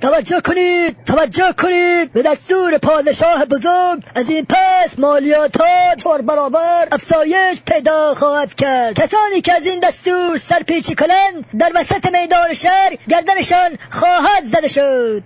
[0.00, 4.02] توجه کنید توجه کنید به دستور پادشاه بزرگ.
[4.14, 9.00] از این پس مالیات ها چهار برابر افزایش پیدا خواهد کرد.
[9.00, 15.22] کسانی که از این دستور سرپیچی کنند در وسط میدان شهر گردنشان خواهد زده شد.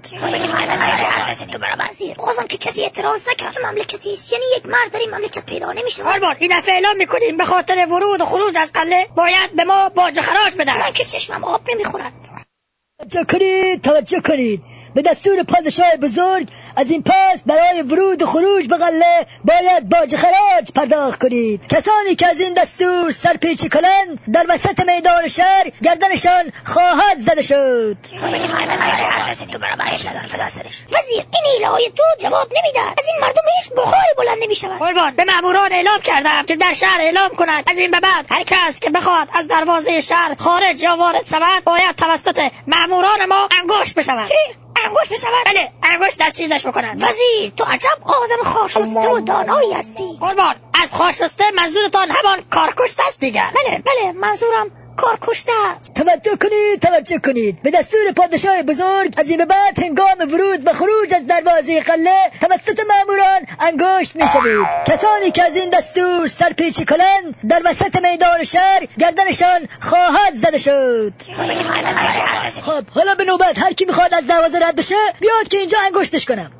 [2.16, 3.58] بازم که کسی اعتراض نکرد.
[3.64, 4.32] مملکتی است.
[4.32, 7.86] یعنی یک مرد در این مملکت پیدا نمیشه قربان این دفعه اعلام می‌کنیم به خاطر
[7.86, 11.60] ورود و خروج از قله باید به ما باج خراج بدن من که چشمم آب
[11.70, 12.49] نمی‌خورد.
[13.00, 14.62] توجه کنید توجه کنید
[14.94, 20.16] به دستور پادشاه بزرگ از این پس برای ورود و خروج به قله باید باج
[20.16, 21.66] خراج پرداخت کنید.
[21.66, 27.96] کسانی که از این دستور سرپیچی کنند در وسط میدان شهر گردنشان خواهد زده شد.
[30.98, 34.78] وزیر این ایله های تو جواب نمیده از این مردم هیچ بخاری بلند نمی‌شود.
[34.78, 38.42] قربان به ماموران اعلام کردم که در شهر اعلام کنند از این به بعد هر
[38.42, 42.50] کس که بخواد از دروازه شهر خارج یا وارد شود باید توسط
[42.90, 44.30] ماموران ما انگشت بشود
[44.84, 45.72] انگشت بشود بله.
[45.82, 47.02] انگشت در چیزش بکنند.
[47.02, 50.18] وزیر تو عجب آدم خارشسته و دانایی هستی.
[50.20, 53.50] قربان از خارشسته منظورتان همان کارکشته است دیگر.
[53.54, 57.62] بله بله منظورم کار کشته است توجه کنید توجه کنید.
[57.62, 62.30] به دستور پادشاه بزرگ از این به بعد هنگام ورود و خروج از دروازه قله
[62.40, 64.66] توسط ماموران انگشت می‌شوید.
[64.86, 71.12] کسانی که از این دستور سرپیچی کنند در وسط میدان شهر گردنشان خواهد زده شد.
[72.62, 76.24] خب حالا به نوبت هر کی می‌خواد از دروازه رد بشه بیاد که اینجا انگشتش
[76.24, 76.52] کنم.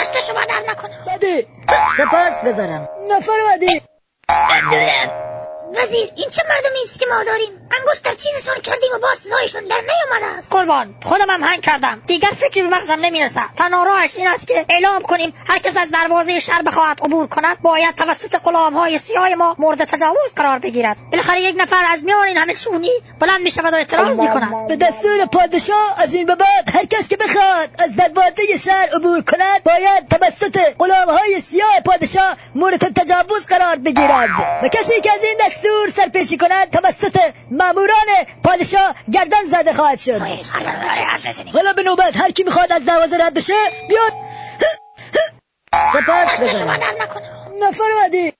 [0.00, 1.46] دست شما در نکنم بده
[1.96, 3.82] سپاس بذارم نفر بعدی.
[5.76, 9.64] وزیر این چه مردمی است که ما داریم انگشت در چیزشان کردیم و باز صدایشان
[9.64, 10.52] در نیامده است.
[10.52, 12.02] قربان خودم هم هنگ کردم.
[12.06, 13.46] دیگر فکری به مغزم نمی‌رسد.
[13.56, 17.62] تنها راهش این است که اعلام کنیم هر کس از دروازه شهر بخواهد عبور کند
[17.62, 20.96] باید توسط غلام های سیاه ما مورد تجاوز قرار بگیرد.
[21.10, 24.66] بالاخره یک نفر از میان این همه شونی بلند می شود و اعتراض می کند
[24.68, 29.22] به دستور پادشاه از این به بعد هر کس که بخواد از دروازه شهر عبور
[29.22, 34.28] کند باید توسط غلام های سیاه پادشاه مورد تجاوز قرار بگیرد.
[34.62, 37.18] و کسی که از این دستور سرپیچی کند توسط
[37.50, 38.06] ماموران
[38.44, 40.22] پادشاه گردن زده خواهد شد
[41.52, 43.52] حالا به نوبت هر کی می‌خواد از دروازه رد بشه
[43.88, 44.12] بیاد
[45.92, 46.80] سپاس بزنم
[47.60, 48.32] نفر بعدی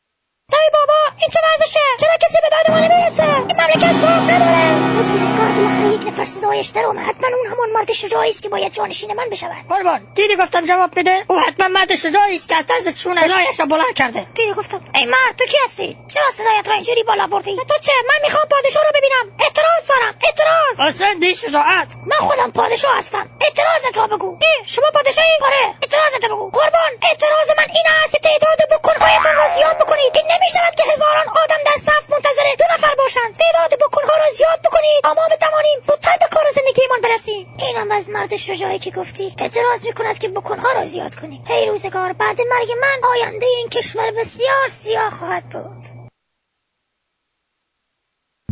[0.51, 4.99] دایی بابا این چه وضعشه چرا کسی به داد ما نمی‌رسه؟ این مملکت صاحب نداره.
[4.99, 7.05] وزیر کار بالاخره یک نفر صدایش در اومد.
[7.05, 9.65] حتما اون همان مرد شجاعی است که باید جانشین من بشود.
[9.69, 10.01] قربان.
[10.15, 13.67] دیدی گفتم جواب بده؟ او حتما مرد شجاعی است که از طرز چونه صدایش را
[13.67, 14.27] بلند کرده.
[14.35, 14.81] دیدی گفتم.
[14.95, 18.45] ای مرد تو کی هستی؟ چرا صدایت را اینجوری بالا بردی؟ تو چه؟ من می‌خوام
[18.51, 19.37] پادشاه رو ببینم.
[19.41, 20.15] اعتراض دارم.
[20.23, 20.81] اعتراض.
[20.89, 21.89] حسین دی شجاعت.
[22.07, 23.31] من خودم پادشاه هستم.
[23.41, 24.39] اعتراضت را بگو.
[24.41, 25.75] ای شما پادشاهی؟ آره.
[25.83, 26.51] اعتراضت بگو.
[26.51, 26.93] قربان.
[27.03, 30.13] اعتراض من این است که تعداد بکنهایتان را زیاد بکنید.
[30.15, 33.35] این نمی‌شود که هزاران آدم در صف منتظر دو نفر باشند.
[33.35, 35.05] تعداد بکنها را زیاد بکنید.
[35.05, 37.57] اما بتوانیم زودتر به کار زندگیمان برسیم.
[37.59, 39.35] اینم از مرد شجاعی که گفتی.
[39.39, 41.45] اعتراض می‌کند که بکنها را زیاد کنیم.
[41.49, 45.85] ای روزگار بعد مرگ من آینده این کشور بسیار سیاه خواهد بود.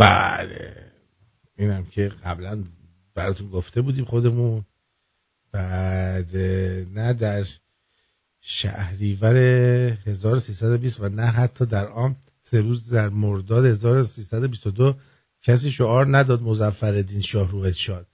[0.00, 0.92] بله.
[1.56, 2.64] اینم که قبلا
[3.14, 4.64] براتون گفته بودیم خودمون.
[5.52, 6.36] بعد
[6.94, 7.44] نه در
[8.50, 14.94] شهریور 1320 و نه حتی در آن سه روز در مرداد 1322
[15.42, 18.06] کسی شعار نداد مزفر شاه رو شاد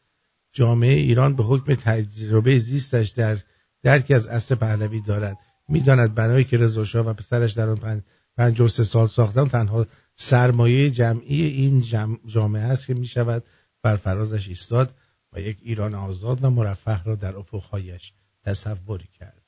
[0.52, 3.38] جامعه ایران به حکم تجربه زیستش در
[3.82, 5.38] درکی از اصر پهلوی دارد.
[5.68, 8.02] می‌داند بنایی که رضا و پسرش در آن
[8.36, 9.86] پنج و سه سال ساختن تنها
[10.16, 11.80] سرمایه جمعی این
[12.26, 13.44] جامعه است که می شود
[13.82, 14.94] بر فرازش ایستاد
[15.32, 18.12] و یک ایران آزاد و مرفه را در افقهایش
[18.44, 19.43] تصوری کرد.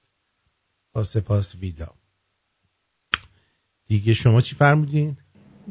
[0.97, 1.95] با سپاس ویدا
[3.87, 5.17] دیگه شما چی فرمودین؟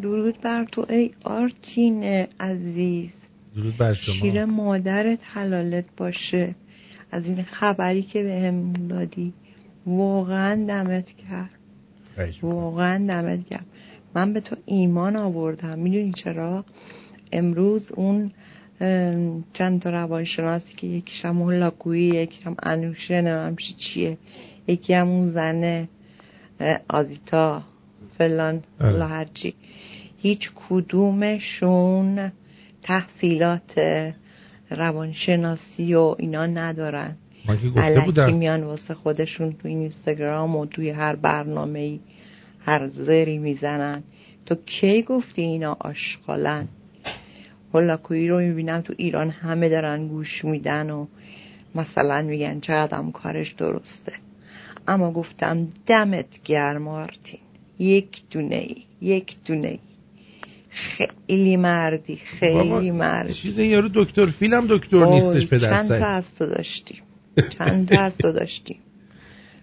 [0.02, 2.03] درود بر تو ای آرتین
[2.39, 3.11] عزیز.
[3.56, 4.15] درود بر شما.
[4.15, 6.56] شیر مادرت حلالت باشه.
[7.11, 9.34] از این خبری که به هم دادی
[9.85, 11.49] واقعا دمت کرد
[12.41, 13.65] واقعا دمت کرد
[14.15, 15.80] من به تو ایمان آوردم.
[15.80, 16.65] می‌دونی چرا؟
[17.31, 18.31] امروز اون
[19.53, 24.18] چند تا روانشناسی که یکیش هم هلاکویی یکی هم انوشه نمیم چیه؟
[24.67, 25.89] یکی هم اون زنه
[26.89, 27.63] آزیتا
[28.17, 29.53] فلان هرچی.
[30.17, 32.31] هیچ کدومشون
[32.83, 33.79] تحصیلات
[34.69, 37.15] روانشناسی و اینا ندارن.
[37.77, 41.99] علکی میان واسه خودشون تو اینستاگرام و توی هر برنامه ای
[42.59, 44.03] هر زری می‌زنن.
[44.45, 46.67] تو کی گفتی اینا آشغالن؟
[47.73, 51.05] هلاکویی رو می‌بینم تو ایران همه دارن گوش میدن و
[51.75, 54.11] مثلا میگن چقدر کارش درسته.
[54.87, 57.39] اما گفتم دمت گرم مارتین.
[57.79, 59.79] یک دونه ای یک دونه ای.
[60.69, 63.33] خیلی مردی خیلی مردی.
[63.33, 67.01] چیز این یارو دکتر فیلم دکتر نیستش پدر چند تا از تو داشتیم.
[67.57, 68.77] چند تا از تو داشتیم.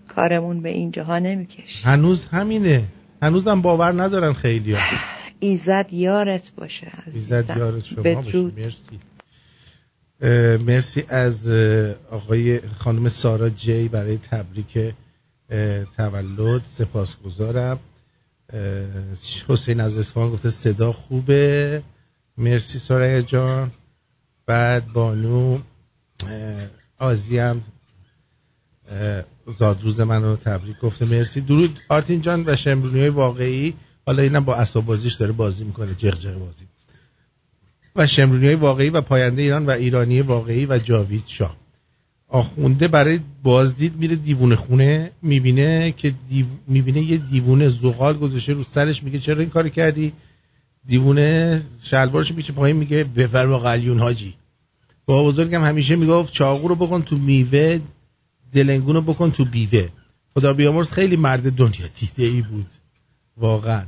[0.08, 2.84] کارمون به اینجاها نمیکش هنوز همینه.
[3.22, 4.80] هنوزم باور ندارن خیلی ها.
[5.40, 8.38] ایزد یارت باشه ایزد یارت شما باشه.
[8.38, 8.98] مرسی.
[10.66, 11.50] مرسی از
[12.10, 14.94] آقای خانم سارا جی برای تبریک
[15.96, 17.78] تولد سپاسگزارم.
[19.48, 21.82] حسین از اصفهان گفته صدا خوبه.
[22.38, 23.70] مرسی سارا جان.
[24.46, 25.58] بعد بانو
[26.98, 27.62] آزی هم
[29.58, 31.04] زادروز من رو تبریک گفته.
[31.04, 31.40] مرسی.
[31.40, 31.80] درود.
[31.88, 33.74] آرتین جان و شمرونی واقعی.
[34.06, 35.94] حالا اینم با بازیش داره بازی می‌کنه.
[35.94, 36.66] جغ بازی.
[37.96, 41.61] و شمرونی واقعی و پاینده ایران و ایرانی واقعی و جاوید شاه.
[42.32, 46.46] آخونده برای بازدید میره دیوونه خونه می‌بینه که دیو...
[46.66, 50.12] می‌بینه یه دیوونه زغال گذاشته رو سرش میگه چرا این کار کردی؟
[50.86, 54.34] دیوونه شلوارش میشه پایین میگه بفر با قلیون حاجی.
[55.06, 57.80] با بزرگم همیشه می‌گفت چاقو رو بکن تو میوه
[58.52, 59.88] دلنگون رو بکن تو بیوه.
[60.34, 62.66] خدا بیامرز خیلی مرد دنیا دیده ای بود.
[63.36, 63.84] واقعا.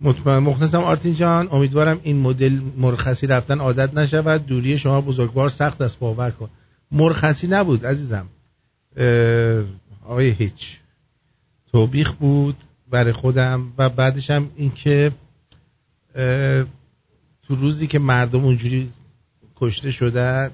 [0.00, 4.46] مطمئن مخلصم آرتین جان امیدوارم این مدل مرخصی رفتن عادت نشود.
[4.46, 6.48] دوری شما بزرگوار سخت است باور کن.
[6.92, 8.26] مرخصی نبود عزیزم.
[10.04, 10.78] آقای هیچ.
[11.72, 12.56] توبیخ بود
[12.90, 15.12] برای خودم و بعدش هم اینکه
[17.42, 18.92] تو روزی که مردم اونجوری
[19.56, 20.50] کشته شدن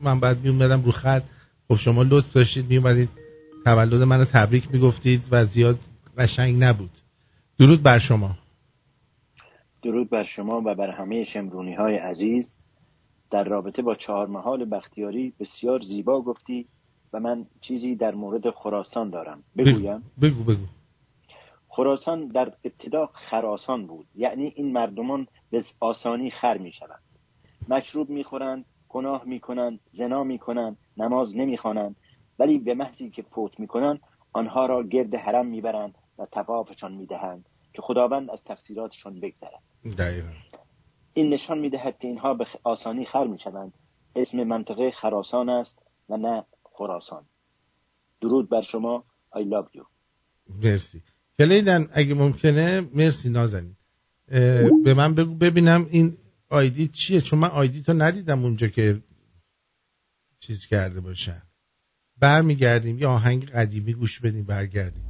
[0.00, 1.22] من بعد میومدم رو خط.
[1.68, 3.08] خب شما لطف داشتید میومدید
[3.64, 5.78] تولد منو تبریک می‌گفتید و زیاد
[6.18, 6.90] قشنگ نبود.
[7.58, 8.38] درود بر شما.
[9.82, 12.57] درود بر شما و بر همه شمرونی های عزیز.
[13.30, 16.66] در رابطه با چهار محال بختیاری بسیار زیبا گفتی
[17.12, 19.42] و من چیزی در مورد خراسان دارم.
[19.56, 20.02] بگویم.
[20.22, 20.66] بگو بگو.
[21.68, 24.06] خراسان در ابتدا خراسان بود.
[24.14, 27.02] یعنی این مردمان به آسانی خر می شوند
[27.68, 31.96] مشروب می خورند گناه می کنند زنا می کنند نماز نمی خوانند
[32.38, 34.00] ولی به محضی که فوت می کنند
[34.32, 39.62] آنها را گرد حرم می برند و توافشان می دهند که خداوند از تقصیراتشان بگذرد.
[41.14, 43.72] این نشان می دهد که اینها به آسانی خر می شوند
[44.16, 45.78] اسم منطقه خراسان است
[46.08, 46.44] و نه
[46.78, 47.24] خراسان.
[48.20, 49.04] درود بر شما.
[49.34, 49.84] I love you.
[50.62, 51.02] مرسی.
[51.38, 53.76] کلیدن اگه ممکنه مرسی نازنین.
[54.84, 56.16] به من بگو ببینم این
[56.50, 59.02] آیدی چیه؟ چون من آیدی تو ندیدم اونجا که
[60.40, 61.42] چیز کرده باشن
[62.18, 62.98] برمیگردیم.
[62.98, 65.04] یا آهنگ قدیمی گوش بدیم برگردیم.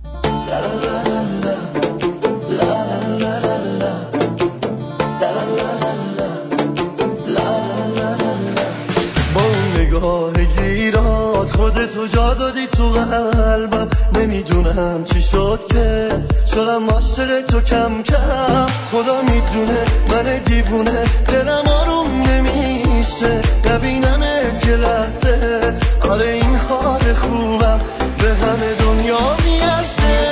[12.13, 16.11] جا دادی تو قلبم؟ نمی‌دونم چی شد که.
[16.55, 18.67] شدم عاشق تو کم کم.
[18.93, 21.05] خدا می‌دونه من دیوونه.
[21.29, 23.43] دلم آروم نمیشه.
[23.67, 24.23] نبینم
[24.67, 25.75] یه لحظه.
[26.11, 27.81] آره این حال خوبم
[28.19, 30.29] به همه دنیا می‌رسه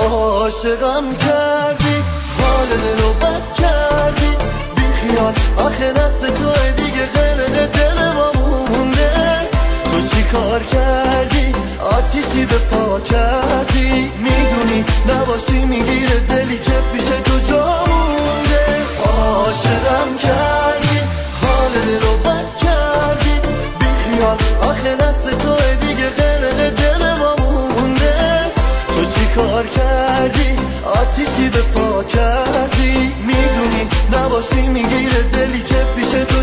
[0.00, 1.96] عاشقم کردی
[2.40, 4.36] حال دلو بد کردی.
[4.76, 7.91] بیخیال آخه دست تو دیگه غیر ما
[10.32, 18.64] کار کردی؟ آتیشی به پا کردی؟ می‌دونی نباشی می‌گیره دلی که پیش تو جا مونده.
[19.04, 20.98] عاشقم کردی
[21.42, 23.34] حال رو بد کردی.
[23.80, 24.36] بیخیال
[24.70, 25.56] آخه دست تو
[25.86, 28.14] دیگه غرق دل ما مونده.
[28.88, 33.12] تو چی کار کردی؟ آتیشی به پا کردی.
[33.26, 36.41] می‌دونی نباشی می‌گیره دلی که پیش تو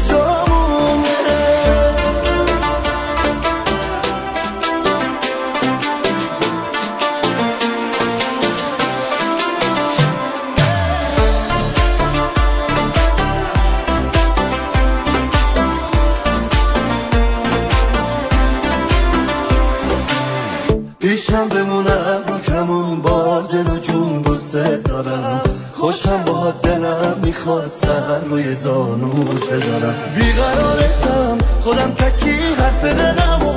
[27.59, 29.95] می‌خواد سر روی زانوت بذارم.
[30.15, 33.53] بیقرارتم خودم تکی حرف دلم و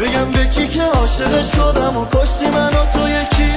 [0.00, 3.52] بگم به کی که عاشق شدم و کشتی منو تو یکی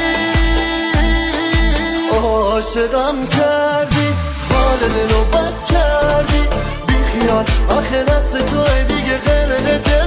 [2.12, 4.08] عاشقم کردی
[4.50, 6.48] حال دلو بد کردی.
[6.88, 9.99] بیخیال آخه دست تو دیگه غرق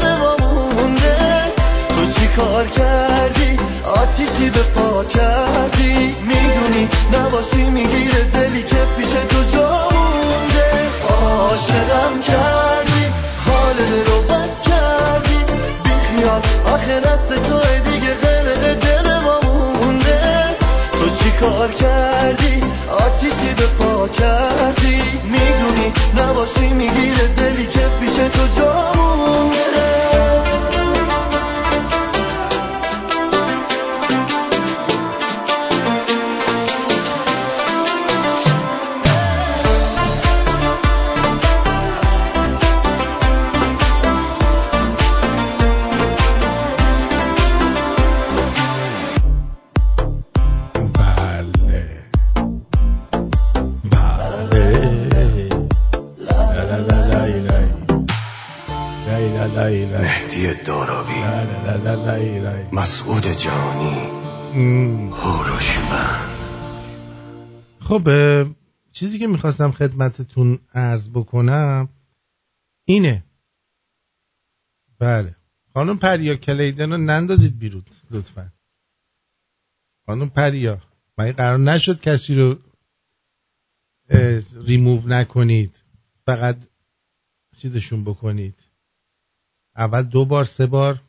[2.42, 6.16] کار کردی آتیشی به پا کردی.
[6.28, 10.70] می‌دونی نباشی می‌گیره دلی که پیش تو جا مونده.
[11.08, 13.04] عاشقم کردی
[13.46, 15.38] حال رو بد کردی.
[15.84, 16.40] بیخیال
[16.74, 17.60] آخه دست تو
[17.90, 19.40] دیگه غرق دل ما
[19.80, 20.20] مونده.
[20.92, 22.62] تو چی کار کردی؟
[23.06, 25.02] آتیشی به پا کردی.
[25.24, 29.91] می‌دونی نباشی می‌گیره دلی که پیش تو جا مونده.
[62.82, 63.96] مسعود جانی.
[65.10, 66.38] هوروشمند
[67.80, 68.08] خب
[68.92, 71.88] چیزی که می‌خواستم خدمتتون عرض بکنم
[72.84, 73.24] اینه.
[74.98, 75.36] بله.
[75.74, 78.52] خانم پریا کلیدن رو نندازید بیرون لطفا.
[80.06, 80.82] خانم پریا
[81.18, 82.58] مگه قرار نشد کسی رو
[84.54, 85.82] ریموو نکنید.
[86.26, 86.56] فقط
[87.58, 88.58] چیزشون بکنید.
[89.76, 91.02] اول دو بار سه بار.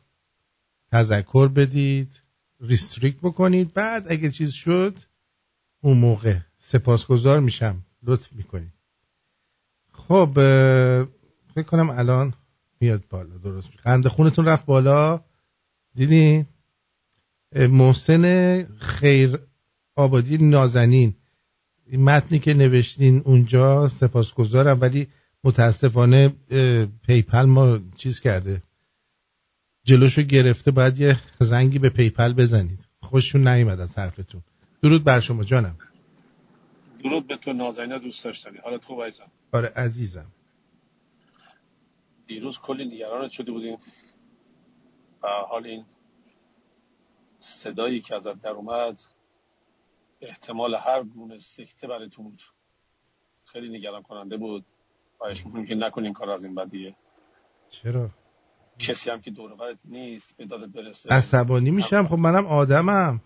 [0.94, 2.22] تذکر بدید
[2.60, 3.72] ریستریک بکنید.
[3.72, 4.98] بعد اگه چیز شد
[5.80, 7.84] اون موقع سپاسگزار میشم.
[8.02, 8.72] لطف می‌کنید.
[9.92, 10.30] خب
[11.54, 12.34] فکر کنم الان
[12.80, 13.38] میاد بالا.
[13.38, 15.20] درست قند خونتون رفت بالا.
[15.94, 16.46] دیدین
[17.56, 19.38] محسن خیر
[19.96, 21.14] آبادی نازنین.
[21.86, 25.08] این متنی که نوشتین اونجا سپاسگزارم ولی
[25.44, 26.28] متاسفانه
[27.06, 28.62] PayPal ما چیز کرده.
[29.84, 32.86] جلوشو گرفته باید یه زنگی به PayPal بزنید.
[33.02, 34.42] خوششون نیومد از حرفتون.
[34.82, 35.78] درود بر شما جانم.
[37.04, 38.58] درود به تو نازنین دوست داشتنی.
[38.58, 40.26] حالت خوب عزیزم؟ آره عزیزم.
[42.26, 43.78] دیروز کلی نگرانت شده بودیم.
[45.22, 45.84] و حال این
[47.40, 48.98] صدایی که ازت در اومد
[50.20, 52.42] احتمال هر گونه سکته برای تو بود.
[53.44, 54.64] خیلی نگران کننده بود.
[55.18, 56.96] خواهش می‌کنیم که نکنیم کار از این بعد دیگه
[57.70, 58.10] چرا؟
[58.78, 61.10] کسی هم که دور نیست به دادت برسه.
[61.10, 63.20] عصبانی میشم خب منم آدمم.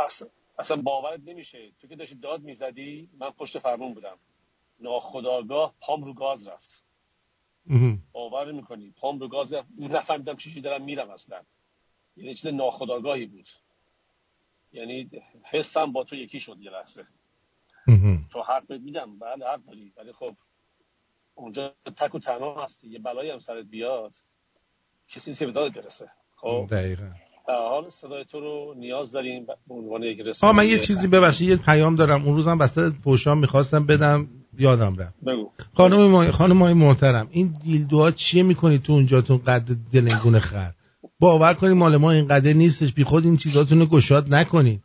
[0.00, 1.72] اصلا, اصلا باورت نمیشه.
[1.80, 4.16] تو که داشتی داد می‌زدی من پشت فرمون بودم.
[4.80, 6.82] ناخداگاه پام رو گاز رفت.
[8.12, 9.68] باور می‌کنی؟ پام رو گاز رفت.
[9.78, 11.42] نفهمیدم چیزی دارم میرم اصلا.
[12.16, 13.48] یعنی چیز ناخداگاهی بود.
[14.72, 15.10] یعنی
[15.42, 17.06] حسم با تو یکی شد یه لحظه.
[18.32, 19.18] تو حرف میدم.
[19.18, 19.92] بله حرف داری.
[19.96, 20.36] ولی خب
[21.34, 22.88] اونجا تک و تنها هستی.
[22.88, 24.16] یه بلایی هم سرت بیاد.
[25.14, 26.06] کسی نیست به برسه.
[26.36, 27.04] خب؟ دقیقا.
[27.46, 31.56] حال صدای تو رو نیاز داریم به عنوان یک رسانه من یه چیزی ببخشید یه
[31.56, 32.24] پیام دارم.
[32.24, 34.28] اون روزم وسط پوشام می‌خواستم بدم
[34.58, 35.20] یادم رفت.
[35.26, 35.50] بگو.
[35.74, 36.30] خانم ما...
[36.30, 40.72] خانم های محترم این دیلدوها چیه می‌کنی تو اونجاتون قد دلنگون خر؟
[41.20, 42.92] باور کنید مال ما اینقدر نیستش.
[42.92, 44.82] بی خود این چیزاتون رو گشاد نکنید.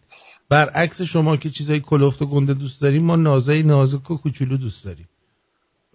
[0.50, 4.86] برعکس شما که چیزای کلفت و گنده دوست داریم ما نازای نازک و کوچولو دوست
[4.86, 5.10] داریم.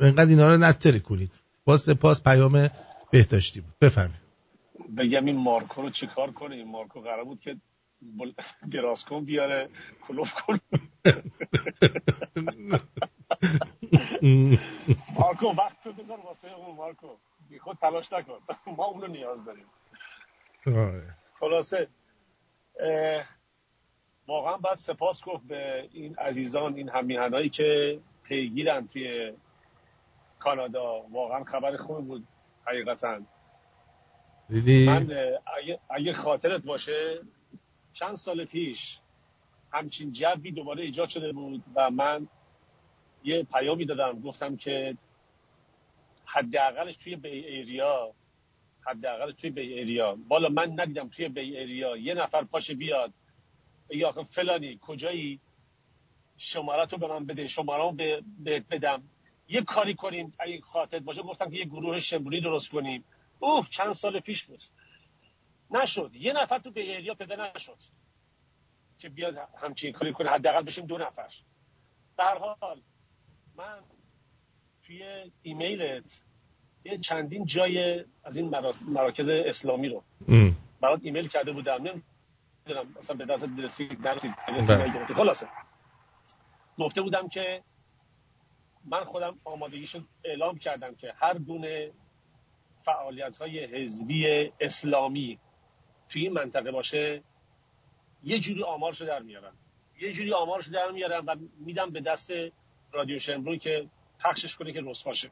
[0.00, 1.30] اینقدر اینا رو نتره کنید
[1.64, 2.68] با سپاس پیام
[3.10, 3.74] بهداشتی بود.
[3.80, 4.20] بفرمایید.
[4.96, 7.56] بگم این مارکو رو چیکار کنه؟ این مارکو قرار بود که
[8.02, 8.32] بل...
[8.70, 9.68] دراز کن بیاره
[10.08, 10.60] کلوف کن
[15.14, 17.16] مارکو وقت تو بذار واسه اون مارکو.
[17.48, 18.38] بی خود تلاش نکن.
[18.66, 19.66] ما اونو نیاز داریم.
[20.66, 21.14] آره.
[21.40, 21.88] خلاصه
[24.26, 29.32] واقعا باید سپاس گفت به این عزیزان این همیهنهایی که پیگیرن توی
[30.38, 31.00] کانادا.
[31.10, 32.26] واقعا خبر خوب بود.
[32.70, 33.20] حقیقتا.
[34.48, 35.10] دیدی؟ من
[35.58, 37.20] اگه, اگه خاطرت باشه
[37.92, 38.98] چند سال پیش
[39.72, 42.28] همچین جبی دوباره ایجاد شده بود و من
[43.24, 44.20] یه پیامی دادم.
[44.20, 44.96] گفتم که
[46.24, 48.14] حداقلش توی بی ایریا
[48.86, 53.12] حداقلش توی بی ایریا بالا من ندیدم توی بی ایریا یه نفر پاشه بیاد.
[53.90, 55.40] یا فلانی کجایی؟
[56.36, 57.92] شمارتو به من بده شمارمو
[58.38, 59.02] به بدم.
[59.50, 61.22] یه کاری کنیم اگه خاطر باشه.
[61.22, 63.04] گفتم که یه گروه شمرونی درست کنیم.
[63.38, 64.62] اوه چند سال پیش بود.
[65.70, 66.10] نشد.
[66.14, 67.78] یه نفر تو به ایریا پیدا نشد
[68.98, 70.30] که بیاد همچین کاری کنه.
[70.30, 71.28] حداقل بشیم دو نفر.
[72.18, 72.82] در حال
[73.56, 73.80] من
[74.86, 76.20] توی ایمیلت
[76.84, 78.54] یه چندین جای از این
[78.86, 80.02] مراکز اسلامی رو
[80.80, 81.74] برات ایمیل کرده بودم.
[81.74, 84.34] نمی‌دونم مثلا به دست رسید نرسید.
[84.48, 85.14] بله.
[85.14, 85.48] خلاصه.
[86.78, 87.62] گفته بودم که
[88.84, 91.90] من خودم آمادگیشو اعلام کردم که هر گونه
[92.84, 95.38] فعالیت های حزبی اسلامی
[96.08, 97.22] توی این منطقه باشه
[98.24, 99.52] یه جوری آمارشو در میارم
[100.00, 102.32] یه جوری آمارشو در میارم و میدم به دست
[102.92, 103.86] رادیو شمرون که
[104.24, 105.30] پخشش کنه که باشه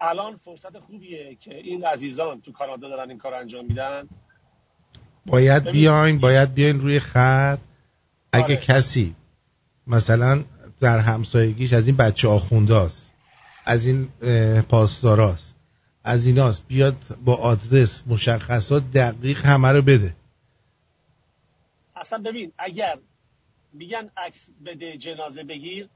[0.00, 4.08] الان فرصت خوبیه که این عزیزان تو کانادا دارن این کار انجام میدن.
[5.26, 7.58] باید بیاین باید بیاین روی خط.
[8.32, 8.56] اگه آره.
[8.56, 9.14] کسی
[9.86, 10.44] مثلا
[10.80, 13.12] در همسایگیش از این بچه آخونداست
[13.64, 14.08] از این
[14.62, 15.56] پاسداراست
[16.04, 16.68] از ایناست.
[16.68, 20.16] بیاد با آدرس مشخصات دقیق همه رو بده.
[21.96, 22.98] اصلا ببین اگر
[23.72, 25.88] میگن عکس بده جنازه بگیر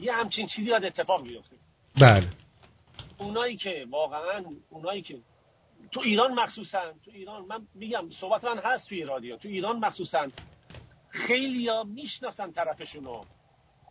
[0.00, 1.56] یه همچین چیزی باید اتفاق بیفته.
[2.00, 2.28] بله.
[3.18, 5.18] اونایی که واقعا اونایی که
[5.90, 10.28] تو ایران مخصوصا تو ایران من میگم صحبت من هست توی رادیو تو ایران مخصوصا
[11.08, 12.52] خیلی ها می‌شناسن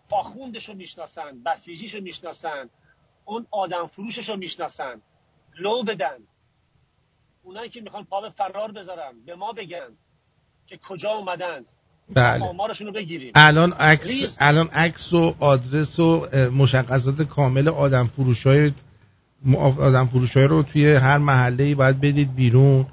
[0.10, 2.69] طرفشونو آخوندشو می‌شناسن بسیجیشو می‌شناسن
[3.26, 5.02] اون آدم فروششو می‌شناسن.
[5.60, 6.18] لو بدن.
[7.44, 9.90] اونایی که می‌خوان پا به فرار بذارن به ما بگن
[10.68, 11.69] که کجا اومدند.
[12.14, 12.45] بله.
[12.45, 13.31] آمارشون رو بگیریم.
[13.36, 14.38] الان عکس.
[14.40, 18.72] الان عکس و آدرس و مشخصات کامل آدم فروشای
[19.80, 22.86] آدم فروشای رو توی هر محله ای باید بدید بیرون.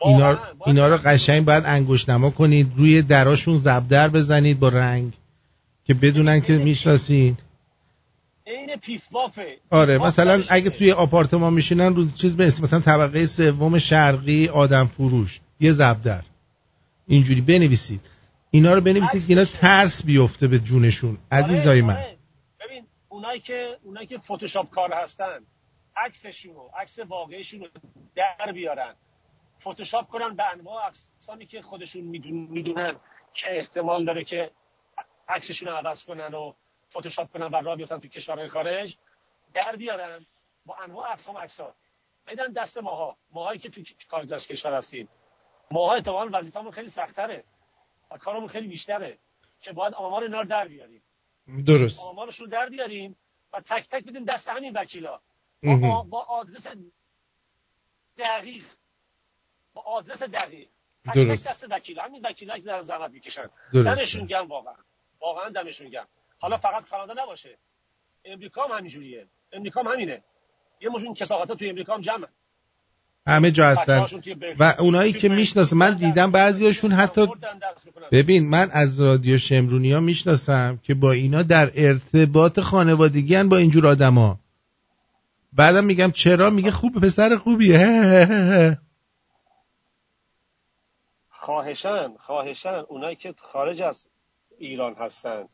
[0.00, 5.12] اینا, اینا رو قشنگ باید انگشت نما کنید روی دراشون زبدر بزنید با رنگ.
[5.88, 7.36] که بدونن که می‌شناسین.
[8.46, 13.26] عین پیف بافه آره مثلا اگه توی آپارتمان میشینن رو چیز به اسم مثلا طبقه
[13.26, 16.22] سوم شرقی آدم فروش یه زبدر.
[17.06, 18.00] اینجوری بنویسید.
[18.50, 21.18] اینا رو بنویسید که اینا ترس بیفته به جونشون.
[21.32, 21.96] عزیزای من.
[21.96, 22.16] آره.
[22.60, 25.38] ببین اونایی که اونایی که فتوشاپ کار هستن
[25.96, 27.66] عکسشون رو عکس واقعیشون رو
[28.16, 28.94] در بیارن.
[29.60, 32.92] فتوشاپ کنن به انواع اقسامی که خودشون میدون- می‌دونن
[33.34, 34.50] که احتمال داره که
[35.28, 36.54] عکسشون رو عوض کنن و
[36.90, 38.96] فتوشاپ کنن و راه بیفتن تو کشورهای خارج.
[39.54, 40.26] در بیارن
[40.66, 41.74] با انواع اقسام عکس‌ها.
[42.26, 43.16] بدن دست ماها.
[43.30, 45.08] ماهایی که تو خارج از کشور هستیم.
[45.70, 47.44] ماها اتفاقا وظیفمون خیلی سخت‌تره
[48.10, 49.18] و کارمون خیلی بیشتره
[49.60, 51.02] که باید آمار اینا رو در بیاریم.
[51.66, 52.00] درست.
[52.00, 53.16] آمارشون رو در بیاریم
[53.52, 55.20] و تک تک بدیم دست همین وکیلا.
[55.62, 56.66] با, با آدرس
[58.18, 58.64] دقیق.
[59.74, 60.68] با آدرس دقیق.
[61.06, 61.44] تک درست.
[61.44, 63.50] تک دست وکیلا همین وکیلا که در زحمت می‌کشن.
[63.72, 63.94] درسته.
[63.94, 64.74] دمشون گرم واقعا.
[65.20, 66.06] واقعا دمشون گرم
[66.38, 67.58] حالا فقط کانادا نباشه.
[68.24, 69.26] امریکا هم همینجوریه.
[69.52, 70.22] امریکا هم همینه.
[70.80, 72.28] یه مشون کساحتا توی امریکا هم جمعن.
[73.26, 74.06] همه جا هستن.
[74.58, 77.28] و اونایی که می‌شناسه من دیدم بعضیاشون حتی
[78.12, 83.56] ببین من از رادیو شمرونی ها می‌شناسم که با اینا در ارتباط خانوادگی هن با
[83.56, 84.38] اینجور آدما.
[85.52, 88.78] بعدم میگم چرا؟ میگه خوب پسر خوبیه.
[91.30, 94.08] خواهشن خواهشن اونایی که خارج از
[94.58, 95.50] ایران هستند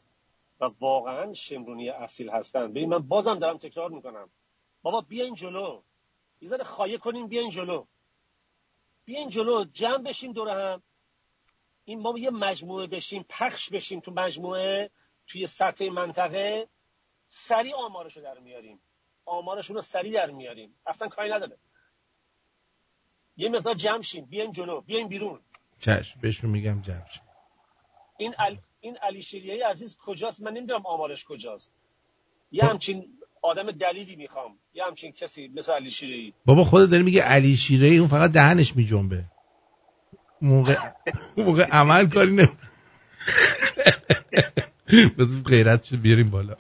[0.61, 2.71] و واقعا شمرونی اصیل هستند.
[2.71, 4.31] ببین من بازم دارم تکرار می‌کنم.
[4.83, 5.83] بابا بیاین جلو.
[6.41, 7.87] یه ذره خایه کنین بیاین جلو.
[9.05, 10.83] بیاین جلو جمع بشیم دور هم.
[11.85, 14.91] این ما یه مجموعه بشیم پخش بشیم تو مجموعه
[15.27, 16.69] توی سطح منطقه.
[17.27, 18.81] سریع آمارشو در میاریم.
[19.25, 20.77] آمارشون رو سریع در میاریم.
[20.87, 21.59] اصلا کاری نداره.
[23.37, 24.25] یه مقدار جمع شیم.
[24.25, 24.81] بیاین جلو.
[24.81, 25.41] بیاین بیرون.
[25.79, 27.21] چشم بهشون میگم جمع شد.
[28.19, 28.59] این ال...
[28.85, 31.73] این علی شیریایی عزیز کجاست؟ من نمی‌دونم آمارش کجاست.
[32.53, 34.59] یه همچین آدم دلیلی می‌خوام.
[34.75, 36.35] یه همچین کسی مثل علی شیریایی.
[36.47, 39.25] بابا خودت داری میگه علی شیره اون فقط دهنش میجنبه.
[40.43, 40.77] موقع
[41.37, 42.49] موقع عمل کاری نمی
[45.19, 46.55] بذار غیرت شد بیاریم بالا.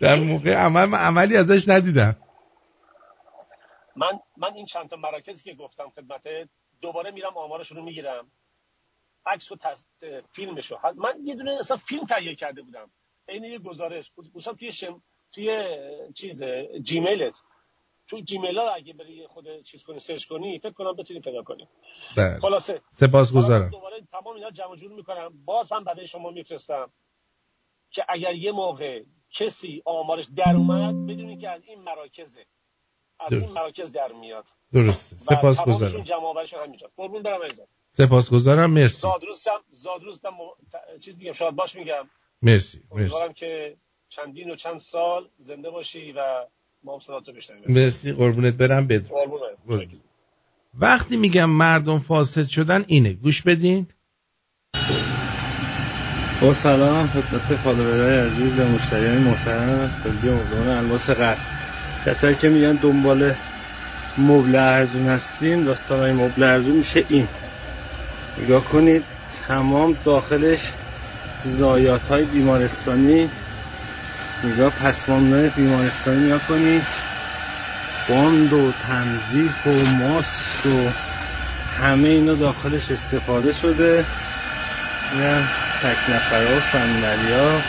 [0.00, 2.16] در موقع عمل من عملی ازش ندیدم.
[3.96, 6.22] من من این چند تا مراکزی که گفتم خدمت
[6.80, 8.26] دوباره میرم آمارشون رو می‌گیرم.
[9.28, 9.86] عکس و تص...
[10.32, 10.78] فیلمشو.
[10.96, 12.90] من یه دونه اصلا فیلم تهیه کرده بودم.
[13.28, 14.12] عین یه گزارش.
[14.32, 15.02] گوشم توی شم
[15.32, 15.66] توی
[16.14, 16.42] چیز
[16.82, 17.42] جیمیلت.
[18.06, 21.68] توی جیمیل ها اگه بری خود چیز کنی سرچ کنی فکر کنم بتونی پیدا کنی.
[22.16, 22.38] بله.
[22.40, 22.80] خلاصه.
[22.90, 23.70] سپاسگزارم.
[23.70, 25.44] دوباره تمام اینا جمع جور می‌کنم.
[25.44, 26.92] باز هم برای شما میفرستم
[27.90, 32.46] که اگر یه موقع کسی آمارش در اومد بدونی که از این مراکزه.
[33.20, 33.56] از این درست.
[33.56, 34.48] مراکز در میاد.
[34.72, 35.16] درسته.
[35.18, 36.02] سپاسگزارم.
[36.02, 36.90] جمع آوریشون همینجا.
[36.96, 37.68] قربون برم عزیزم.
[37.98, 38.70] سپاسگزارم.
[38.70, 38.98] مرسی.
[39.00, 40.32] زادروستم زادروستم م...
[40.72, 42.04] ت- چیز میگم شاد باش میگم.
[42.42, 43.14] مرسی مرسی.
[43.34, 43.76] که
[44.08, 46.46] چندین و چند سال زنده باشی و
[46.84, 47.64] ما هم صداتو بشنویم.
[47.68, 48.86] مرسی قربونت برم.
[48.86, 50.00] بدرود.
[50.74, 53.12] وقتی میگم مردم فاسد شدن اینه.
[53.12, 53.86] گوش بدین.
[56.40, 59.90] با سلام خدمت فالوورهای عزیز و مشتریان محترم.
[60.02, 61.38] خیلی مردمان الماس غرب
[62.06, 63.34] کسایی که میگن دنبال
[64.18, 67.28] مبل ارزون هستین داستان های مبل ارزون میشه این.
[68.42, 69.04] نگاه کنید
[69.48, 70.72] تمام داخلش
[71.44, 73.30] زایات های بیمارستانی.
[74.44, 76.82] نگاه پسماندهای بیمارستانی نگاه کنید.
[78.08, 80.90] باند و تنظیف و ماسک و
[81.82, 84.04] همه اینا داخلش استفاده شده.
[85.12, 85.42] هم
[85.82, 87.60] تک نفره و صندلی ها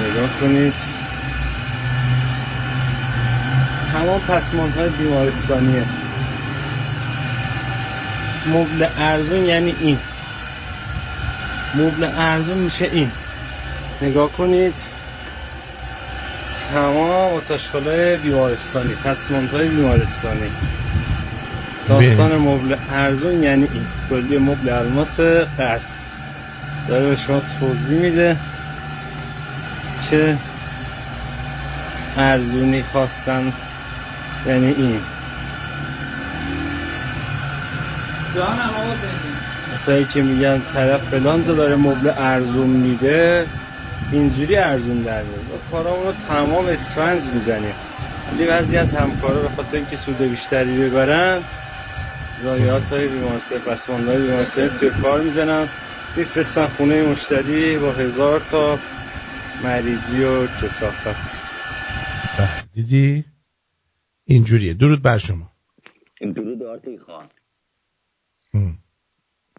[0.00, 0.74] نگاه کنید.
[3.92, 5.86] تمام پسماند های بیمارستانیه.
[8.46, 9.98] مبل ارزون یعنی این.
[11.74, 13.10] مبل ارزون میشه این.
[14.02, 14.74] نگاه کنید.
[16.72, 20.50] تمام اتاشخانه بیمارستانی پسماند های بیمارستانی.
[21.88, 23.86] داستان مبل ارزون یعنی این.
[24.10, 25.20] کلی مبل الماس
[25.58, 25.80] قرد
[26.88, 28.36] داره به شما توضیح میده
[30.10, 30.36] که
[32.16, 33.52] ارزونی خواستن
[34.46, 35.00] یعنی این.
[39.72, 43.46] کسایی که میگن طرف فلان داره مبل ارزون میده
[44.12, 45.44] اینجوری ارزون در میاد.
[45.50, 47.74] ما کارامون رو تمام اسفنج می‌زنیم.
[48.32, 51.42] ولی بعضی از همکارا به خاطر اینکه سود بیشتری ببرن
[52.42, 55.68] ضایعات های بیمارستان پسماند های بیمارستان توی کار می‌زنن.
[56.16, 58.78] میفرستن خونه مشتری با هزار تا
[59.64, 61.40] مریضی و کسافت.
[62.74, 63.24] دیدی؟
[64.24, 64.74] اینجوریه.
[64.74, 65.52] درود بر شما.
[66.20, 67.28] درود آرتی خان.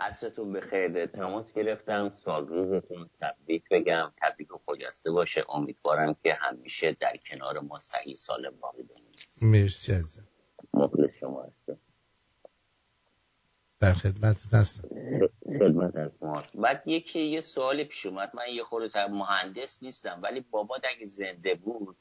[0.01, 2.09] عصرتون بخیر تماس گرفتم.
[2.09, 4.11] سال روزتون تبریک بگم.
[4.21, 5.45] تبریک و خجسته باشه.
[5.49, 9.27] امیدوارم که همیشه در کنار ما صحیح سالم باقی بمونید.
[9.41, 10.27] مرسی عزیزم.
[10.73, 11.77] مخلص شما هستم.
[13.79, 14.89] در خدمت هستم.
[15.59, 16.57] خدمت از ماست.
[16.57, 18.31] بعد یکی یه سوالی پیش اومد.
[18.35, 21.97] من یه خورده مهندس نیستم ولی بابا اگه زنده بود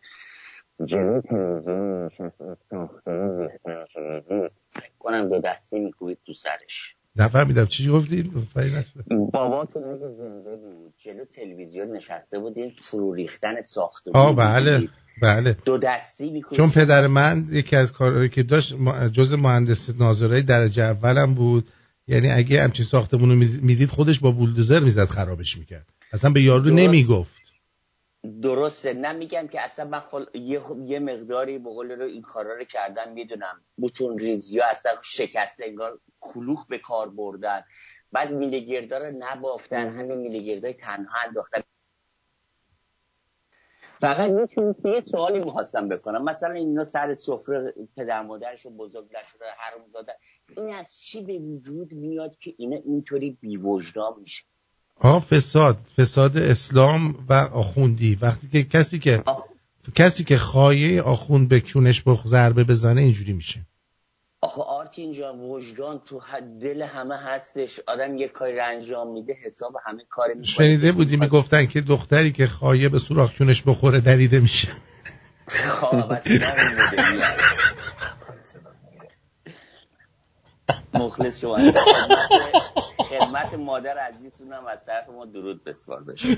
[0.87, 2.35] جلو تلویزیون نشست
[4.99, 6.95] کنم دو دستی میکوبید تو سرش.
[7.17, 7.67] نفهمیدم.
[7.67, 8.33] چی گفتید
[9.33, 14.89] بابا تو اگه زنده بود جلو تلویزیون نشسته بودین فرو ریختن ساخته آه بله
[15.23, 15.57] بله.
[15.65, 16.57] دو دستی میکوبید.
[16.57, 18.75] چون پدر من یکی از کارهایی که داشت
[19.13, 21.71] جز مهندس ناظرای درجه اولم بود.
[22.09, 25.87] یعنی اگه همچین ساختمون رو می‌دید خودش با بولدوزر می‌زد خرابش می‌کرد.
[26.13, 27.40] اصلا به یارو نمی‌گفت.
[28.43, 28.95] درسته.
[28.95, 30.25] نمیگم که اصلا من خل...
[30.35, 33.65] یه, یه مقداری بقول رو این کارا رو کردن می‌دونم.
[33.77, 37.65] بوتون ریزی ها اصلا شکسته انگار کلوخ به کار بردن.
[38.13, 39.89] بعد میلگردا رو نبافتن.
[39.89, 41.63] همین میلگردای تنها انداختن.
[44.01, 44.31] فقط
[44.85, 46.25] یه سوالی می‌خواستم بکنم.
[46.25, 50.17] مثلا اینا سر سفره پدر مادرش بزرگ نشده حروم زاده
[50.57, 54.45] این از چی به وجود میاد که اینا اینطوری بیوجدان میشه
[55.01, 58.19] آه فساد فساد اسلام و آخوندی.
[58.21, 59.23] وقتی که کسی که
[59.95, 63.61] کسی که خایه آخوند به کونش با ضربه بزنه اینجوری میشه.
[64.43, 66.21] آخه آرتین اینجا وجدان تو
[66.61, 67.81] دل همه هستش.
[67.87, 70.45] آدم یه کاری انجام میده حساب همه کار می‌کنه.
[70.45, 74.69] شنیده بودی می‌گفتن که دختری که خایه به سوراخ کونش بخوره دریده میشه.
[80.95, 81.57] مخلص شما
[82.99, 86.29] خدمت مادر عزیزتونم از طرف ما درود بسپار بشه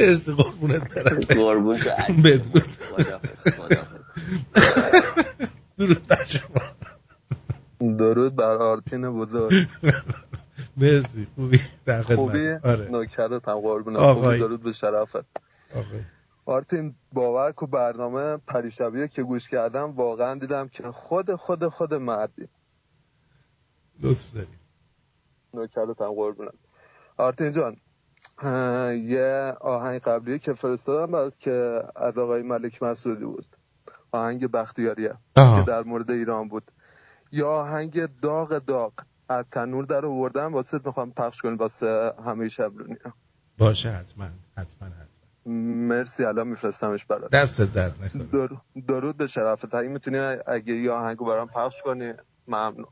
[0.00, 1.20] مرسی قربونت برم.
[1.20, 2.64] قربون تو بدرود
[5.78, 7.96] درود بر شما.
[7.96, 9.52] درود بر آرتین بزرگ.
[10.76, 12.16] مرسی خوبی؟ در خدمت.
[12.16, 12.88] خوبی؟ آره.
[12.90, 13.98] نوکرت هم قربونت.
[13.98, 14.38] آقای.
[14.38, 15.16] درود به شرفت.
[15.16, 16.00] آقای.
[16.44, 22.48] آرتین باور کو برنامه پریشبیه که گوش کردم واقعا دیدم که خود خود خود مردی
[24.02, 24.46] لطف داری
[25.54, 26.52] نوکرت هم قربونم
[27.16, 27.76] آرتین جان
[28.94, 33.46] یه آهنگ قبلی که فرستادم برات که از آقای ملک مسعودی بود.
[34.12, 36.70] آهنگ بختیاریه که در مورد ایران بود.
[37.32, 38.92] یا آهنگ داغ داغ
[39.28, 40.54] از تنور در آوردم.
[40.54, 42.96] واسه می‌خوام پخش کنیم واسه همه شبرونی
[43.58, 44.24] باشه حتما
[44.56, 45.52] حتما حتما.
[45.54, 47.30] مرسی الان میفرستمش برات.
[47.30, 48.24] دست درد نکنه.
[48.24, 48.48] در...
[48.88, 49.74] درود به شرفت.
[49.74, 52.12] اگه می‌تونی اگه یه آهنگو برام پخش کنی
[52.48, 52.86] ممنون.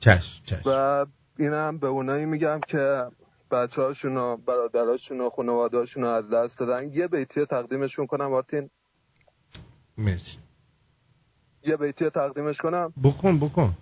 [0.00, 0.62] چشم چشم.
[0.66, 1.06] و
[1.38, 3.06] اینم به اونایی میگم که
[3.50, 6.92] بچه هاشون و برادراشون و خانواده هاشون از دست دادن.
[6.92, 8.70] یه بیتی تقدیمشون کنم آرتین
[9.98, 10.38] مرسی.
[11.62, 12.92] یه بیتی تقدیمش کنم.
[13.04, 13.76] بکن بکن.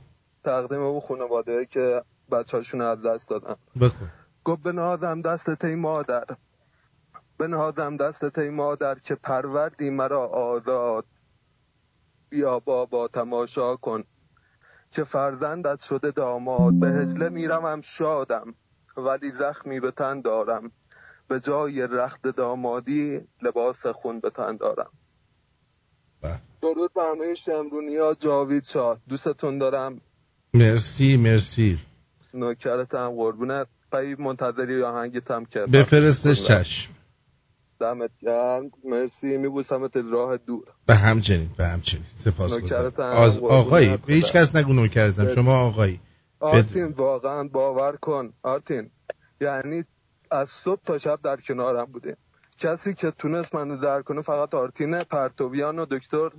[0.45, 3.57] تقدیم اون خانواده که بچه هاشون از دست دادن.
[3.81, 4.11] بکن.
[4.45, 6.25] گفت بنادم دست تی مادر.
[7.39, 11.05] بنادم دست تی مادر که پروردی مرا آزاد.
[12.31, 14.05] بیا بابا تماشا کن.
[14.93, 18.55] که فرزندت شده داماد به هجله میرم شادم
[18.97, 20.73] ولی زخمی به تن دارم.
[21.29, 24.91] به جای رخت دامادی لباس خون به تن دارم.
[26.63, 28.99] درود به همه شمرونی ها جاوید شاه.
[29.09, 30.01] دوستتون دارم.
[30.55, 31.79] مرسی مرسی.
[32.35, 33.67] نوکرتم قربونت.
[33.93, 36.91] پایی منتظری آهنگتم که بفرستش چشم.
[37.81, 38.71] دمت گرم.
[38.85, 39.37] مرسی.
[39.37, 42.05] میبوسمت از راه دور به همچنین به همچنین.
[42.17, 43.39] سپاس آز...
[43.39, 46.01] آقایی به هیچ کس نگو نوکرتم شما آقایی.
[46.41, 48.33] آرتین واقعا باور کن.
[48.43, 48.91] آرتین
[49.41, 49.85] یعنی
[50.31, 52.17] از صبح تا شب در کنارم بودیم.
[52.59, 56.31] کسی که تونست منو در کنه فقط آرتین پرتویان و دکتر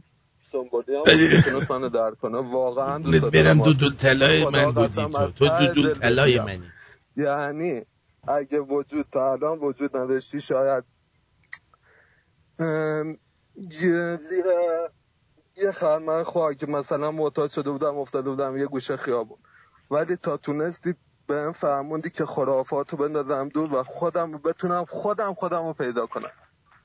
[0.51, 1.03] سنبولیان
[1.45, 2.37] تونست منو در کنه.
[2.37, 5.27] واقعا دوست برم دو دو طلای من بودی تو.
[5.27, 6.71] تو دو دو طلای منی.
[7.17, 7.81] یعنی
[8.27, 10.83] اگه وجود تا الان وجود نداشتی شاید
[12.59, 14.45] زیر
[15.57, 19.37] یه خرمن خواهی مثلا معتاد شده بودم افتاده بودم یه گوشه خیابون.
[19.91, 20.95] ولی تا تونستی
[21.27, 26.31] به فهموندی که خرافاتو بندازم دور و خودم بتونم خودم خودم رو پیدا کنم.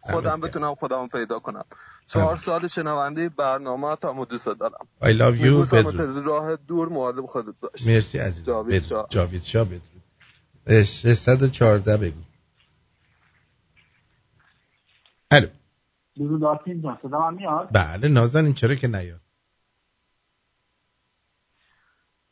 [0.00, 1.64] خودم بتونم خودم رو پیدا کنم.
[2.06, 4.88] چهار سال شنونده برنامه تا دوست دارم.
[5.00, 6.26] I love you بدرود.
[6.26, 7.86] راه دور مواظب خودت باش.
[7.86, 9.06] مرسی عزیز جاوید شاه.
[9.10, 10.02] جاوید شاه بدرود.
[10.82, 12.20] 614 بگو.
[15.30, 15.46] الو.
[16.16, 19.20] درود آرتین جان صدا من میاد؟ بله نازن این چرا که نیاد؟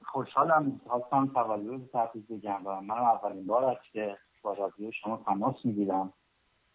[0.05, 5.55] خوشحالم خواستم تولد تبریک بگم و من اولین بار است که با رادیو شما تماس
[5.65, 6.13] می‌گیرم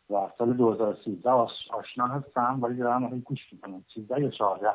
[0.09, 3.85] و سال 2013 آشنا هستم ولی دارم الان گوش می‌کنم.
[3.95, 4.69] 13 یا 14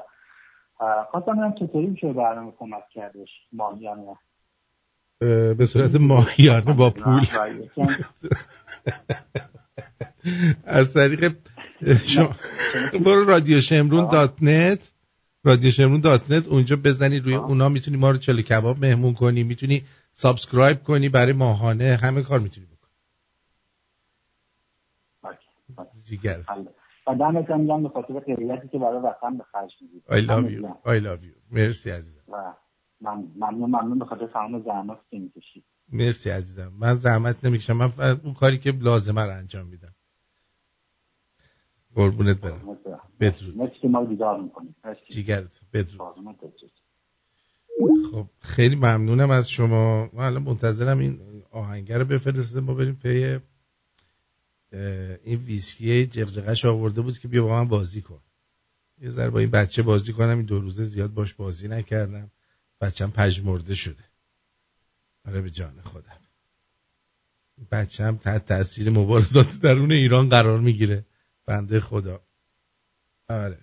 [1.11, 4.17] خواستم ببینم چطوری میشه برنامه کمک کردش ماهیانه؟
[5.59, 7.23] به صورت ماهیانه با پول.
[10.65, 11.37] از طریق
[13.05, 14.90] برو رادیو شمرون dot net.
[15.45, 16.49] رادیو شمرون dot net.
[16.49, 19.43] اونجا بزنی روی اونا می‌تونی ما رو چلو کباب مهمون کنی.
[19.43, 19.83] می‌تونی
[20.15, 21.99] subscribe کنی برای ماهانه.
[22.03, 22.91] همه کار می‌تونی بکنی.
[26.09, 26.41] جیگر.
[27.07, 30.89] و دمت میگم به خاطر غیرتی که برای وطن به خرج می‌دید I love you.
[30.89, 31.37] I love you.
[31.51, 32.23] مرسی عزیزم.
[32.29, 32.53] و
[33.01, 36.73] من ممنون ممنون به خاطر تمام زحمت که می‌کشید مرسی عزیزم.
[36.79, 37.73] من زحمت نمی‌کشم.
[37.73, 37.93] من
[38.25, 39.95] اون کاری که لازمه رو انجام میدم.
[41.94, 42.78] قربونت برم.
[43.20, 43.56] بدرود.
[43.56, 44.74] مرسی ما دیدار می‌کنید.
[45.10, 45.60] جیگرت.
[45.73, 46.14] بدرود.
[48.12, 50.10] خب خیلی ممنونم از شما.
[50.12, 53.39] من الان منتظرم این آهنگر رو بفرسته ما بریم پی
[55.24, 58.20] این ویسکی جغجغش آورده بود که بیا با من بازی کن.
[59.01, 60.36] یه ذره با این بچه بازی کنم.
[60.36, 62.31] این دو روزه زیاد باش بازی نکردم.
[62.81, 64.05] بچم پژمرده شده.
[65.28, 66.16] آره به جان خودم.
[67.70, 71.05] بچم تحت تاثیر مبارزات درون ایران قرار می‌گیره.
[71.47, 72.20] بنده خدا.
[73.28, 73.59] آره.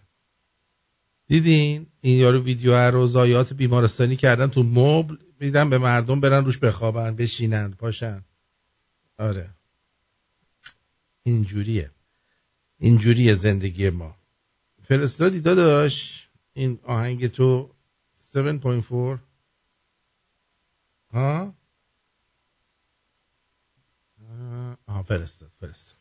[1.28, 6.58] دیدین؟ این یارو ویدیو رو زایات بیمارستانی کردن تو مبل میدن به مردم برن روش
[6.58, 8.24] بخوابن بشینن پاشن.
[9.20, 9.50] آره.
[11.24, 11.92] اینجوریه.
[12.78, 14.16] اینجوریه زندگی ما.
[14.84, 17.70] فرستادی داداش؟ این آهنگ تو
[18.34, 19.20] 7.4
[21.12, 21.54] ها؟
[24.88, 25.99] آها فرستاد فرستاد.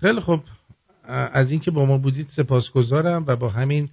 [0.00, 0.40] خیلی خب
[1.08, 3.88] از اینکه با ما بودید سپاسگزارم و با همین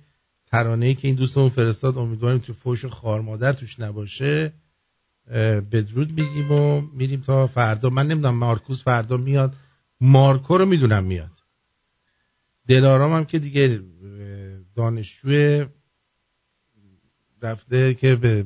[0.47, 4.53] ترانه‌ای که این دوستمون فرستاد امیدواریم تو فوش خار مادر توش نباشه.
[5.71, 7.89] بدرود میگیم و میریم تا فردا.
[7.89, 9.55] من نمی‌دونم مارکوس فردا میاد.
[10.01, 11.31] مارکو رو می‌دونم میاد.
[12.67, 13.81] دلارام هم که دیگه
[14.75, 15.65] دانشجو
[17.41, 18.45] رفته که به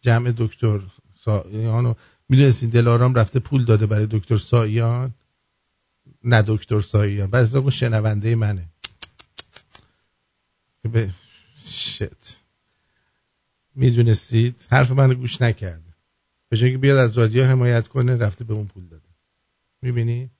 [0.00, 0.80] جمع دکتر
[1.24, 1.94] سایان
[2.28, 5.14] می‌دونستین دلارام رفته پول داده برای دکتر سایان.
[6.26, 8.68] نه دکتر سایان بعضی اون شنونده منه.
[10.92, 11.10] به
[11.66, 12.40] شت.
[13.74, 15.94] می‌دونستید؟ حرف منو گوش نکرده.
[16.48, 19.08] به که بیاد از رادیو حمایت کنه رفته به اون پول داده.
[19.82, 20.30] می‌بینی؟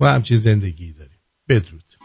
[0.00, 1.18] ما همچین زندگی داریم.
[1.48, 2.03] بدرود.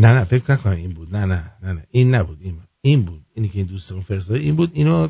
[0.00, 1.16] نه نه فکر نکنم این بود.
[1.16, 1.84] نه نه نه نه.
[1.90, 2.68] این نبود این بود.
[2.82, 3.22] این بود.
[3.34, 4.70] اینی که این دوستمون فرستاده این بود.
[4.74, 5.08] اینو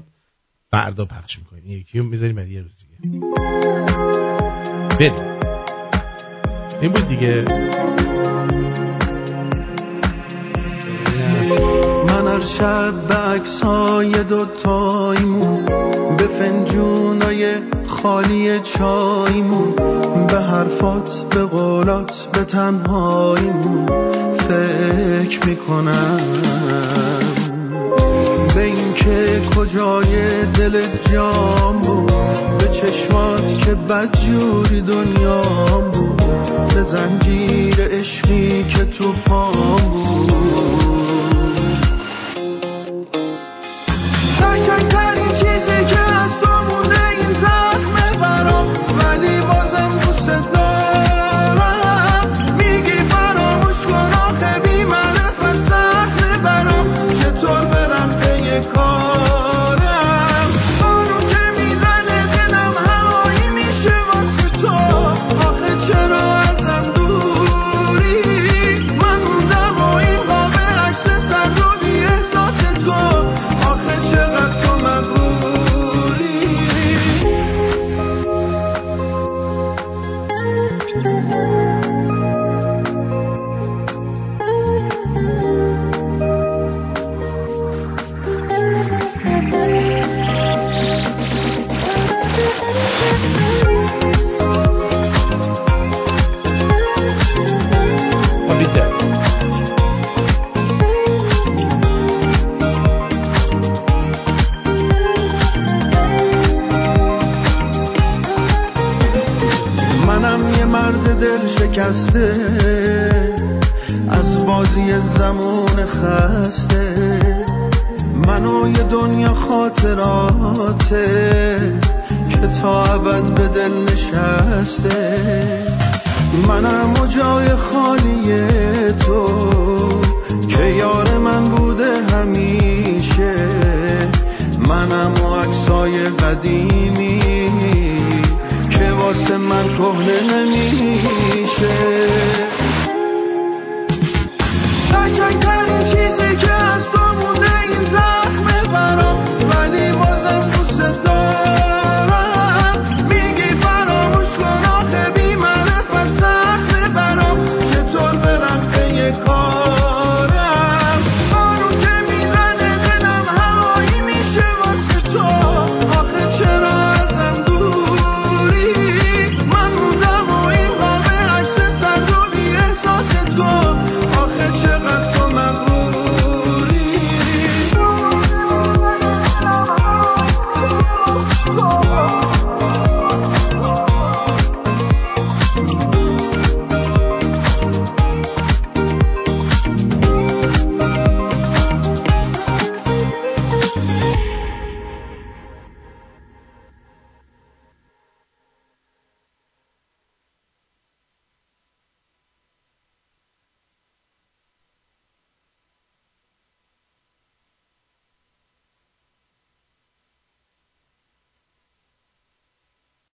[0.71, 1.67] فردا پخش می‌کنیم.
[1.67, 3.21] یکی رو می‌ذاریم برای یه روز دیگه.
[4.99, 5.13] بریم.
[6.81, 7.45] این بود دیگه.
[12.41, 15.67] هر شب به عکسای دوتایمون
[16.17, 17.55] به فنجونای
[17.87, 19.75] خالی چایمون
[20.27, 23.87] به حرفات به قولات به تنهایمون
[24.49, 26.21] فکر می‌کنم.
[28.55, 32.13] به اینکه کجای دل جام بود
[32.59, 36.23] به چشمات که بدجوری دنیام بود
[36.75, 40.70] به زنجیر عشقی که تو پام بود